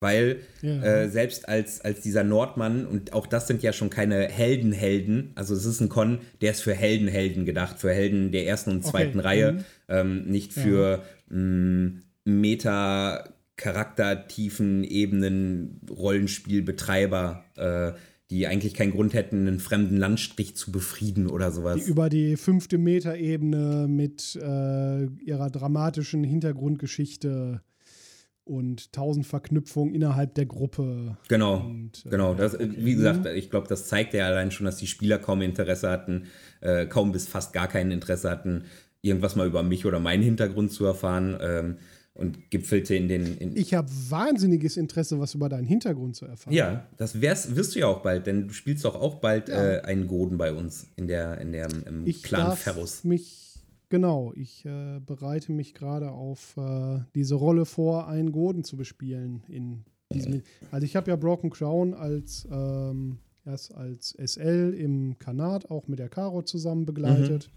Weil 0.00 0.38
ja. 0.62 0.82
äh, 0.82 1.08
selbst 1.10 1.48
als, 1.48 1.82
als 1.82 2.00
dieser 2.00 2.24
Nordmann, 2.24 2.86
und 2.86 3.12
auch 3.12 3.26
das 3.26 3.46
sind 3.46 3.62
ja 3.62 3.72
schon 3.72 3.90
keine 3.90 4.28
Heldenhelden, 4.28 5.32
also 5.34 5.54
es 5.54 5.66
ist 5.66 5.80
ein 5.80 5.90
Con, 5.90 6.20
der 6.40 6.52
ist 6.52 6.62
für 6.62 6.74
Heldenhelden 6.74 7.44
gedacht, 7.44 7.78
für 7.78 7.92
Helden 7.92 8.32
der 8.32 8.46
ersten 8.46 8.70
und 8.70 8.84
zweiten 8.84 9.18
okay. 9.18 9.28
Reihe, 9.28 9.52
mhm. 9.52 9.64
ähm, 9.88 10.24
nicht 10.24 10.52
für 10.54 11.02
ja. 11.30 11.36
Mm, 11.36 12.02
Meta- 12.24 13.24
Charaktertiefen, 13.60 14.84
Ebenen, 14.84 15.82
Rollenspielbetreiber, 15.90 17.44
äh, 17.56 17.92
die 18.30 18.46
eigentlich 18.46 18.72
keinen 18.72 18.92
Grund 18.92 19.12
hätten, 19.12 19.46
einen 19.46 19.60
fremden 19.60 19.98
Landstrich 19.98 20.56
zu 20.56 20.72
befrieden 20.72 21.26
oder 21.26 21.50
sowas. 21.50 21.84
Die 21.84 21.90
über 21.90 22.08
die 22.08 22.36
fünfte 22.36 22.78
Metaebene 22.78 23.86
mit 23.86 24.34
äh, 24.36 25.04
ihrer 25.04 25.50
dramatischen 25.50 26.24
Hintergrundgeschichte 26.24 27.60
und 28.44 28.92
tausend 28.92 29.26
Verknüpfungen 29.26 29.94
innerhalb 29.94 30.34
der 30.34 30.46
Gruppe. 30.46 31.16
Genau, 31.28 31.60
und, 31.60 32.04
äh, 32.06 32.10
genau. 32.10 32.34
Das, 32.34 32.58
wie 32.58 32.94
gesagt, 32.94 33.26
ich 33.26 33.50
glaube, 33.50 33.68
das 33.68 33.86
zeigt 33.86 34.14
ja 34.14 34.26
allein 34.26 34.50
schon, 34.50 34.66
dass 34.66 34.76
die 34.76 34.86
Spieler 34.86 35.18
kaum 35.18 35.42
Interesse 35.42 35.90
hatten, 35.90 36.24
äh, 36.60 36.86
kaum 36.86 37.12
bis 37.12 37.28
fast 37.28 37.52
gar 37.52 37.68
kein 37.68 37.90
Interesse 37.90 38.30
hatten, 38.30 38.64
irgendwas 39.02 39.36
mal 39.36 39.46
über 39.46 39.62
mich 39.62 39.86
oder 39.86 40.00
meinen 40.00 40.22
Hintergrund 40.22 40.72
zu 40.72 40.84
erfahren. 40.84 41.38
Ähm, 41.40 41.76
und 42.12 42.50
gipfelte 42.50 42.94
in 42.94 43.08
den. 43.08 43.38
In 43.38 43.56
ich 43.56 43.72
habe 43.72 43.88
wahnsinniges 44.08 44.76
Interesse, 44.76 45.18
was 45.20 45.34
über 45.34 45.48
deinen 45.48 45.66
Hintergrund 45.66 46.16
zu 46.16 46.26
erfahren. 46.26 46.52
Ja, 46.52 46.86
das 46.98 47.20
wär's, 47.20 47.56
wirst 47.56 47.74
du 47.74 47.80
ja 47.80 47.86
auch 47.86 48.02
bald, 48.02 48.26
denn 48.26 48.48
du 48.48 48.52
spielst 48.52 48.84
doch 48.84 48.94
auch 48.94 49.16
bald 49.16 49.48
ja. 49.48 49.76
äh, 49.76 49.80
einen 49.82 50.06
Goden 50.06 50.36
bei 50.36 50.52
uns 50.52 50.88
in 50.96 51.06
der, 51.06 51.40
in 51.40 51.52
der 51.52 51.68
im 51.86 52.06
ich 52.06 52.22
Clan 52.22 52.56
Ferrus. 52.56 53.04
Mich 53.04 53.49
Genau, 53.90 54.32
ich 54.36 54.64
äh, 54.64 55.00
bereite 55.04 55.50
mich 55.50 55.74
gerade 55.74 56.12
auf 56.12 56.56
äh, 56.56 57.00
diese 57.16 57.34
Rolle 57.34 57.66
vor, 57.66 58.06
einen 58.06 58.30
Goden 58.30 58.62
zu 58.62 58.76
bespielen 58.76 59.42
in 59.48 59.84
diesem. 60.12 60.42
Also 60.70 60.84
ich 60.84 60.94
habe 60.94 61.10
ja 61.10 61.16
Broken 61.16 61.50
Crown 61.50 61.92
als 61.94 62.46
ähm, 62.50 63.18
erst 63.44 63.74
als 63.74 64.16
SL 64.16 64.74
im 64.78 65.18
Kanat 65.18 65.70
auch 65.72 65.88
mit 65.88 65.98
der 65.98 66.08
Caro 66.08 66.42
zusammen 66.42 66.86
begleitet. 66.86 67.50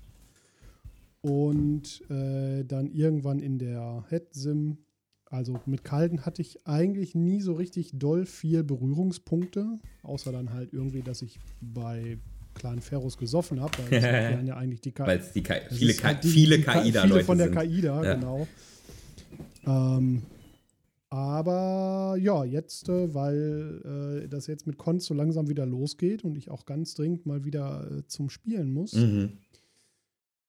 Mhm. 1.22 1.30
Und 1.30 2.10
äh, 2.10 2.65
dann 2.65 2.89
irgendwann 2.91 3.39
in 3.39 3.60
der 3.60 4.04
Head-Sim, 4.10 4.80
also 5.26 5.60
mit 5.67 5.84
Kalten 5.84 6.26
hatte 6.26 6.41
ich 6.41 6.65
eigentlich 6.65 7.13
nie 7.13 7.41
so 7.41 7.54
richtig 7.54 7.91
doll 7.93 8.26
viel 8.26 8.63
Berührungspunkte, 8.63 9.80
außer 10.02 10.32
dann 10.32 10.52
halt 10.52 10.74
irgendwie, 10.74 11.02
dass 11.04 11.22
ich 11.22 11.39
bei 11.62 12.18
Clan 12.54 12.82
Ferros 12.82 13.18
gesoffen 13.18 13.62
habe, 13.62 13.78
weil 13.78 14.01
das 14.01 14.04
waren 14.36 14.47
ja 14.47 14.56
eigentlich 14.58 14.82
die 14.82 14.91
KI. 14.91 15.04
Weil 15.04 15.20
es 15.20 15.32
die 15.32 15.43
KI, 15.43 15.62
viele, 15.70 15.93
halt 16.04 16.24
die, 16.24 16.28
viele 16.30 16.60
KI-Da-Leute 16.60 17.14
Viele 17.14 17.24
von 17.24 17.38
der 17.38 17.51
KI 17.51 17.82
da, 17.82 18.04
ja. 18.04 18.14
genau. 18.16 18.47
Ähm, 19.66 20.24
aber 21.10 22.18
ja, 22.20 22.43
jetzt, 22.43 22.89
äh, 22.89 23.14
weil 23.14 24.24
äh, 24.24 24.28
das 24.28 24.47
jetzt 24.47 24.66
mit 24.66 24.78
Cons 24.78 25.06
so 25.06 25.14
langsam 25.14 25.47
wieder 25.47 25.66
losgeht 25.66 26.24
und 26.24 26.38
ich 26.38 26.49
auch 26.49 26.66
ganz 26.66 26.95
dringend 26.95 27.26
mal 27.26 27.45
wieder 27.45 27.88
äh, 27.91 28.08
zum 28.08 28.30
Spielen 28.30 28.74
muss, 28.74 28.93
mhm. 28.93 29.38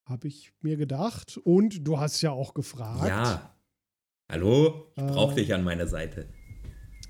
habe 0.07 0.27
ich 0.27 0.53
mir 0.63 0.77
gedacht, 0.77 1.37
und 1.37 1.87
du 1.87 2.01
hast 2.01 2.23
ja 2.23 2.31
auch 2.31 2.55
gefragt. 2.55 3.09
Ja. 3.09 3.55
Hallo, 4.31 4.91
ich 4.97 5.05
brauche 5.05 5.33
äh, 5.33 5.37
dich 5.37 5.53
an 5.53 5.65
meiner 5.65 5.87
Seite 5.87 6.29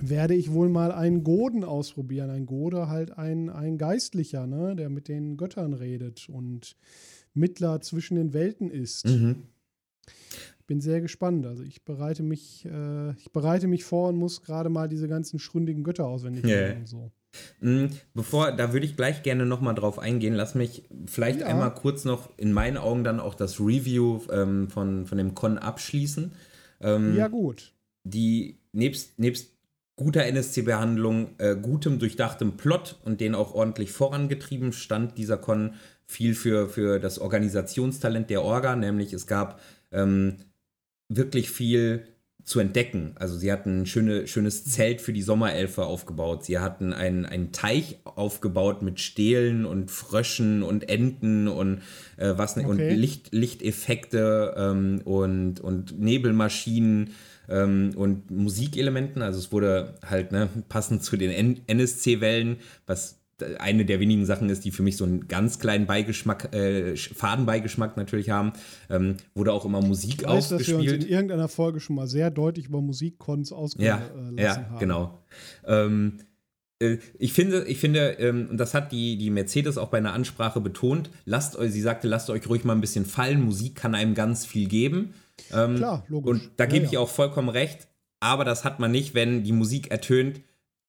werde 0.08 0.34
ich 0.34 0.52
wohl 0.52 0.68
mal 0.68 0.92
einen 0.92 1.24
Goden 1.24 1.64
ausprobieren. 1.64 2.30
Ein 2.30 2.46
Gode 2.46 2.88
halt 2.88 3.16
ein, 3.16 3.48
ein 3.50 3.78
Geistlicher, 3.78 4.46
ne, 4.46 4.76
der 4.76 4.88
mit 4.90 5.08
den 5.08 5.36
Göttern 5.36 5.72
redet 5.72 6.28
und 6.28 6.76
Mittler 7.32 7.80
zwischen 7.80 8.16
den 8.16 8.32
Welten 8.32 8.70
ist. 8.70 9.06
Mhm. 9.06 9.44
bin 10.66 10.80
sehr 10.80 11.00
gespannt. 11.00 11.46
Also 11.46 11.62
ich 11.62 11.84
bereite 11.84 12.22
mich, 12.22 12.64
äh, 12.64 13.12
ich 13.12 13.32
bereite 13.32 13.66
mich 13.66 13.84
vor 13.84 14.08
und 14.08 14.16
muss 14.16 14.42
gerade 14.42 14.68
mal 14.70 14.88
diese 14.88 15.08
ganzen 15.08 15.38
schrundigen 15.38 15.84
Götter 15.84 16.06
auswendig 16.06 16.44
lernen 16.44 16.80
und 16.80 16.88
so. 16.88 17.10
Mm, 17.60 17.86
Bevor, 18.14 18.52
da 18.52 18.72
würde 18.72 18.86
ich 18.86 18.96
gleich 18.96 19.22
gerne 19.24 19.44
nochmal 19.44 19.74
drauf 19.74 19.98
eingehen. 19.98 20.34
Lass 20.34 20.54
mich 20.54 20.84
vielleicht 21.06 21.40
Ja. 21.40 21.46
einmal 21.48 21.74
kurz 21.74 22.04
noch 22.04 22.30
in 22.38 22.52
meinen 22.52 22.76
Augen 22.76 23.02
dann 23.04 23.20
auch 23.20 23.34
das 23.34 23.58
Review 23.60 24.20
ähm, 24.30 24.68
von, 24.70 25.06
von 25.06 25.18
dem 25.18 25.34
Con 25.34 25.58
abschließen. 25.58 26.32
Ähm, 26.80 27.16
Ja, 27.16 27.28
gut. 27.28 27.74
die 28.04 28.58
nebst, 28.72 29.18
nebst 29.18 29.53
guter 29.96 30.24
NSC-Behandlung, 30.26 31.30
äh, 31.38 31.56
gutem, 31.56 31.98
durchdachtem 31.98 32.56
Plot 32.56 32.98
und 33.04 33.20
den 33.20 33.34
auch 33.34 33.54
ordentlich 33.54 33.92
vorangetrieben, 33.92 34.72
stand 34.72 35.18
dieser 35.18 35.36
Con 35.36 35.74
viel 36.06 36.34
für, 36.34 36.68
für 36.68 36.98
das 36.98 37.18
Organisationstalent 37.18 38.28
der 38.28 38.42
Orga, 38.42 38.76
nämlich 38.76 39.12
es 39.12 39.26
gab 39.26 39.60
ähm, 39.92 40.36
wirklich 41.08 41.50
viel 41.50 42.06
zu 42.42 42.60
entdecken. 42.60 43.12
Also 43.14 43.38
sie 43.38 43.50
hatten 43.50 43.82
ein 43.82 43.86
schöne, 43.86 44.26
schönes 44.26 44.66
Zelt 44.66 45.00
für 45.00 45.14
die 45.14 45.22
Sommerelfe 45.22 45.84
aufgebaut. 45.86 46.44
Sie 46.44 46.58
hatten 46.58 46.92
einen, 46.92 47.24
einen 47.24 47.52
Teich 47.52 48.00
aufgebaut 48.04 48.82
mit 48.82 49.00
Stelen 49.00 49.64
und 49.64 49.90
Fröschen 49.90 50.62
und 50.62 50.90
Enten 50.90 51.48
und 51.48 51.80
äh, 52.18 52.34
was 52.36 52.56
ne- 52.56 52.64
Okay. 52.64 52.70
und 52.70 52.78
Licht, 52.98 53.32
Lichteffekte 53.32 54.54
ähm, 54.58 55.00
und, 55.04 55.60
und 55.60 55.98
Nebelmaschinen 55.98 57.10
ähm, 57.48 57.92
und 57.96 58.30
Musikelementen. 58.30 59.22
Also 59.22 59.38
es 59.38 59.52
wurde 59.52 59.94
halt 60.04 60.32
ne, 60.32 60.48
passend 60.68 61.02
zu 61.02 61.16
den 61.16 61.60
NSC-Wellen, 61.66 62.56
was 62.86 63.20
eine 63.58 63.84
der 63.84 64.00
wenigen 64.00 64.26
Sachen 64.26 64.48
ist, 64.48 64.64
die 64.64 64.70
für 64.70 64.82
mich 64.82 64.96
so 64.96 65.04
einen 65.04 65.26
ganz 65.26 65.58
kleinen 65.58 65.86
Beigeschmack, 65.86 66.54
äh, 66.54 66.96
Fadenbeigeschmack 66.96 67.96
natürlich 67.96 68.30
haben, 68.30 68.52
ähm, 68.90 69.16
wurde 69.34 69.52
auch 69.52 69.64
immer 69.64 69.80
Musik 69.80 70.22
Ich 70.22 70.28
weiß, 70.28 70.50
dass 70.50 70.68
wir 70.68 70.78
uns 70.78 70.92
in 70.92 71.02
irgendeiner 71.02 71.48
Folge 71.48 71.80
schon 71.80 71.96
mal 71.96 72.06
sehr 72.06 72.30
deutlich 72.30 72.66
über 72.66 72.80
Musikcons 72.80 73.52
ausgelassen 73.52 74.36
Ja, 74.36 74.44
ja, 74.44 74.56
haben. 74.56 74.78
genau. 74.78 75.18
Ähm, 75.66 76.18
äh, 76.78 76.98
ich 77.18 77.32
finde, 77.32 77.64
ich 77.64 77.78
finde, 77.78 78.16
ähm, 78.18 78.48
und 78.50 78.58
das 78.58 78.74
hat 78.74 78.92
die, 78.92 79.16
die 79.16 79.30
Mercedes 79.30 79.78
auch 79.78 79.88
bei 79.88 79.98
einer 79.98 80.12
Ansprache 80.12 80.60
betont, 80.60 81.10
lasst 81.24 81.56
euch, 81.56 81.72
sie 81.72 81.80
sagte, 81.80 82.08
lasst 82.08 82.30
euch 82.30 82.48
ruhig 82.48 82.64
mal 82.64 82.74
ein 82.74 82.80
bisschen 82.80 83.04
fallen, 83.04 83.42
Musik 83.42 83.74
kann 83.74 83.94
einem 83.94 84.14
ganz 84.14 84.46
viel 84.46 84.68
geben. 84.68 85.14
Ähm, 85.52 85.76
Klar, 85.76 86.04
logisch. 86.08 86.30
Und 86.30 86.50
da 86.56 86.64
Ja, 86.64 86.70
gebe 86.70 86.82
ja. 86.82 86.86
ich 86.86 86.92
ihr 86.94 87.00
auch 87.00 87.08
vollkommen 87.08 87.48
recht, 87.48 87.88
aber 88.20 88.44
das 88.44 88.64
hat 88.64 88.80
man 88.80 88.90
nicht, 88.90 89.14
wenn 89.14 89.42
die 89.44 89.52
Musik 89.52 89.90
ertönt, 89.90 90.40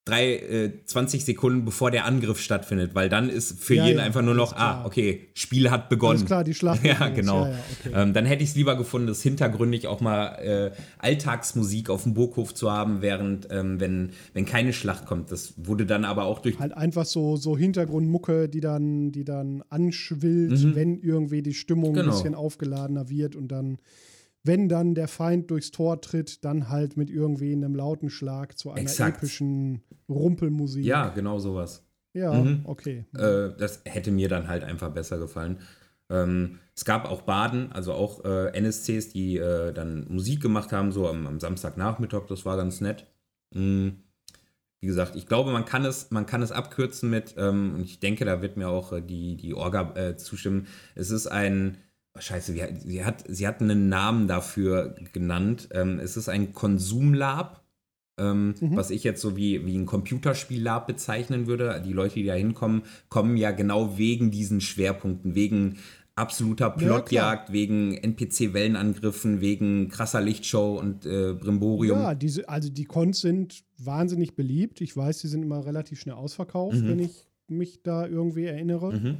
drei, 0.07 0.35
äh, 0.35 0.71
20 0.85 1.25
Sekunden 1.25 1.65
bevor 1.65 1.89
der 1.89 2.05
Angriff 2.05 2.39
stattfindet, 2.39 2.93
weil 2.93 3.09
dann 3.09 3.27
ist 3.27 3.59
für 3.59 3.73
Ja, 3.73 3.87
jeden 3.87 3.97
ja, 3.97 4.03
einfach 4.05 4.21
nur 4.21 4.35
noch, 4.35 4.53
ah, 4.55 4.85
okay, 4.85 5.29
Spiel 5.33 5.71
hat 5.71 5.89
begonnen. 5.89 6.17
Alles 6.19 6.25
klar, 6.27 6.43
die 6.43 6.53
Schlacht. 6.53 6.83
Ja, 6.85 7.09
genau. 7.09 7.45
Ja, 7.45 7.49
ja, 7.49 7.57
okay. 7.87 7.91
Ähm, 7.95 8.13
dann 8.13 8.25
hätte 8.27 8.43
ich 8.43 8.49
es 8.51 8.55
lieber 8.55 8.77
gefunden, 8.77 9.07
das 9.07 9.23
hintergründig 9.23 9.87
auch 9.87 10.01
mal 10.01 10.35
äh, 10.35 10.71
Alltagsmusik 10.99 11.89
auf 11.89 12.03
dem 12.03 12.13
Burghof 12.13 12.53
zu 12.53 12.71
haben, 12.71 13.01
während, 13.01 13.47
ähm, 13.49 13.79
wenn, 13.79 14.11
wenn 14.33 14.45
keine 14.45 14.73
Schlacht 14.73 15.07
kommt. 15.07 15.31
Das 15.31 15.53
wurde 15.57 15.87
dann 15.87 16.05
aber 16.05 16.25
auch 16.25 16.37
durch. 16.37 16.59
halt 16.59 16.77
einfach 16.77 17.05
so, 17.05 17.35
so 17.35 17.57
Hintergrundmucke, 17.57 18.47
die 18.47 18.59
dann, 18.59 19.11
die 19.11 19.23
dann 19.23 19.63
anschwillt, 19.69 20.75
wenn 20.75 20.99
irgendwie 20.99 21.41
die 21.41 21.55
Stimmung 21.55 21.93
Mhm. 21.93 21.95
Genau. 21.95 22.09
ein 22.11 22.15
bisschen 22.15 22.35
aufgeladener 22.35 23.09
wird 23.09 23.35
und 23.35 23.47
dann, 23.47 23.79
wenn 24.45 24.69
dann 24.69 24.95
der 24.95 25.07
Feind 25.07 25.49
durchs 25.51 25.71
Tor 25.71 26.01
tritt, 26.01 26.45
dann 26.45 26.69
halt 26.69 26.97
mit 26.97 27.09
irgendwie 27.09 27.51
einem 27.53 27.75
lauten 27.75 28.09
Schlag 28.09 28.57
zu 28.57 28.71
einer 28.71 28.81
Exakt. 28.81 29.17
epischen 29.17 29.81
Rumpelmusik. 30.07 30.85
Ja, 30.85 31.09
genau 31.09 31.39
sowas. 31.39 31.83
Ja, 32.13 32.31
Mhm. 32.33 32.61
okay. 32.65 33.05
Äh, 33.13 33.49
das 33.57 33.81
hätte 33.85 34.11
mir 34.11 34.29
dann 34.29 34.47
halt 34.47 34.63
einfach 34.63 34.91
besser 34.91 35.17
gefallen. 35.17 35.59
Ähm, 36.09 36.59
es 36.75 36.85
gab 36.85 37.05
auch 37.09 37.23
Baden, 37.23 37.71
also 37.71 37.93
auch 37.93 38.23
äh, 38.23 38.51
NSCs, 38.57 39.09
die 39.09 39.37
äh, 39.37 39.73
dann 39.73 40.05
Musik 40.09 40.41
gemacht 40.41 40.71
haben, 40.71 40.91
so 40.91 41.07
am, 41.09 41.25
am 41.27 41.39
Samstagnachmittag, 41.39 42.27
das 42.27 42.45
war 42.45 42.55
ganz 42.57 42.79
nett. 42.79 43.07
Mm, 43.53 43.89
Wie 44.81 44.87
gesagt, 44.87 45.15
ich 45.15 45.25
glaube, 45.25 45.51
man 45.51 45.65
kann 45.65 45.83
es, 45.83 46.11
man 46.11 46.25
kann 46.27 46.43
es 46.43 46.51
abkürzen 46.51 47.09
mit, 47.09 47.33
ähm, 47.37 47.73
und 47.75 47.83
ich 47.85 47.99
denke, 47.99 48.23
da 48.23 48.41
wird 48.41 48.55
mir 48.55 48.69
auch 48.69 48.93
äh, 48.93 49.01
die, 49.01 49.35
die 49.35 49.55
Orga 49.55 49.93
äh, 49.95 50.15
zustimmen. 50.15 50.67
Es 50.93 51.09
ist 51.09 51.25
ein, 51.27 51.77
scheiße, 52.17 52.53
wie, 52.55 52.63
sie, 52.79 53.03
hat, 53.05 53.23
sie 53.27 53.47
hat 53.47 53.61
einen 53.61 53.89
Namen 53.89 54.27
dafür 54.27 54.95
genannt. 55.13 55.69
Ähm, 55.71 55.99
es 55.99 56.17
ist 56.17 56.29
ein 56.29 56.53
Konsumlab 56.53 57.61
ähm, 58.17 58.55
Mhm. 58.61 58.77
was 58.77 58.91
ich 58.91 59.03
jetzt 59.03 59.19
so 59.21 59.35
wie, 59.35 59.65
wie 59.65 59.77
ein 59.77 59.85
Computerspiellab 59.85 60.87
bezeichnen 60.87 61.47
würde. 61.47 61.81
Die 61.85 61.91
Leute, 61.91 62.15
die 62.15 62.23
da 62.25 62.33
hinkommen, 62.33 62.83
kommen 63.09 63.35
ja 63.35 63.51
genau 63.51 63.97
wegen 63.97 64.31
diesen 64.31 64.61
Schwerpunkten, 64.61 65.35
wegen 65.35 65.79
absoluter 66.15 66.69
Plotjagd, 66.69 67.51
wegen 67.51 67.93
NPC-Wellenangriffen, 67.93 69.41
wegen 69.41 69.89
krasser 69.89 70.21
Lichtshow 70.21 70.79
und 70.79 71.05
äh, 71.05 71.33
Brimborium. 71.33 71.99
Ja, 71.99 72.15
diese, 72.15 72.47
also 72.47 72.69
die 72.69 72.85
Cons 72.85 73.19
sind 73.19 73.65
wahnsinnig 73.77 74.35
beliebt. 74.35 74.79
Ich 74.79 74.95
weiß, 74.95 75.19
die 75.19 75.27
sind 75.27 75.43
immer 75.43 75.65
relativ 75.65 75.99
schnell 75.99 76.15
ausverkauft, 76.15 76.77
Mhm. 76.77 76.87
wenn 76.87 76.99
ich 76.99 77.27
mich 77.49 77.83
da 77.83 78.07
irgendwie 78.07 78.45
erinnere. 78.45 78.93
Mhm. 78.93 79.17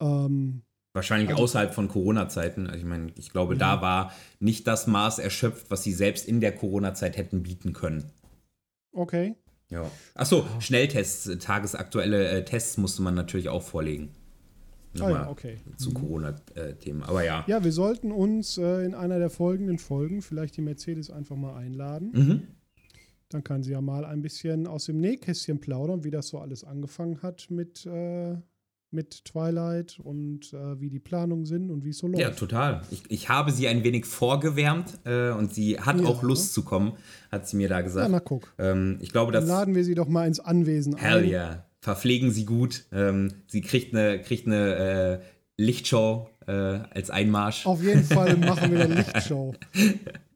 Ähm, 0.00 0.62
Wahrscheinlich 0.94 1.30
Also- 1.30 1.42
außerhalb 1.44 1.72
von 1.74 1.88
Corona-Zeiten. 1.88 2.66
Also 2.66 2.78
ich 2.78 2.84
meine, 2.84 3.12
ich 3.16 3.30
glaube, 3.30 3.56
da 3.56 3.80
war 3.80 4.12
nicht 4.40 4.66
das 4.66 4.86
Maß 4.86 5.18
erschöpft, 5.20 5.70
was 5.70 5.82
sie 5.82 5.92
selbst 5.92 6.28
in 6.28 6.40
der 6.40 6.52
Corona-Zeit 6.54 7.16
hätten 7.16 7.42
bieten 7.42 7.72
können. 7.72 8.04
okay. 8.92 9.34
Ja. 9.70 9.90
Achso, 10.14 10.44
Schnelltests, 10.60 11.26
äh, 11.28 11.38
tagesaktuelle 11.38 12.28
äh, 12.28 12.44
Tests 12.44 12.76
musste 12.76 13.00
man 13.00 13.14
natürlich 13.14 13.48
auch 13.48 13.62
vorlegen. 13.62 14.10
Ah, 15.00 15.08
ja, 15.08 15.28
okay. 15.30 15.56
zu 15.78 15.94
Corona-Themen. 15.94 17.02
Aber 17.04 17.24
ja. 17.24 17.42
Ja, 17.46 17.64
wir 17.64 17.72
sollten 17.72 18.12
uns 18.12 18.58
äh, 18.58 18.84
in 18.84 18.94
einer 18.94 19.18
der 19.18 19.30
folgenden 19.30 19.78
Folgen 19.78 20.20
vielleicht 20.20 20.58
die 20.58 20.60
Mercedes 20.60 21.08
einfach 21.10 21.36
mal 21.36 21.56
einladen. 21.56 22.10
Mhm. 22.12 22.42
Dann 23.30 23.42
kann 23.44 23.62
sie 23.62 23.72
ja 23.72 23.80
mal 23.80 24.04
ein 24.04 24.20
bisschen 24.20 24.66
aus 24.66 24.84
dem 24.84 25.00
Nähkästchen 25.00 25.58
plaudern, 25.58 26.04
wie 26.04 26.10
das 26.10 26.28
so 26.28 26.38
alles 26.38 26.64
angefangen 26.64 27.22
hat 27.22 27.46
mit, 27.50 27.86
äh, 27.86 28.36
mit 28.92 29.24
Twilight 29.24 29.98
und 30.02 30.52
äh, 30.52 30.80
wie 30.80 30.90
die 30.90 30.98
Planungen 30.98 31.46
sind 31.46 31.70
und 31.70 31.84
wie 31.84 31.90
es 31.90 31.98
so 31.98 32.06
läuft. 32.06 32.20
Ja, 32.20 32.30
total. 32.30 32.82
Ich, 32.90 33.02
ich 33.08 33.28
habe 33.28 33.50
sie 33.52 33.68
ein 33.68 33.84
wenig 33.84 34.04
vorgewärmt 34.06 34.98
äh, 35.04 35.30
und 35.30 35.54
sie 35.54 35.78
hat 35.80 36.00
Ja. 36.00 36.06
auch 36.06 36.22
Lust 36.22 36.52
zu 36.54 36.62
kommen, 36.64 36.92
hat 37.30 37.48
sie 37.48 37.56
mir 37.56 37.68
da 37.68 37.76
Ja, 37.76 37.80
gesagt. 37.82 38.10
na 38.10 38.20
guck. 38.20 38.52
ähm, 38.58 38.98
ich 39.00 39.10
glaube, 39.12 39.32
Dann 39.32 39.46
laden 39.46 39.74
wir 39.74 39.84
sie 39.84 39.94
doch 39.94 40.08
mal 40.08 40.26
ins 40.26 40.40
Anwesen 40.40 40.96
Hell 40.96 41.24
ein. 41.24 41.28
yeah. 41.28 41.64
Verpflegen 41.80 42.30
sie 42.30 42.44
gut. 42.44 42.84
Ähm, 42.92 43.32
sie 43.48 43.60
kriegt 43.60 43.94
eine, 43.94 44.20
kriegt 44.20 44.46
eine 44.46 45.20
äh, 45.20 45.20
Lichtshow 45.56 46.28
äh, 46.46 46.52
als 46.52 47.10
Einmarsch. 47.10 47.66
Auf 47.66 47.82
jeden 47.82 48.04
Fall 48.04 48.36
machen 48.38 48.70
wir 48.72 48.84
eine 48.84 48.94
Lichtshow. 48.94 49.54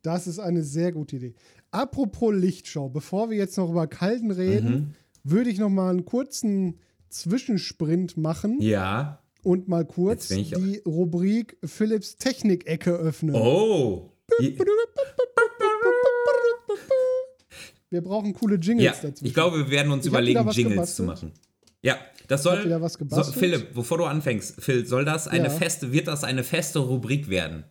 Das 0.03 0.27
ist 0.27 0.39
eine 0.39 0.63
sehr 0.63 0.93
gute 0.93 1.17
Idee. 1.17 1.35
Apropos 1.71 2.35
Lichtshow, 2.35 2.89
bevor 2.89 3.31
wir 3.31 3.37
jetzt 3.37 3.57
noch 3.59 3.71
über 3.71 3.87
Kalten 3.87 4.31
reden, 4.31 4.71
Mhm. 4.71 4.95
würde 5.25 5.51
ich 5.51 5.59
noch 5.59 5.69
mal 5.69 5.91
einen 5.91 6.05
kurzen 6.05 6.79
Zwischensprint 7.21 8.17
machen 8.17 8.59
Ja. 8.61 9.21
und 9.43 9.69
mal 9.69 9.85
kurz 9.85 10.31
ich- 10.31 10.51
die 10.53 10.83
Rubrik 10.87 11.57
Philips 11.65 12.17
Technik-Ecke 12.17 12.93
öffnen. 12.93 13.35
Oh. 13.35 14.11
Wir 17.91 18.03
brauchen 18.03 18.33
coole 18.35 18.57
Jingles 18.57 18.85
Ja, 19.03 19.09
dazu. 19.11 19.25
ich 19.25 19.33
glaube, 19.33 19.59
wir 19.59 19.71
werden 19.71 19.93
uns 19.93 20.05
Ich 20.05 20.11
überlegen, 20.11 20.41
Jingles 20.51 20.57
gebastelt. 20.97 20.97
zu 20.97 21.03
machen. 21.05 21.33
Ja, 21.83 21.97
das 22.27 22.43
soll. 22.43 22.65
wieder 22.65 22.81
was 22.83 22.95
so. 22.95 23.33
Philipp, 23.33 23.73
bevor 23.75 23.99
du 23.99 24.05
anfängst, 24.05 24.61
Phil, 24.61 24.87
soll 24.87 25.05
das 25.05 25.29
eine 25.29 25.45
Ja. 25.45 25.51
feste, 25.51 25.93
wird 25.93 26.09
das 26.09 26.25
eine 26.25 26.43
feste 26.43 26.81
Rubrik 26.81 27.29
werden? 27.29 27.65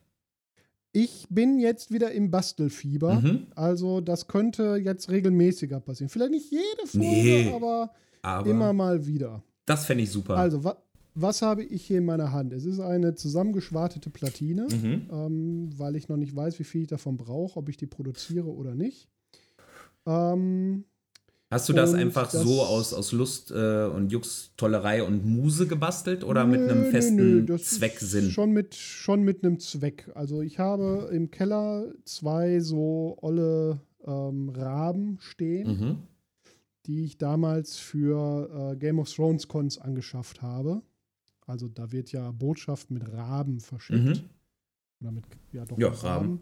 Ich 0.93 1.27
bin 1.29 1.59
jetzt 1.59 1.91
wieder 1.91 2.11
im 2.13 2.31
Bastelfieber. 2.31 3.15
Mhm. 3.15 3.47
Also, 3.55 3.99
das 3.99 4.27
könnte 4.29 4.79
jetzt 4.81 5.09
regelmäßiger 5.09 5.81
passieren. 5.81 6.07
Vielleicht 6.07 6.31
nicht 6.31 6.49
jede 6.49 6.87
Folge, 6.87 7.05
Nee. 7.05 7.51
aber, 7.53 7.91
Aber 8.25 8.49
immer 8.49 8.73
mal 8.73 9.05
wieder. 9.05 9.43
das 9.65 9.85
fände 9.85 10.03
ich 10.03 10.11
super. 10.11 10.35
Also, 10.37 10.63
wa 10.63 10.75
was 11.17 11.41
habe 11.41 11.63
ich 11.63 11.85
hier 11.85 11.99
in 11.99 12.05
meiner 12.05 12.33
Hand? 12.33 12.51
Es 12.51 12.65
ist 12.65 12.81
eine 12.81 13.15
zusammengeschwartete 13.15 14.09
Platine, 14.09 14.67
mhm. 14.69 15.07
ähm, 15.09 15.69
weil 15.77 15.95
ich 15.95 16.09
noch 16.09 16.17
nicht 16.17 16.35
weiß, 16.35 16.59
wie 16.59 16.65
viel 16.65 16.81
ich 16.81 16.87
davon 16.89 17.15
brauche, 17.15 17.57
ob 17.57 17.69
ich 17.69 17.77
die 17.77 17.85
produziere 17.87 18.47
oder 18.53 18.75
nicht. 18.75 19.07
Ähm, 20.05 20.83
Hast 21.51 21.69
du 21.69 21.73
das 21.73 21.93
einfach 21.93 22.29
das- 22.31 22.41
so 22.43 22.61
aus, 22.63 22.93
aus 22.93 23.11
Lust 23.13 23.51
äh, 23.51 23.85
und 23.85 24.11
Jux, 24.11 24.51
Tollerei 24.57 25.03
und 25.03 25.25
Muse 25.25 25.67
gebastelt 25.67 26.23
oder 26.25 26.45
mit 26.45 26.61
nö, 26.61 26.69
einem 26.69 26.81
nö, 26.83 26.91
festen 26.91 27.15
nö, 27.45 27.55
ist 27.55 27.75
Zwecksinn? 27.75 28.29
Schon 28.31 28.51
mit, 28.51 28.75
schon 28.75 29.21
mit 29.21 29.43
einem 29.45 29.59
Zweck. 29.59 30.11
Also 30.15 30.41
ich 30.41 30.59
habe 30.59 31.09
im 31.13 31.31
Keller 31.31 31.93
zwei 32.03 32.59
so 32.59 33.17
olle 33.21 33.79
ähm, 34.05 34.49
Raben 34.49 35.17
stehen, 35.21 35.67
Mhm. 35.79 35.97
Die 36.87 37.05
ich 37.05 37.17
damals 37.17 37.77
für 37.77 38.73
äh, 38.73 38.75
Game 38.77 38.99
of 38.99 39.11
Thrones 39.11 39.47
Cons 39.47 39.77
angeschafft 39.77 40.41
habe. 40.41 40.81
Also 41.45 41.67
da 41.67 41.91
wird 41.91 42.11
ja 42.11 42.31
Botschaft 42.31 42.91
mit 42.91 43.11
Raben 43.11 43.59
verschickt. 43.59 44.03
Mhm. 44.03 44.29
Oder 45.01 45.11
mit, 45.11 45.25
ja 45.51 45.65
doch, 45.65 45.77
Ja, 45.77 45.89
mit 45.89 46.03
Raben. 46.03 46.41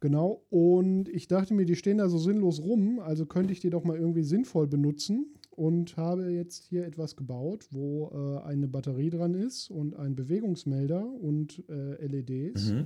Genau. 0.00 0.42
Und 0.50 1.08
ich 1.08 1.28
dachte 1.28 1.54
mir, 1.54 1.66
die 1.66 1.76
stehen 1.76 1.98
da 1.98 2.08
so 2.08 2.18
sinnlos 2.18 2.60
rum, 2.60 3.00
also 3.00 3.26
könnte 3.26 3.52
ich 3.52 3.60
die 3.60 3.70
doch 3.70 3.84
mal 3.84 3.96
irgendwie 3.96 4.22
sinnvoll 4.22 4.66
benutzen. 4.66 5.34
Und 5.50 5.96
habe 5.96 6.30
jetzt 6.30 6.62
hier 6.62 6.86
etwas 6.86 7.16
gebaut, 7.16 7.66
wo 7.72 8.12
äh, 8.12 8.46
eine 8.46 8.68
Batterie 8.68 9.10
dran 9.10 9.34
ist 9.34 9.70
und 9.70 9.96
ein 9.96 10.14
Bewegungsmelder 10.14 11.04
und 11.04 11.64
äh, 11.68 12.06
LEDs. 12.06 12.70
Mhm. 12.70 12.84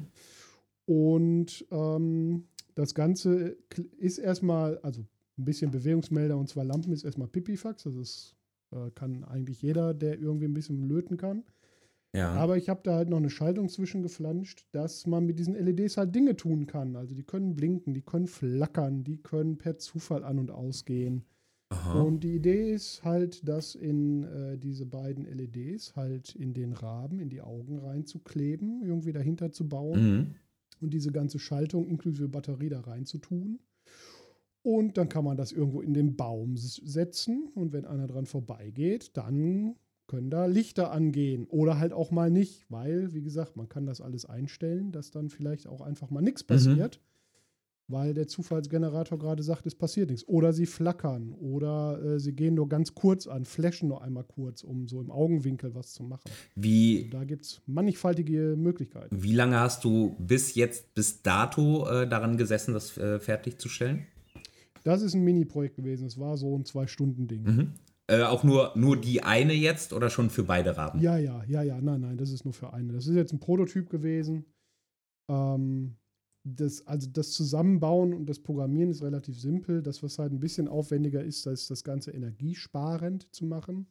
Und 0.87 1.66
ähm, 1.70 2.45
das 2.75 2.95
Ganze 2.95 3.59
ist 3.99 4.16
erstmal, 4.16 4.79
also 4.79 5.05
ein 5.39 5.45
bisschen 5.45 5.70
Bewegungsmelder 5.70 6.37
und 6.37 6.49
zwei 6.49 6.64
Lampen 6.64 6.93
ist 6.93 7.05
erstmal 7.05 7.28
Pipifax. 7.28 7.85
Das 7.85 7.95
ist, 7.95 8.37
äh, 8.72 8.91
kann 8.95 9.24
eigentlich 9.24 9.62
jeder, 9.62 9.95
der 9.95 10.18
irgendwie 10.18 10.47
ein 10.47 10.55
bisschen 10.55 10.89
löten 10.89 11.16
kann. 11.16 11.45
Ja. 12.14 12.33
Aber 12.33 12.59
ich 12.59 12.68
habe 12.68 12.80
da 12.85 12.97
halt 12.97 13.09
noch 13.09 13.16
eine 13.16 13.30
Schaltung 13.30 13.70
zwischengeflanscht, 13.70 14.66
dass 14.72 15.07
man 15.07 15.24
mit 15.24 15.39
diesen 15.39 15.55
LEDs 15.55 15.97
halt 15.97 16.14
Dinge 16.14 16.37
tun 16.37 16.66
kann. 16.66 16.95
Also 16.95 17.14
die 17.14 17.22
können 17.22 17.57
blinken, 17.57 17.95
die 17.95 18.03
können 18.03 18.26
flackern, 18.26 19.03
die 19.03 19.16
können 19.16 19.57
per 19.57 19.78
Zufall 19.78 20.22
an 20.22 20.39
und 20.39 20.51
ausgehen. 20.51 21.24
Aha. 21.70 22.03
Und 22.03 22.20
die 22.22 22.35
Idee 22.35 22.74
ist 22.74 23.03
halt, 23.03 23.49
dass 23.49 23.74
in 23.74 24.24
äh, 24.24 24.59
diese 24.59 24.85
beiden 24.85 25.24
LEDs 25.24 25.97
halt 25.97 26.35
in 26.35 26.53
den 26.53 26.74
Raben, 26.74 27.18
in 27.18 27.30
die 27.30 27.41
Augen 27.41 27.78
reinzukleben, 27.78 28.83
irgendwie 28.83 29.12
dahinter 29.12 29.51
zu 29.51 29.66
bauen 29.66 30.18
Mhm. 30.18 30.35
und 30.83 30.93
diese 30.93 31.12
ganze 31.12 31.39
Schaltung 31.39 31.87
inklusive 31.87 32.28
Batterie 32.28 32.68
da 32.68 32.80
reinzutun. 32.80 33.59
Und 34.63 34.97
dann 34.97 35.09
kann 35.09 35.25
man 35.25 35.37
das 35.37 35.51
irgendwo 35.53 35.81
in 35.81 35.93
den 35.93 36.17
Baum 36.17 36.57
setzen 36.57 37.49
und 37.55 37.73
wenn 37.73 37.85
einer 37.85 38.07
dran 38.07 38.27
vorbeigeht, 38.27 39.17
dann 39.17 39.75
können 40.07 40.31
da 40.31 40.47
Lichter 40.47 40.93
angehen 40.93 41.47
oder 41.47 41.79
halt 41.79 41.93
auch 41.93 42.11
mal 42.11 42.31
nicht, 42.31 42.67
weil, 42.69 43.13
wie 43.15 43.23
gesagt, 43.23 43.57
man 43.57 43.69
kann 43.69 43.87
das 43.87 44.01
alles 44.01 44.25
einstellen, 44.27 44.93
dass 44.93 45.11
dann 45.11 45.31
vielleicht 45.31 45.67
auch 45.67 45.81
einfach 45.81 46.11
mal 46.11 46.21
nichts 46.21 46.45
passiert, 46.45 47.01
weil 47.89 48.15
der 48.15 48.29
Zufallsgenerator 48.29 49.19
gerade 49.19 49.43
sagt, 49.43 49.67
es 49.67 49.75
passiert 49.75 50.11
nichts. 50.11 50.27
Oder 50.29 50.53
sie 50.53 50.67
flackern 50.67 51.33
oder 51.33 52.01
äh, 52.03 52.21
sie 52.21 52.33
gehen 52.35 52.55
nur 52.55 52.69
ganz 52.69 52.95
kurz 52.95 53.27
an, 53.27 53.45
flashen 53.45 53.89
nur 53.89 54.03
einmal 54.03 54.25
kurz, 54.25 54.63
um 54.63 54.87
so 54.87 55.01
im 55.01 55.11
Augenwinkel 55.11 55.75
was 55.75 55.93
zu 55.93 56.03
machen. 56.03 56.31
Wie, 56.55 57.09
Da 57.11 57.25
gibt 57.25 57.45
es 57.47 57.63
mannigfaltige 57.67 58.55
Möglichkeiten. 58.57 59.23
wie 59.23 59.35
lange 59.35 59.59
hast 59.59 59.83
du 59.83 60.15
bis 60.19 60.55
jetzt, 60.55 60.95
bis 60.95 61.23
dato 61.23 61.89
äh, 61.89 62.09
daran 62.09 62.37
gesessen, 62.37 62.75
das 62.75 62.97
äh, 62.99 63.19
fertigzustellen? 63.19 64.07
Das 64.85 65.03
ist 65.03 65.14
ein 65.14 65.22
Mini-Projekt 65.22 65.76
gewesen. 65.76 66.07
Es 66.07 66.18
war 66.18 66.37
so 66.37 66.57
ein 66.57 66.64
Zwei-Stunden-Ding. 66.64 67.43
Mhm. 67.43 67.72
Äh, 68.09 68.22
auch 68.22 68.45
nur, 68.45 68.72
nur 68.74 69.01
die 69.01 69.22
eine 69.22 69.53
jetzt 69.53 69.93
oder 69.93 70.11
schon 70.11 70.28
für 70.28 70.45
beide 70.45 70.76
Raben? 70.76 71.01
Ja, 71.01 71.16
ja, 71.16 71.45
ja, 71.45 71.62
ja, 71.62 71.80
nein, 71.80 72.01
nein, 72.01 72.16
das 72.16 72.30
ist 72.30 72.45
nur 72.45 72.55
für 72.55 72.72
eine. 72.72 72.93
Das 72.93 73.07
ist 73.07 73.14
jetzt 73.14 73.33
ein 73.33 73.41
Prototyp 73.41 73.89
gewesen. 73.89 74.45
Ähm, 75.28 75.97
das, 76.45 76.87
also 76.87 77.09
das 77.11 77.30
Zusammenbauen 77.30 78.12
und 78.12 78.26
das 78.26 78.41
Programmieren 78.41 78.91
ist 78.91 79.03
relativ 79.03 79.39
simpel. 79.39 79.83
Das, 79.83 80.03
was 80.03 80.18
halt 80.18 80.33
ein 80.33 80.41
bisschen 80.41 80.68
aufwendiger 80.68 81.22
ist, 81.22 81.47
ist 81.47 81.70
das 81.70 81.85
Ganze 81.85 82.11
energiesparend 82.11 83.33
zu 83.33 83.47
machen. 83.47 83.87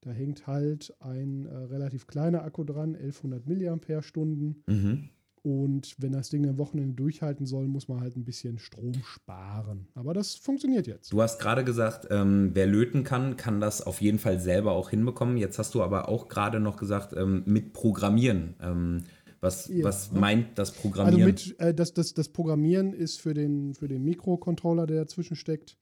Da 0.00 0.10
hängt 0.10 0.46
halt 0.46 0.94
ein 1.00 1.46
äh, 1.46 1.54
relativ 1.54 2.06
kleiner 2.06 2.42
Akku 2.42 2.64
dran, 2.64 2.94
1100 2.94 3.46
Milliampere-Stunden. 3.46 4.62
Mhm. 4.66 5.08
Und 5.46 5.94
wenn 5.98 6.10
das 6.10 6.28
Ding 6.28 6.44
am 6.48 6.58
Wochenende 6.58 6.94
durchhalten 6.94 7.46
soll, 7.46 7.68
muss 7.68 7.86
man 7.86 8.00
halt 8.00 8.16
ein 8.16 8.24
bisschen 8.24 8.58
Strom 8.58 8.94
sparen. 9.04 9.86
Aber 9.94 10.12
das 10.12 10.34
funktioniert 10.34 10.88
jetzt. 10.88 11.12
Du 11.12 11.22
hast 11.22 11.38
gerade 11.38 11.62
gesagt, 11.62 12.08
ähm, 12.10 12.50
wer 12.54 12.66
löten 12.66 13.04
kann, 13.04 13.36
kann 13.36 13.60
das 13.60 13.80
auf 13.80 14.00
jeden 14.00 14.18
Fall 14.18 14.40
selber 14.40 14.72
auch 14.72 14.90
hinbekommen. 14.90 15.36
Jetzt 15.36 15.60
hast 15.60 15.72
du 15.76 15.84
aber 15.84 16.08
auch 16.08 16.26
gerade 16.26 16.58
noch 16.58 16.76
gesagt, 16.76 17.14
ähm, 17.16 17.44
mit 17.46 17.74
Programmieren. 17.74 18.56
Ähm, 18.60 19.02
was, 19.40 19.68
Ja. 19.68 19.84
was 19.84 20.10
meint 20.10 20.58
das 20.58 20.70
Also 20.70 20.80
Programmieren? 20.82 21.26
mit, 21.26 21.54
äh, 21.60 21.72
das, 21.72 21.94
das, 21.94 22.12
das 22.12 22.30
Programmieren 22.30 22.92
ist 22.92 23.20
für 23.20 23.32
den, 23.32 23.74
für 23.74 23.86
den 23.86 24.02
Mikrocontroller, 24.02 24.88
der 24.88 24.96
dazwischen 24.96 25.36
steckt. 25.36 25.78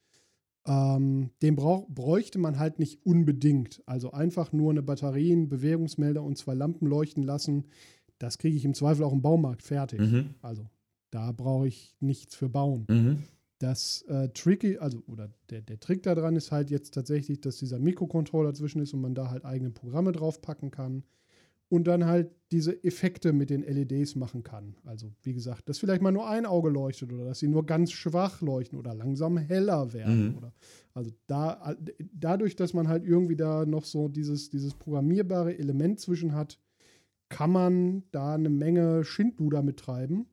Ähm, 0.66 1.30
den 1.40 1.56
brauch, 1.56 1.88
bräuchte 1.88 2.38
man 2.38 2.58
halt 2.58 2.78
nicht 2.78 3.06
unbedingt. 3.06 3.82
Also 3.86 4.12
einfach 4.12 4.52
nur 4.52 4.72
eine 4.72 4.82
Batterie, 4.82 5.32
einen 5.32 5.48
Bewegungsmelder 5.48 6.22
und 6.22 6.36
zwei 6.36 6.52
Lampen 6.52 6.86
leuchten 6.86 7.22
lassen. 7.22 7.64
Das 8.18 8.38
kriege 8.38 8.56
ich 8.56 8.64
im 8.64 8.74
Zweifel 8.74 9.04
auch 9.04 9.12
im 9.12 9.22
Baumarkt 9.22 9.62
fertig. 9.62 10.00
Mhm. 10.00 10.34
Also 10.42 10.66
da 11.10 11.32
brauche 11.32 11.68
ich 11.68 11.94
nichts 12.00 12.34
für 12.34 12.48
bauen. 12.48 12.86
Mhm. 12.88 13.22
Das 13.58 14.02
äh, 14.08 14.28
Tricky, 14.30 14.78
also 14.78 15.02
oder 15.06 15.30
der, 15.50 15.62
der 15.62 15.78
Trick 15.80 16.02
daran 16.02 16.36
ist 16.36 16.52
halt 16.52 16.70
jetzt 16.70 16.92
tatsächlich, 16.92 17.40
dass 17.40 17.58
dieser 17.58 17.78
Mikrocontroller 17.78 18.50
dazwischen 18.50 18.82
ist 18.82 18.92
und 18.94 19.00
man 19.00 19.14
da 19.14 19.30
halt 19.30 19.44
eigene 19.44 19.70
Programme 19.70 20.12
draufpacken 20.12 20.70
kann 20.70 21.04
und 21.68 21.86
dann 21.86 22.04
halt 22.04 22.30
diese 22.52 22.84
Effekte 22.84 23.32
mit 23.32 23.50
den 23.50 23.62
LEDs 23.62 24.16
machen 24.16 24.42
kann. 24.42 24.76
Also 24.84 25.12
wie 25.22 25.34
gesagt, 25.34 25.68
dass 25.68 25.78
vielleicht 25.78 26.02
mal 26.02 26.12
nur 26.12 26.28
ein 26.28 26.46
Auge 26.46 26.68
leuchtet 26.68 27.12
oder 27.12 27.24
dass 27.24 27.38
sie 27.38 27.48
nur 27.48 27.64
ganz 27.64 27.92
schwach 27.92 28.40
leuchten 28.42 28.78
oder 28.78 28.94
langsam 28.94 29.38
heller 29.38 29.92
werden. 29.92 30.28
Mhm. 30.28 30.36
Oder, 30.36 30.52
also 30.92 31.10
da, 31.26 31.76
dadurch, 32.12 32.54
dass 32.56 32.74
man 32.74 32.88
halt 32.88 33.04
irgendwie 33.04 33.36
da 33.36 33.66
noch 33.66 33.84
so 33.84 34.08
dieses, 34.08 34.50
dieses 34.50 34.74
programmierbare 34.74 35.58
Element 35.58 36.00
zwischen 36.00 36.34
hat, 36.34 36.58
kann 37.34 37.50
man 37.50 38.04
da 38.12 38.34
eine 38.34 38.48
Menge 38.48 39.02
Schindluder 39.02 39.60
mittreiben. 39.64 40.26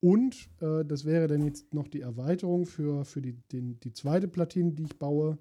Und 0.00 0.50
äh, 0.60 0.84
das 0.84 1.04
wäre 1.04 1.28
dann 1.28 1.44
jetzt 1.44 1.72
noch 1.72 1.86
die 1.86 2.00
Erweiterung 2.00 2.66
für, 2.66 3.04
für 3.04 3.22
die, 3.22 3.34
den, 3.52 3.78
die 3.78 3.92
zweite 3.92 4.26
Platine, 4.26 4.72
die 4.72 4.82
ich 4.82 4.98
baue, 4.98 5.38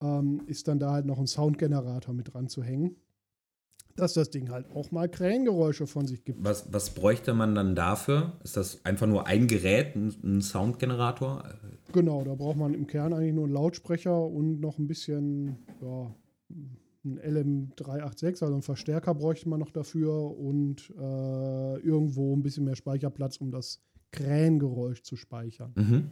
ähm, 0.00 0.40
ist 0.46 0.68
dann 0.68 0.78
da 0.78 0.92
halt 0.92 1.06
noch 1.06 1.18
ein 1.18 1.26
Soundgenerator 1.26 2.14
mit 2.14 2.32
dran 2.32 2.48
zu 2.48 2.62
hängen, 2.62 2.94
dass 3.96 4.14
das 4.14 4.30
Ding 4.30 4.48
halt 4.50 4.70
auch 4.76 4.92
mal 4.92 5.08
Krähengeräusche 5.08 5.88
von 5.88 6.06
sich 6.06 6.22
gibt. 6.22 6.44
Was, 6.44 6.72
was 6.72 6.90
bräuchte 6.90 7.34
man 7.34 7.56
dann 7.56 7.74
dafür? 7.74 8.38
Ist 8.44 8.56
das 8.56 8.84
einfach 8.84 9.08
nur 9.08 9.26
ein 9.26 9.48
Gerät, 9.48 9.96
ein, 9.96 10.14
ein 10.22 10.40
Soundgenerator? 10.40 11.42
Genau, 11.92 12.22
da 12.22 12.36
braucht 12.36 12.58
man 12.58 12.74
im 12.74 12.86
Kern 12.86 13.12
eigentlich 13.12 13.34
nur 13.34 13.46
einen 13.46 13.54
Lautsprecher 13.54 14.24
und 14.24 14.60
noch 14.60 14.78
ein 14.78 14.86
bisschen, 14.86 15.56
ja, 15.80 16.14
ein 17.04 17.18
LM386, 17.18 18.42
also 18.42 18.52
einen 18.54 18.62
Verstärker 18.62 19.14
bräuchte 19.14 19.48
man 19.48 19.60
noch 19.60 19.70
dafür 19.70 20.36
und 20.38 20.90
äh, 20.90 21.78
irgendwo 21.80 22.34
ein 22.34 22.42
bisschen 22.42 22.64
mehr 22.64 22.76
Speicherplatz, 22.76 23.36
um 23.38 23.50
das 23.50 23.80
Krähengeräusch 24.12 25.02
zu 25.02 25.16
speichern. 25.16 25.72
Mhm. 25.74 26.10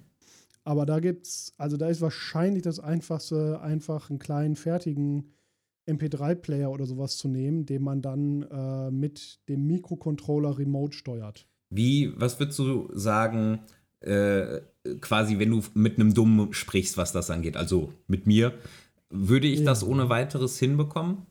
Aber 0.64 0.86
da 0.86 1.00
gibt's, 1.00 1.52
also 1.56 1.76
da 1.76 1.88
ist 1.88 2.00
wahrscheinlich 2.00 2.62
das 2.62 2.80
einfachste, 2.80 3.60
einfach 3.60 4.10
einen 4.10 4.18
kleinen 4.18 4.56
fertigen 4.56 5.32
MP3-Player 5.88 6.70
oder 6.70 6.86
sowas 6.86 7.16
zu 7.16 7.28
nehmen, 7.28 7.66
den 7.66 7.82
man 7.82 8.02
dann 8.02 8.42
äh, 8.42 8.90
mit 8.90 9.40
dem 9.48 9.66
Mikrocontroller 9.66 10.58
remote 10.58 10.96
steuert. 10.96 11.46
Wie, 11.70 12.12
was 12.16 12.38
würdest 12.38 12.58
du 12.58 12.88
sagen, 12.92 13.60
äh, 14.00 14.60
quasi, 15.00 15.38
wenn 15.38 15.50
du 15.50 15.62
mit 15.74 15.98
einem 15.98 16.14
Dummen 16.14 16.52
sprichst, 16.52 16.96
was 16.96 17.12
das 17.12 17.30
angeht? 17.30 17.56
Also 17.56 17.92
mit 18.06 18.26
mir, 18.26 18.54
würde 19.10 19.46
ich 19.48 19.60
Ja. 19.60 19.66
das 19.66 19.82
ohne 19.84 20.08
weiteres 20.08 20.58
hinbekommen? 20.58 21.26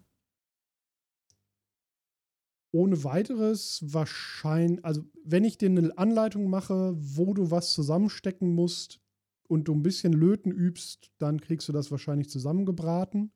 Ohne 2.71 3.03
weiteres 3.03 3.81
wahrscheinlich, 3.93 4.85
also 4.85 5.03
wenn 5.23 5.43
ich 5.43 5.57
dir 5.57 5.69
eine 5.69 5.97
Anleitung 5.97 6.49
mache, 6.49 6.93
wo 6.97 7.33
du 7.33 7.49
was 7.49 7.73
zusammenstecken 7.73 8.53
musst 8.53 8.99
und 9.47 9.67
du 9.67 9.73
ein 9.73 9.81
bisschen 9.81 10.13
löten 10.13 10.51
übst, 10.51 11.09
dann 11.17 11.41
kriegst 11.41 11.67
du 11.67 11.73
das 11.73 11.89
wahrscheinlich 11.89 12.29
zusammengebraten. 12.29 13.31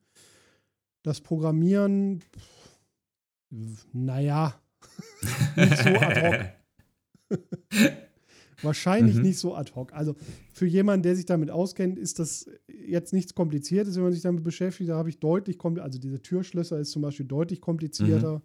Das 1.03 1.19
Programmieren, 1.21 2.21
pff, 2.21 3.87
naja, 3.91 4.61
nicht 5.55 5.77
so 5.77 5.89
ad 5.89 6.55
hoc. 7.31 7.39
Wahrscheinlich 8.63 9.17
Mhm. 9.17 9.21
nicht 9.23 9.37
so 9.37 9.53
ad 9.55 9.71
hoc. 9.75 9.93
Also 9.93 10.15
für 10.51 10.65
jemanden, 10.65 11.03
der 11.03 11.15
sich 11.15 11.25
damit 11.25 11.49
auskennt, 11.49 11.99
ist 11.99 12.17
das 12.19 12.47
jetzt 12.67 13.13
nichts 13.13 13.35
Kompliziertes, 13.35 13.95
wenn 13.95 14.03
man 14.03 14.13
sich 14.13 14.21
damit 14.21 14.43
beschäftigt. 14.43 14.89
Da 14.89 14.95
habe 14.97 15.09
ich 15.09 15.19
deutlich, 15.19 15.57
kompl- 15.57 15.79
also 15.79 15.99
diese 15.99 16.21
Türschlösser 16.21 16.79
ist 16.79 16.91
zum 16.91 17.01
Beispiel 17.01 17.25
deutlich 17.25 17.61
komplizierter. 17.61 18.41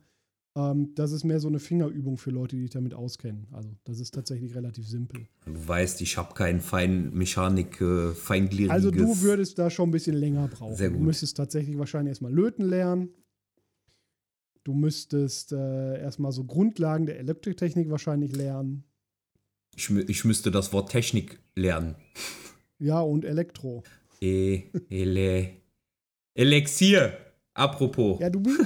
Ähm, 0.57 0.93
das 0.95 1.13
ist 1.13 1.25
mehr 1.25 1.39
so 1.41 1.47
eine 1.49 1.59
Fingerübung 1.61 2.17
für 2.19 2.31
Leute, 2.31 2.57
die 2.57 2.63
sich 2.63 2.71
damit 2.71 2.95
auskennen. 2.95 3.47
Also 3.53 3.71
das 3.85 4.01
ist 4.01 4.13
tatsächlich 4.13 4.55
relativ 4.57 4.89
simpel. 4.89 5.27
Du 5.47 5.69
weißt, 5.69 6.01
ich 6.01 6.17
habe 6.17 6.35
kein 6.35 6.61
Feinmechanik, 6.61 7.81
äh, 7.81 8.13
feingliedriges. 8.13 8.71
Also 8.71 8.91
du 8.91 9.21
würdest 9.23 9.59
da 9.59 9.71
schon 9.71 9.89
ein 9.91 9.93
bisschen 9.93 10.17
länger 10.17 10.49
brauchen. 10.49 10.75
Sehr 10.75 10.89
Du 10.91 10.97
gut. 10.97 11.05
müsstest 11.05 11.37
tatsächlich 11.37 11.79
wahrscheinlich 11.79 12.11
erstmal 12.11 12.33
löten 12.35 12.65
lernen. 12.65 13.11
Du 14.65 14.75
müsstest 14.75 15.53
äh, 15.53 16.01
erstmal 16.01 16.33
so 16.33 16.45
Grundlagen 16.45 17.07
der 17.07 17.19
Elektrotechnik 17.21 17.89
wahrscheinlich 17.91 18.35
lernen. 18.37 18.85
Ich, 19.79 19.89
ich 19.91 20.25
müsste 20.25 20.51
das 20.51 20.73
Wort 20.73 20.91
Technik 20.91 21.39
lernen. 21.55 21.95
Ja, 22.81 23.01
und 23.01 23.25
Elektro. 23.25 23.85
E, 24.21 24.65
ele, 24.91 25.51
Elixier. 26.35 27.17
Apropos. 27.55 28.19
Ja, 28.21 28.29
du, 28.29 28.41
bi- 28.41 28.57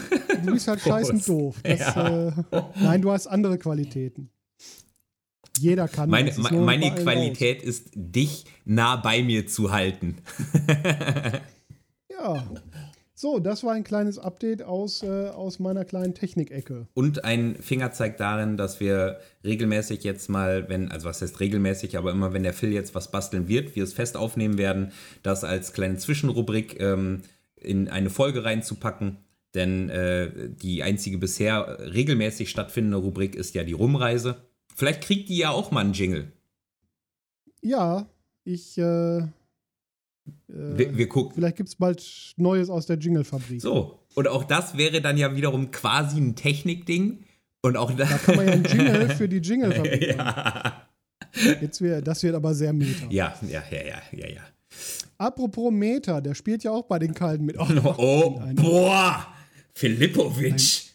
du 0.44 0.52
bist 0.52 0.68
halt 0.68 0.80
scheißend 0.86 1.28
doof. 1.28 1.56
Das, 1.62 1.78
Ja. 1.80 2.28
äh, 2.28 2.32
nein, 2.80 3.02
du 3.02 3.10
hast 3.10 3.26
andere 3.26 3.58
Qualitäten. 3.58 4.30
Jeder 5.58 5.86
kann 5.86 6.08
Meine, 6.08 6.32
meine 6.38 6.94
Qualität 6.94 7.62
ist, 7.62 7.90
dich 7.94 8.46
nah 8.64 8.96
bei 8.96 9.22
mir 9.22 9.46
zu 9.46 9.70
halten. 9.70 10.16
raus. 10.68 11.40
Ja. 12.10 12.46
So, 13.22 13.38
das 13.38 13.62
war 13.62 13.74
ein 13.74 13.84
kleines 13.84 14.18
Update 14.18 14.64
aus, 14.64 15.04
äh, 15.04 15.28
aus 15.28 15.60
meiner 15.60 15.84
kleinen 15.84 16.12
Technikecke. 16.12 16.88
Und 16.92 17.24
ein 17.24 17.54
Fingerzeig 17.54 18.16
darin, 18.16 18.56
dass 18.56 18.80
wir 18.80 19.20
regelmäßig 19.44 20.02
jetzt 20.02 20.28
mal, 20.28 20.68
wenn, 20.68 20.90
also 20.90 21.08
was 21.08 21.22
heißt 21.22 21.38
regelmäßig, 21.38 21.96
aber 21.96 22.10
immer 22.10 22.32
wenn 22.32 22.42
der 22.42 22.52
Phil 22.52 22.72
jetzt 22.72 22.96
was 22.96 23.12
basteln 23.12 23.46
wird, 23.46 23.76
wir 23.76 23.84
es 23.84 23.92
fest 23.92 24.16
aufnehmen 24.16 24.58
werden, 24.58 24.90
das 25.22 25.44
als 25.44 25.72
kleine 25.72 25.98
Zwischenrubrik 25.98 26.80
ähm, 26.80 27.22
in 27.54 27.88
eine 27.88 28.10
Folge 28.10 28.44
reinzupacken. 28.44 29.18
Denn 29.54 29.88
äh, 29.88 30.48
die 30.48 30.82
einzige 30.82 31.18
bisher 31.18 31.78
regelmäßig 31.94 32.50
stattfindende 32.50 32.98
Rubrik 32.98 33.36
ist 33.36 33.54
ja 33.54 33.62
die 33.62 33.72
Rumreise. 33.72 34.48
Vielleicht 34.74 35.00
kriegt 35.00 35.28
die 35.28 35.36
ja 35.36 35.50
auch 35.50 35.70
mal 35.70 35.82
einen 35.84 35.92
Jingle. 35.92 36.32
Ja, 37.60 38.08
ich. 38.42 38.76
Äh, 38.78 39.28
Wir, 40.46 40.96
wir 40.96 41.08
gucken. 41.08 41.32
vielleicht 41.34 41.56
gibt 41.56 41.68
es 41.70 41.76
bald 41.76 42.34
Neues 42.36 42.68
aus 42.70 42.86
der 42.86 42.96
Jingle-Fabrik. 42.98 43.60
So. 43.60 43.98
Und 44.14 44.28
auch 44.28 44.44
das 44.44 44.76
wäre 44.76 45.00
dann 45.00 45.16
ja 45.16 45.34
wiederum 45.34 45.70
quasi 45.70 46.18
ein 46.20 46.36
Technikding. 46.36 47.24
Und 47.62 47.76
auch 47.76 47.90
da. 47.92 48.04
Da 48.04 48.18
kann 48.18 48.36
man 48.36 48.46
ja 48.46 48.52
einen 48.52 48.64
Jingle 48.64 49.08
für 49.16 49.28
die 49.28 49.38
Jingle-Fabrik 49.38 50.16
machen. 50.16 50.34
ja. 50.34 50.88
Jetzt 51.60 51.80
wird, 51.80 52.06
das 52.06 52.22
wird 52.22 52.34
aber 52.34 52.54
sehr 52.54 52.72
meta. 52.72 53.06
ja, 53.08 53.34
ja, 53.48 53.62
ja, 53.70 53.78
ja, 53.86 54.02
ja, 54.12 54.28
ja. 54.28 54.40
Apropos 55.16 55.70
Meta, 55.72 56.20
der 56.20 56.34
spielt 56.34 56.64
ja 56.64 56.72
auch 56.72 56.82
bei 56.84 56.98
den 56.98 57.14
Kalten 57.14 57.44
mit. 57.46 57.56
Oh, 57.58 57.94
Oh, 57.96 58.40
boah! 58.56 59.26
Filipovic! 59.74 60.91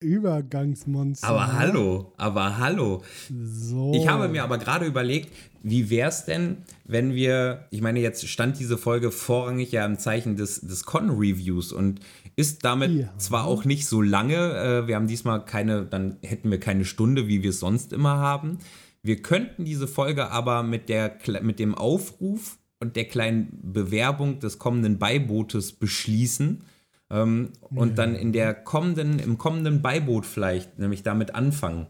Übergangsmonster. 0.00 1.28
Aber 1.28 1.52
hallo, 1.52 2.12
aber 2.16 2.58
hallo. 2.58 3.02
So. 3.30 3.92
Ich 3.94 4.08
habe 4.08 4.28
mir 4.28 4.42
aber 4.42 4.58
gerade 4.58 4.86
überlegt, 4.86 5.30
wie 5.62 5.90
wäre 5.90 6.08
es 6.08 6.24
denn, 6.24 6.58
wenn 6.84 7.14
wir, 7.14 7.66
ich 7.70 7.82
meine, 7.82 8.00
jetzt 8.00 8.26
stand 8.28 8.58
diese 8.58 8.78
Folge 8.78 9.10
vorrangig 9.10 9.72
ja 9.72 9.84
im 9.84 9.98
Zeichen 9.98 10.36
des, 10.36 10.62
des 10.62 10.84
Con-Reviews 10.84 11.72
und 11.72 12.00
ist 12.36 12.64
damit 12.64 12.92
Ja. 12.92 13.12
zwar 13.18 13.44
auch 13.44 13.64
nicht 13.66 13.86
so 13.86 14.00
lange, 14.00 14.36
äh, 14.36 14.86
wir 14.86 14.96
haben 14.96 15.06
diesmal 15.06 15.44
keine, 15.44 15.84
dann 15.84 16.16
hätten 16.22 16.50
wir 16.50 16.58
keine 16.58 16.86
Stunde, 16.86 17.28
wie 17.28 17.42
wir 17.42 17.50
es 17.50 17.60
sonst 17.60 17.92
immer 17.92 18.16
haben. 18.16 18.58
Wir 19.02 19.20
könnten 19.20 19.64
diese 19.64 19.86
Folge 19.86 20.30
aber 20.30 20.62
mit, 20.62 20.88
der, 20.88 21.18
mit 21.42 21.58
dem 21.58 21.74
Aufruf 21.74 22.58
und 22.80 22.96
der 22.96 23.04
kleinen 23.04 23.58
Bewerbung 23.62 24.40
des 24.40 24.58
kommenden 24.58 24.98
Beibootes 24.98 25.72
beschließen. 25.72 26.64
Ähm, 27.10 27.52
und 27.70 27.98
dann 27.98 28.14
in 28.14 28.32
der 28.32 28.54
kommenden, 28.54 29.18
im 29.18 29.36
kommenden 29.36 29.82
Beiboot 29.82 30.26
vielleicht, 30.26 30.78
nämlich 30.78 31.02
damit 31.02 31.34
anfangen. 31.34 31.86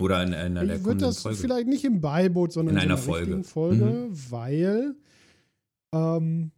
Oder 0.00 0.22
in, 0.22 0.34
einer 0.34 0.64
der 0.64 0.76
Ich 0.76 0.84
würde 0.84 0.84
kommenden 0.84 1.08
das 1.08 1.22
Folge. 1.22 1.38
vielleicht 1.38 1.68
nicht 1.68 1.84
im 1.84 2.00
Beiboot, 2.00 2.52
sondern 2.52 2.76
In 2.76 2.80
so 2.80 2.84
einer 2.86 2.94
einer 2.94 3.02
Folge. 3.02 3.36
Mhm. 3.36 3.44
Folge, 3.44 4.08
weil 4.30 4.94
ähm, 5.92 6.50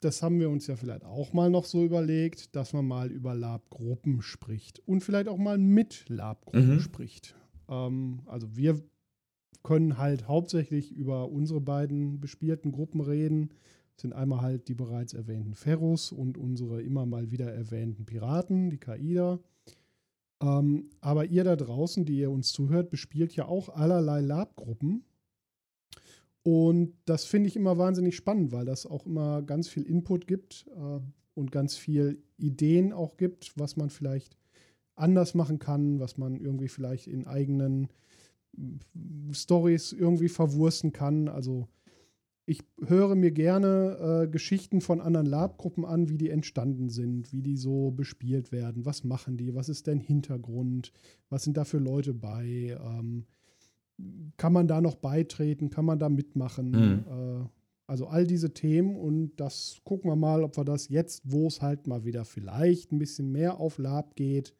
das 0.00 0.22
haben 0.22 0.38
wir 0.38 0.48
uns 0.50 0.66
ja 0.66 0.76
vielleicht 0.76 1.04
auch 1.04 1.32
mal 1.32 1.50
noch 1.50 1.64
so 1.64 1.84
überlegt, 1.84 2.54
dass 2.54 2.72
man 2.72 2.86
mal 2.86 3.10
über 3.10 3.34
Labgruppen 3.34 4.22
spricht 4.22 4.80
und 4.86 5.02
vielleicht 5.02 5.28
auch 5.28 5.38
mal 5.38 5.58
mit 5.58 6.04
Labgruppen 6.08 6.76
Mhm. 6.76 6.80
spricht. 6.80 7.34
Ähm, 7.68 8.20
also 8.26 8.56
wir 8.56 8.80
können 9.62 9.98
halt 9.98 10.28
hauptsächlich 10.28 10.92
über 10.92 11.28
unsere 11.30 11.60
beiden 11.60 12.20
bespielten 12.20 12.70
Gruppen 12.72 13.00
reden. 13.00 13.50
Sind 14.00 14.12
einmal 14.12 14.42
halt 14.42 14.68
die 14.68 14.74
bereits 14.74 15.12
erwähnten 15.12 15.54
Ferros 15.54 16.12
und 16.12 16.38
unsere 16.38 16.82
immer 16.82 17.04
mal 17.04 17.30
wieder 17.30 17.52
erwähnten 17.52 18.06
Piraten, 18.06 18.70
die 18.70 18.78
Kaida. 18.78 19.40
Ähm, 20.40 20.90
aber 21.00 21.26
ihr 21.26 21.42
da 21.44 21.56
draußen, 21.56 22.04
die 22.04 22.18
ihr 22.18 22.30
uns 22.30 22.52
zuhört, 22.52 22.90
bespielt 22.90 23.34
ja 23.34 23.46
auch 23.46 23.68
allerlei 23.68 24.20
Lab-Gruppen. 24.20 25.04
Und 26.44 26.94
das 27.04 27.24
finde 27.24 27.48
ich 27.48 27.56
immer 27.56 27.76
wahnsinnig 27.76 28.14
spannend, 28.16 28.52
weil 28.52 28.64
das 28.64 28.86
auch 28.86 29.04
immer 29.04 29.42
ganz 29.42 29.68
viel 29.68 29.82
Input 29.82 30.26
gibt 30.26 30.66
äh, 30.76 31.00
und 31.34 31.50
ganz 31.50 31.76
viel 31.76 32.22
Ideen 32.38 32.92
auch 32.92 33.16
gibt, 33.16 33.58
was 33.58 33.76
man 33.76 33.90
vielleicht 33.90 34.36
anders 34.94 35.34
machen 35.34 35.58
kann, 35.58 35.98
was 35.98 36.18
man 36.18 36.36
irgendwie 36.36 36.68
vielleicht 36.68 37.06
in 37.06 37.26
eigenen 37.26 37.88
Stories 39.32 39.92
irgendwie 39.92 40.28
verwursten 40.28 40.92
kann. 40.92 41.28
Also 41.28 41.68
ich 42.48 42.62
höre 42.86 43.14
mir 43.14 43.30
gerne 43.30 44.22
äh, 44.24 44.28
Geschichten 44.28 44.80
von 44.80 45.00
anderen 45.02 45.26
Lab-Gruppen 45.26 45.84
an, 45.84 46.08
wie 46.08 46.16
die 46.16 46.30
entstanden 46.30 46.88
sind, 46.88 47.30
wie 47.32 47.42
die 47.42 47.58
so 47.58 47.90
bespielt 47.90 48.52
werden, 48.52 48.86
was 48.86 49.04
machen 49.04 49.36
die, 49.36 49.54
was 49.54 49.68
ist 49.68 49.86
deren 49.86 50.00
Hintergrund, 50.00 50.92
was 51.28 51.44
sind 51.44 51.58
da 51.58 51.64
für 51.64 51.78
Leute 51.78 52.14
bei, 52.14 52.78
ähm, 52.82 53.26
kann 54.38 54.52
man 54.52 54.66
da 54.66 54.80
noch 54.80 54.94
beitreten, 54.94 55.68
kann 55.68 55.84
man 55.84 55.98
da 55.98 56.08
mitmachen, 56.08 56.70
Mhm. 56.70 57.04
äh, 57.08 57.44
also 57.86 58.06
all 58.06 58.26
diese 58.26 58.52
Themen 58.54 58.96
und 58.96 59.36
das 59.36 59.80
gucken 59.84 60.10
wir 60.10 60.16
mal, 60.16 60.42
ob 60.42 60.56
wir 60.56 60.64
das 60.64 60.88
jetzt, 60.88 61.22
wo 61.24 61.46
es 61.48 61.60
halt 61.60 61.86
mal 61.86 62.04
wieder 62.04 62.24
vielleicht 62.24 62.92
ein 62.92 62.98
bisschen 62.98 63.30
mehr 63.30 63.60
auf 63.60 63.78
Lab 63.78 64.14
geht, 64.16 64.54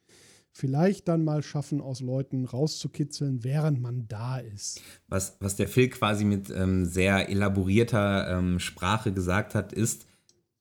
vielleicht 0.53 1.09
dann 1.09 1.25
mal 1.25 1.43
schaffen, 1.43 1.81
aus 1.81 2.01
Leuten 2.01 2.45
rauszukitzeln, 2.45 3.45
während 3.45 3.81
man 3.81 4.07
da 4.09 4.39
ist. 4.39 4.81
was, 5.09 5.37
was 5.41 5.57
der 5.57 5.69
Phil 5.69 5.89
quasi 5.89 6.25
mit 6.25 6.51
ähm, 6.51 6.85
sehr 6.85 7.29
elaborierter 7.29 8.39
ähm, 8.39 8.59
Sprache 8.59 9.13
gesagt 9.13 9.55
hat, 9.55 9.73
ist, 9.73 10.07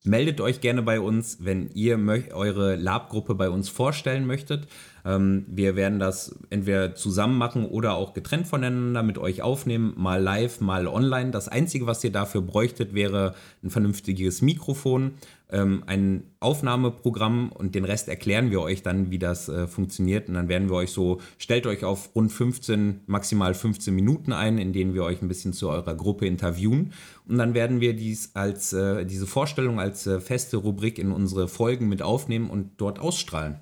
meldet 0.08 0.42
euch 0.42 0.62
gerne 0.62 0.82
bei 0.82 1.00
uns, 1.00 1.38
wenn 1.42 1.70
ihr 1.72 1.98
eure 2.34 2.76
Lab-Gruppe 2.76 3.36
bei 3.36 3.50
uns 3.50 3.70
vorstellen 3.70 4.26
möchtet. 4.26 4.68
Ähm, 5.06 5.46
wir 5.48 5.76
werden 5.76 6.00
das 6.00 6.40
entweder 6.50 6.96
zusammen 6.96 7.38
machen 7.38 7.66
oder 7.66 7.96
auch 7.96 8.14
getrennt 8.14 8.48
voneinander 8.48 9.04
mit 9.04 9.18
euch 9.18 9.42
aufnehmen, 9.42 9.94
mal 9.98 10.22
live, 10.22 10.62
mal 10.62 10.88
online. 10.88 11.32
Das 11.32 11.48
Einzige, 11.48 11.86
was 11.86 12.04
ihr 12.04 12.12
dafür 12.12 12.42
bräuchtet, 12.42 12.94
wäre 12.94 13.36
ein 13.64 13.70
vernünftiges 13.70 14.42
Mikrofon, 14.42 15.16
ähm, 15.50 15.84
ein 15.88 16.24
Aufnahmeprogramm 16.40 17.52
und 17.52 17.74
den 17.76 17.86
Rest 17.86 18.10
erklären 18.10 18.52
wir 18.52 18.62
euch 18.62 18.84
dann, 18.84 19.12
wie 19.12 19.20
das 19.20 19.48
äh, 19.50 19.68
funktioniert. 19.68 20.28
Und 20.28 20.36
dann 20.36 20.50
werden 20.50 20.70
wir 20.70 20.76
euch 20.76 20.92
so, 20.92 21.20
stellt 21.38 21.66
euch 21.66 21.84
auf 21.84 22.14
rund 22.16 22.32
15, 22.32 23.02
maximal 23.06 23.54
15 23.54 23.94
Minuten 23.94 24.34
ein, 24.34 24.58
in 24.58 24.74
denen 24.74 24.94
wir 24.94 25.04
euch 25.04 25.22
ein 25.22 25.28
bisschen 25.28 25.54
zu 25.54 25.70
eurer 25.70 25.96
Gruppe 25.96 26.28
interviewen. 26.28 26.94
Und 27.28 27.38
dann 27.38 27.54
werden 27.54 27.80
wir 27.80 27.96
dies 27.96 28.36
als, 28.36 28.74
äh, 28.74 29.06
diese 29.06 29.28
Vorstellung 29.28 29.80
als 29.80 30.06
äh, 30.06 30.20
feste 30.20 30.58
Rubrik 30.58 31.00
in 31.00 31.12
unsere 31.12 31.48
Folgen 31.48 31.88
mit 31.88 32.02
aufnehmen 32.02 32.50
und 32.50 32.72
dort 32.78 33.00
ausstrahlen. 33.00 33.62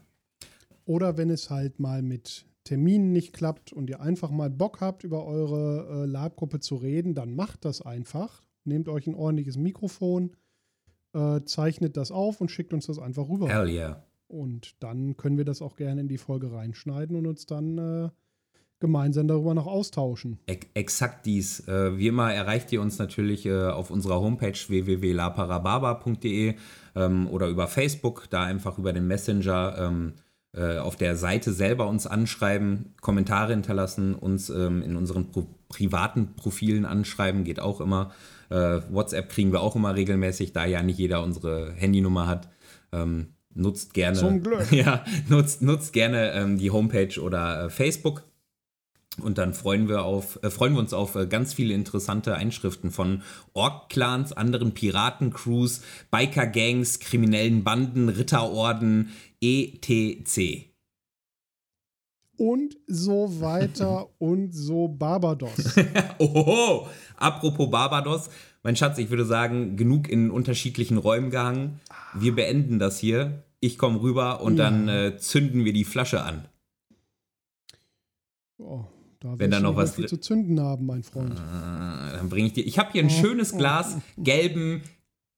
Oder 0.85 1.17
wenn 1.17 1.29
es 1.29 1.49
halt 1.49 1.79
mal 1.79 2.01
mit 2.01 2.45
Terminen 2.63 3.11
nicht 3.11 3.31
klappt 3.33 3.73
und 3.73 3.89
ihr 3.89 4.01
einfach 4.01 4.31
mal 4.31 4.49
Bock 4.49 4.81
habt, 4.81 5.03
über 5.03 5.25
eure 5.25 6.03
äh, 6.03 6.05
Lab-Gruppe 6.05 6.59
zu 6.59 6.75
reden, 6.75 7.13
dann 7.13 7.35
macht 7.35 7.63
das 7.63 7.81
einfach. 7.81 8.43
Nehmt 8.63 8.89
euch 8.89 9.05
ein 9.05 9.13
ordentliches 9.13 9.57
Mikrofon, 9.57 10.31
äh, 11.15 11.43
zeichnet 11.45 11.97
das 11.97 12.11
auf 12.11 12.41
und 12.41 12.51
schickt 12.51 12.73
uns 12.73 12.87
das 12.87 12.99
einfach 12.99 13.27
rüber. 13.29 13.47
Hell 13.49 13.69
yeah. 13.69 14.03
Und 14.27 14.83
dann 14.83 15.17
können 15.17 15.37
wir 15.37 15.45
das 15.45 15.61
auch 15.61 15.75
gerne 15.75 16.01
in 16.01 16.07
die 16.07 16.17
Folge 16.17 16.51
reinschneiden 16.51 17.15
und 17.15 17.25
uns 17.25 17.45
dann 17.45 17.77
äh, 17.77 18.09
gemeinsam 18.79 19.27
darüber 19.27 19.53
noch 19.53 19.67
austauschen. 19.67 20.39
Ex 20.47 20.67
exakt 20.73 21.25
dies. 21.25 21.67
Äh, 21.67 21.97
wie 21.97 22.07
immer 22.07 22.33
erreicht 22.33 22.71
ihr 22.71 22.81
uns 22.81 22.97
natürlich 22.99 23.45
äh, 23.45 23.67
auf 23.67 23.91
unserer 23.91 24.19
Homepage 24.19 24.57
www.laparababa.de 24.67 26.55
ähm, 26.95 27.27
oder 27.29 27.47
über 27.47 27.67
Facebook, 27.67 28.27
da 28.29 28.43
einfach 28.43 28.77
über 28.77 28.91
den 28.91 29.07
Messenger 29.07 29.75
ähm, 29.79 30.13
äh, 30.55 30.77
auf 30.77 30.95
der 30.95 31.15
Seite 31.15 31.51
selber 31.51 31.87
uns 31.87 32.07
anschreiben, 32.07 32.93
Kommentare 33.01 33.53
hinterlassen, 33.53 34.15
uns 34.15 34.49
ähm, 34.49 34.81
in 34.81 34.95
unseren 34.95 35.31
pro 35.31 35.47
privaten 35.67 36.35
Profilen 36.35 36.85
anschreiben, 36.85 37.43
geht 37.43 37.59
auch 37.59 37.81
immer. 37.81 38.11
Äh, 38.49 38.79
WhatsApp 38.89 39.29
kriegen 39.29 39.51
wir 39.51 39.59
auch 39.61 39.75
immer 39.75 39.95
regelmäßig, 39.95 40.53
da 40.53 40.65
ja 40.65 40.83
nicht 40.83 40.99
jeder 40.99 41.23
unsere 41.23 41.73
Handynummer 41.73 42.27
hat. 42.27 42.47
Ähm, 42.93 43.33
nutzt 43.53 43.93
gerne. 43.93 44.17
Zum 44.17 44.41
Glück. 44.41 44.65
Ja, 44.71 45.03
nutzt, 45.27 45.61
nutzt 45.61 45.91
gerne 45.91 46.31
ähm, 46.33 46.57
die 46.57 46.71
Homepage 46.71 47.19
oder 47.19 47.65
äh, 47.65 47.69
Facebook. 47.69 48.23
Und 49.21 49.37
dann 49.37 49.53
freuen 49.53 49.87
wir, 49.87 50.03
auf, 50.03 50.39
äh, 50.43 50.49
freuen 50.49 50.73
wir 50.73 50.79
uns 50.79 50.93
auf 50.93 51.15
äh, 51.15 51.25
ganz 51.27 51.53
viele 51.53 51.73
interessante 51.73 52.35
Einschriften 52.35 52.91
von 52.91 53.23
Ork-Clans, 53.53 54.33
anderen 54.33 54.73
Piratencrews, 54.73 55.81
Biker-Gangs, 56.11 56.99
kriminellen 56.99 57.63
Banden, 57.63 58.09
Ritterorden, 58.09 59.11
etc. 59.41 60.65
Und 62.37 62.75
so 62.87 63.39
weiter 63.39 64.09
und 64.19 64.51
so 64.53 64.89
Barbados. 64.89 65.75
Oho, 66.19 66.87
apropos 67.15 67.69
Barbados, 67.69 68.29
mein 68.63 68.75
Schatz, 68.75 68.97
ich 68.97 69.09
würde 69.09 69.25
sagen, 69.25 69.77
genug 69.77 70.09
in 70.09 70.29
unterschiedlichen 70.31 70.97
Räumen 70.97 71.29
gehangen. 71.29 71.79
Wir 72.13 72.35
beenden 72.35 72.79
das 72.79 72.99
hier. 72.99 73.43
Ich 73.61 73.77
komme 73.77 74.01
rüber 74.01 74.41
und 74.41 74.57
Ja. 74.57 74.65
dann 74.65 74.89
äh, 74.89 75.17
zünden 75.17 75.63
wir 75.63 75.71
die 75.73 75.85
Flasche 75.85 76.23
an. 76.23 76.45
Oh, 78.57 78.85
da 79.25 79.39
Wenn 79.39 79.51
da 79.51 79.59
noch 79.59 79.75
was 79.75 79.95
drin- 79.95 80.07
zu 80.07 80.17
zünden 80.17 80.59
haben, 80.59 80.85
mein 80.85 81.03
Freund. 81.03 81.33
Äh, 81.33 82.17
Dann 82.17 82.29
bringe 82.29 82.47
ich 82.47 82.53
dir. 82.53 82.65
Ich 82.65 82.77
habe 82.79 82.91
hier 82.91 83.03
ein 83.03 83.09
schönes 83.09 83.51
Glas 83.57 83.97
gelben, 84.17 84.81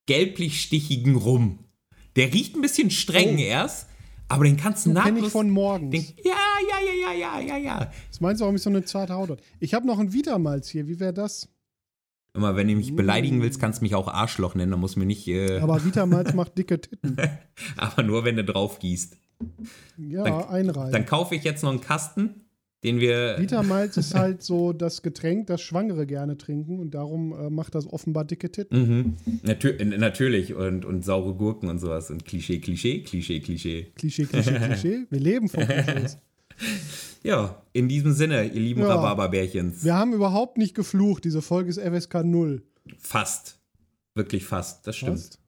gelblich-stichigen 0.08 1.16
Rum. 1.16 1.60
Der 2.16 2.34
riecht 2.34 2.56
ein 2.56 2.62
bisschen 2.62 2.90
streng 2.92 3.36
Oh. 3.38 3.42
erst, 3.42 3.88
aber 4.28 4.44
den 4.46 4.58
kannst 4.58 4.86
du 4.86 4.94
Kenn 4.94 5.04
nahtlos. 5.04 5.28
ich 5.28 5.32
von 5.32 5.50
morgens. 5.50 5.92
den, 5.92 6.06
ja, 6.24 6.34
ja, 6.70 6.78
ja, 6.86 7.14
ja, 7.14 7.40
ja, 7.40 7.40
ja, 7.42 7.58
ja. 7.58 7.92
Das 8.10 8.20
meinst 8.22 8.42
du, 8.42 8.44
warum 8.46 8.56
ich 8.56 8.62
so 8.62 8.70
eine 8.70 8.84
zarte 8.84 9.14
Haut 9.14 9.30
habe? 9.30 9.42
Ich 9.60 9.74
habe 9.74 9.86
noch 9.86 10.00
ein 10.00 10.12
Vitamalz 10.14 10.68
hier. 10.70 10.88
Wie 10.88 11.00
wäre 11.00 11.14
das? 11.14 11.50
Immer 12.34 12.56
wenn 12.56 12.68
du 12.68 12.76
mich 12.76 12.96
beleidigen 12.96 13.42
willst, 13.42 13.60
kannst 13.60 13.80
du 13.82 13.84
mich 13.86 13.96
auch 13.96 14.08
Arschloch 14.08 14.54
nennen. 14.56 14.72
Da 14.72 14.78
muss 14.78 14.96
mir 14.96 15.06
nicht. 15.06 15.28
Äh, 15.28 15.58
aber, 15.60 15.76
Aber 15.76 15.86
Vitamalz 15.86 16.34
macht 16.36 16.58
dicke 16.58 16.80
Titten. 16.82 17.18
nur 18.06 18.26
wenn 18.26 18.36
du 18.36 18.44
drauf 18.44 18.80
gießt. 18.80 19.18
Ja, 19.98 20.24
Dann- 20.24 20.44
einreihen. 20.50 20.92
Dann 20.92 21.06
kaufe 21.06 21.36
ich 21.36 21.44
jetzt 21.44 21.64
noch 21.64 21.72
einen 21.72 21.82
Kasten, 21.82 22.47
den 22.88 23.00
wir. 23.00 23.36
Vitamalz 23.38 23.98
ist 23.98 24.16
halt 24.16 24.42
so 24.42 24.74
das 24.74 25.02
Getränk, 25.02 25.48
das 25.48 25.62
Schwangere 25.62 26.06
gerne 26.06 26.38
trinken 26.38 26.80
und 26.80 26.94
darum 26.94 27.34
äh, 27.34 27.50
macht 27.50 27.76
das 27.76 27.88
offenbar 27.92 28.26
dicke 28.26 28.52
Titten. 28.52 29.18
Mhm. 29.26 29.40
Natür 29.44 29.74
natürlich 29.84 30.54
und, 30.54 30.86
und 30.86 31.04
saure 31.04 31.34
Gurken 31.36 31.70
und 31.70 31.80
sowas 31.80 32.10
und 32.10 32.26
Klischee, 32.26 32.60
Klischee, 32.60 33.02
Klischee, 33.04 33.40
Klischee. 33.40 33.92
Klischee, 33.96 34.26
Klischee, 34.26 34.60
Klischee. 34.60 35.06
Wir 35.10 35.20
leben 35.20 35.50
von 35.50 35.66
Klischees. 35.66 36.18
Ja, 37.24 37.62
in 37.74 37.88
diesem 37.90 38.14
Sinne, 38.14 38.46
ihr 38.46 38.62
lieben 38.62 38.82
Ja. 38.82 38.96
Rhabarberbärchens. 38.96 39.84
Wir 39.84 39.96
haben 39.96 40.14
überhaupt 40.14 40.58
nicht 40.58 40.76
geflucht. 40.76 41.26
Diese 41.26 41.42
Folge 41.42 41.70
ist 41.70 41.80
FSK 41.80 42.24
0. 42.24 42.64
Fast. 42.98 43.60
Wirklich 44.16 44.46
fast, 44.46 44.88
das 44.88 44.96
stimmt. 44.96 45.20
Fast. 45.20 45.40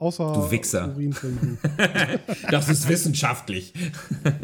Außer 0.00 0.32
Du 0.32 0.50
Wichser. 0.50 0.94
Das 2.50 2.68
ist 2.68 2.88
wissenschaftlich. 2.88 3.72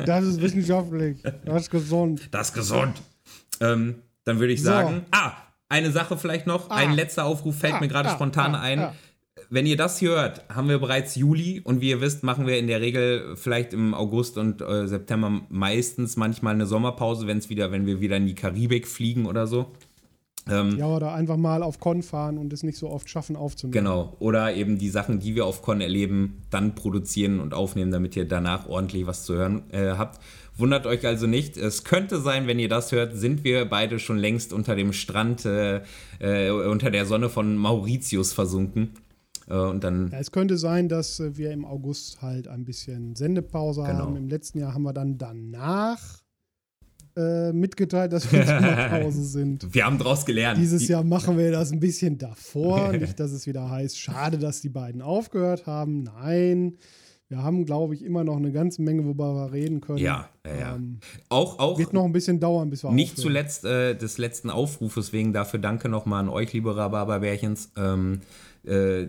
Das 0.05 0.25
ist 0.25 0.41
wissenschaftlich. 0.41 1.19
Das 1.45 1.63
ist 1.63 1.71
gesund. 1.71 2.29
Das 2.33 2.49
ist 2.49 2.55
gesund. 2.55 3.01
Ähm, 3.61 3.97
dann 4.25 4.41
würde 4.41 4.53
ich 4.53 4.61
So. 4.63 4.71
sagen, 4.71 5.03
ah, 5.13 5.33
eine 5.69 5.93
Sache 5.93 6.17
vielleicht 6.19 6.47
noch. 6.49 6.71
Ah. 6.71 6.75
Ein 6.77 6.95
letzter 6.95 7.25
Aufruf 7.25 7.57
fällt 7.57 7.75
Ah, 7.75 7.81
mir 7.81 7.89
gerade 7.89 8.09
ah, 8.11 8.15
spontan 8.15 8.55
ah, 8.55 8.61
ein. 8.61 8.79
ah. 8.81 8.95
Wenn 9.51 9.67
ihr 9.67 9.77
das 9.77 10.01
hört, 10.01 10.45
haben 10.49 10.69
wir 10.69 10.79
bereits 10.79 11.15
Juli 11.15 11.61
und 11.63 11.81
wie 11.81 11.91
ihr 11.91 12.01
wisst, 12.01 12.25
machen 12.25 12.47
wir 12.47 12.59
in 12.59 12.67
der 12.67 12.81
Regel 12.81 13.37
vielleicht 13.37 13.73
im 13.75 13.95
August 13.95 14.39
und 14.39 14.61
äh, 14.61 14.89
September 14.89 15.41
meistens 15.51 16.17
manchmal 16.17 16.55
eine 16.55 16.67
Sommerpause, 16.67 17.27
wenn 17.29 17.39
es 17.39 17.49
wieder, 17.49 17.71
wenn 17.71 17.87
wir 17.87 18.01
wieder 18.01 18.17
in 18.17 18.27
die 18.27 18.35
Karibik 18.35 18.89
fliegen 18.89 19.27
oder 19.27 19.47
so. 19.47 19.71
Ähm, 20.49 20.77
Ja, 20.79 20.87
oder 20.89 21.15
einfach 21.15 21.37
mal 21.39 21.63
auf 21.63 21.81
Con 21.81 22.03
fahren 22.03 22.37
und 22.39 22.53
es 22.53 22.63
nicht 22.63 22.77
so 22.79 22.91
oft 22.91 23.09
schaffen 23.09 23.35
aufzunehmen. 23.37 23.73
Genau. 23.73 24.15
Oder 24.19 24.55
eben 24.55 24.77
die 24.79 24.91
Sachen, 24.91 25.19
die 25.21 25.35
wir 25.35 25.47
auf 25.47 25.63
Con 25.63 25.81
erleben, 25.81 26.43
dann 26.51 26.75
produzieren 26.75 27.41
und 27.41 27.55
aufnehmen, 27.55 27.91
damit 27.91 28.15
ihr 28.17 28.27
danach 28.29 28.69
ordentlich 28.69 29.07
was 29.07 29.25
zu 29.25 29.35
hören 29.35 29.63
äh, 29.71 29.93
habt. 29.97 30.21
Wundert 30.57 30.87
euch 30.87 31.05
also 31.07 31.27
nicht. 31.27 31.57
Es 31.57 31.83
könnte 31.83 32.21
sein, 32.21 32.47
wenn 32.47 32.59
ihr 32.59 32.69
das 32.69 32.93
hört, 32.93 33.17
sind 33.17 33.43
wir 33.43 33.65
beide 33.65 33.99
schon 33.99 34.19
längst 34.19 34.53
unter 34.53 34.77
dem 34.77 34.93
Strand, 34.93 35.45
äh, 35.47 35.81
äh, 36.21 36.51
unter 36.51 36.91
der 36.91 37.07
Sonne 37.07 37.29
von 37.29 37.57
Mauritius 37.57 38.33
versunken. 38.33 38.91
Äh, 39.49 39.57
und 39.57 39.83
dann, 39.83 40.11
Ja, 40.13 40.19
es 40.19 40.31
könnte 40.31 40.57
sein, 40.59 40.89
dass 40.89 41.21
äh, 41.21 41.37
wir 41.37 41.51
im 41.53 41.65
August 41.65 42.23
halt 42.23 42.49
ein 42.49 42.65
bisschen 42.65 43.17
Sendepause 43.17 43.83
Genau. 43.83 43.95
haben. 43.99 44.17
Im 44.17 44.29
letzten 44.29 44.59
Jahr 44.59 44.75
haben 44.75 44.83
wir 44.85 44.93
dann 44.93 45.19
danach 45.19 46.01
äh, 47.17 47.53
mitgeteilt, 47.53 48.13
dass 48.13 48.31
wir 48.33 48.41
in 48.41 48.47
Sommerpause 48.47 49.25
sind. 49.27 49.73
wir 49.75 49.85
haben 49.87 49.99
draus 49.99 50.25
gelernt. 50.27 50.59
Dieses 50.59 50.83
Die- 50.87 50.93
Jahr 50.93 51.05
machen 51.05 51.39
wir 51.39 51.51
das 51.53 51.71
ein 51.73 51.81
bisschen 51.81 52.19
davor. 52.19 52.93
Nicht, 52.97 53.19
dass 53.21 53.33
es 53.33 53.47
wieder 53.47 53.71
heißt, 53.71 53.99
schade, 53.99 54.39
dass 54.39 54.61
die 54.61 54.69
beiden 54.69 55.01
aufgehört 55.03 55.67
haben. 55.67 56.03
Nein, 56.03 56.77
wir 57.29 57.43
haben, 57.43 57.65
glaube 57.65 57.95
ich, 57.95 58.05
immer 58.05 58.23
noch 58.23 58.37
eine 58.37 58.53
ganze 58.53 58.83
Menge, 58.83 59.05
worüber 59.05 59.35
wir 59.35 59.53
reden 59.53 59.81
können. 59.81 59.99
Ja, 59.99 60.29
ja, 60.47 60.55
ja. 60.57 60.75
Ähm, 60.77 60.99
Auch, 61.31 61.59
auch 61.59 61.79
wird 61.79 61.93
noch 61.93 62.05
ein 62.05 62.13
bisschen 62.13 62.39
dauern, 62.39 62.69
bis 62.71 62.85
wir 62.85 62.91
Nicht 62.93 63.13
aufhören. 63.13 63.23
zuletzt 63.23 63.65
äh, 63.65 63.95
des 63.97 64.19
letzten 64.19 64.51
Aufrufes, 64.51 65.13
wegen 65.13 65.33
dafür 65.33 65.59
danke 65.59 65.89
nochmal 65.89 66.21
an 66.21 66.29
euch, 66.29 66.53
liebe 66.53 66.77
Rhabarberbärchens. 66.77 67.73
Ähm, 67.77 68.21
äh, 68.67 69.09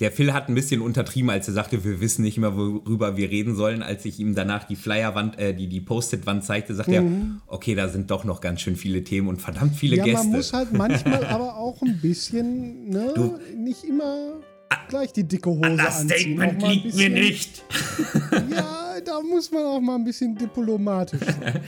der 0.00 0.10
Phil 0.12 0.32
hat 0.32 0.48
ein 0.48 0.54
bisschen 0.54 0.80
untertrieben, 0.80 1.30
als 1.30 1.48
er 1.48 1.54
sagte, 1.54 1.84
wir 1.84 2.00
wissen 2.00 2.22
nicht 2.22 2.38
mehr, 2.38 2.56
worüber 2.56 3.16
wir 3.16 3.30
reden 3.30 3.54
sollen. 3.54 3.82
Als 3.82 4.04
ich 4.04 4.18
ihm 4.20 4.34
danach 4.34 4.64
die 4.64 4.76
Flyerwand, 4.76 5.38
äh, 5.38 5.54
die, 5.54 5.66
die 5.68 5.80
Post-it-Wand 5.80 6.44
zeigte, 6.44 6.74
sagte 6.74 6.94
er, 6.94 7.04
okay, 7.46 7.74
da 7.74 7.88
sind 7.88 8.10
doch 8.10 8.24
noch 8.24 8.40
ganz 8.40 8.60
schön 8.62 8.76
viele 8.76 9.04
Themen 9.04 9.28
und 9.28 9.40
verdammt 9.42 9.76
viele 9.76 9.96
Mhm. 9.96 9.98
Ja, 9.98 10.04
Gäste. 10.04 10.26
man 10.28 10.36
muss 10.36 10.52
halt 10.52 10.72
manchmal 10.72 11.24
aber 11.26 11.56
auch 11.56 11.80
ein 11.82 11.98
bisschen, 12.00 12.88
ne, 12.90 13.12
Du- 13.14 13.38
nicht 13.56 13.84
immer 13.84 14.40
gleich 14.88 15.12
die 15.12 15.24
dicke 15.24 15.50
Hose 15.50 15.76
das 15.76 16.00
anziehen. 16.00 16.36
Statement 16.36 16.60
mal 16.60 16.68
ein 16.70 16.72
liegt 16.82 16.94
mir 16.96 17.10
nicht. 17.10 17.64
Ja, 18.50 18.94
da 19.04 19.20
muss 19.20 19.50
man 19.50 19.64
auch 19.64 19.80
mal 19.80 19.96
ein 19.96 20.04
bisschen 20.04 20.36
diplomatisch 20.36 21.20
sein. 21.20 21.60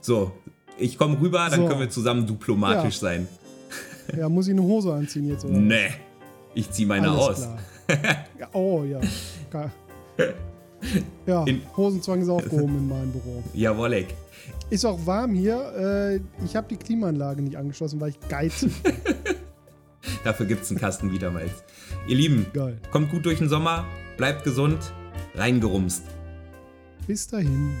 So, 0.00 0.32
ich 0.78 0.96
komme 0.98 1.20
rüber, 1.20 1.46
dann 1.50 1.60
So. 1.60 1.66
können 1.68 1.80
wir 1.80 1.90
zusammen 1.90 2.26
diplomatisch 2.26 2.94
Ja. 2.96 3.00
sein. 3.00 3.28
Ja, 4.18 4.28
muss 4.28 4.48
ich 4.48 4.52
eine 4.54 4.62
Hose 4.62 4.92
anziehen 4.92 5.28
jetzt, 5.28 5.44
oder? 5.44 5.56
Nee, 5.56 5.90
ich 6.54 6.70
zieh 6.70 6.84
meine 6.86 7.08
Alles 7.10 7.20
aus. 7.20 7.48
ja, 8.38 8.48
oh, 8.52 8.84
ja. 8.84 9.00
Ge- 10.16 10.34
Ja, 11.26 11.44
In- 11.44 11.62
Hosenzwang 11.76 12.22
ist 12.22 12.28
aufgehoben 12.28 12.76
in 12.78 12.88
meinem 12.88 13.12
Büro. 13.12 13.42
Jawollek. 13.54 14.14
Ist 14.70 14.84
auch 14.86 14.98
warm 15.06 15.34
hier. 15.34 15.56
Äh, 15.76 16.44
ich 16.44 16.56
habe 16.56 16.66
die 16.68 16.76
Klimaanlage 16.76 17.42
nicht 17.42 17.56
angeschlossen, 17.56 18.00
weil 18.00 18.10
ich 18.10 18.20
geizig 18.28 18.72
bin. 18.82 18.94
Dafür 20.24 20.46
gibt's 20.46 20.70
einen 20.70 20.80
Kasten 20.80 21.12
Wiedermalz. 21.12 21.50
Ihr 22.08 22.16
Lieben, 22.16 22.46
Geil. 22.52 22.78
kommt 22.90 23.10
gut 23.10 23.26
durch 23.26 23.38
den 23.38 23.48
Sommer, 23.48 23.84
bleibt 24.16 24.44
gesund, 24.44 24.78
reingerumst. 25.34 26.02
Bis 27.06 27.26
dahin. 27.28 27.74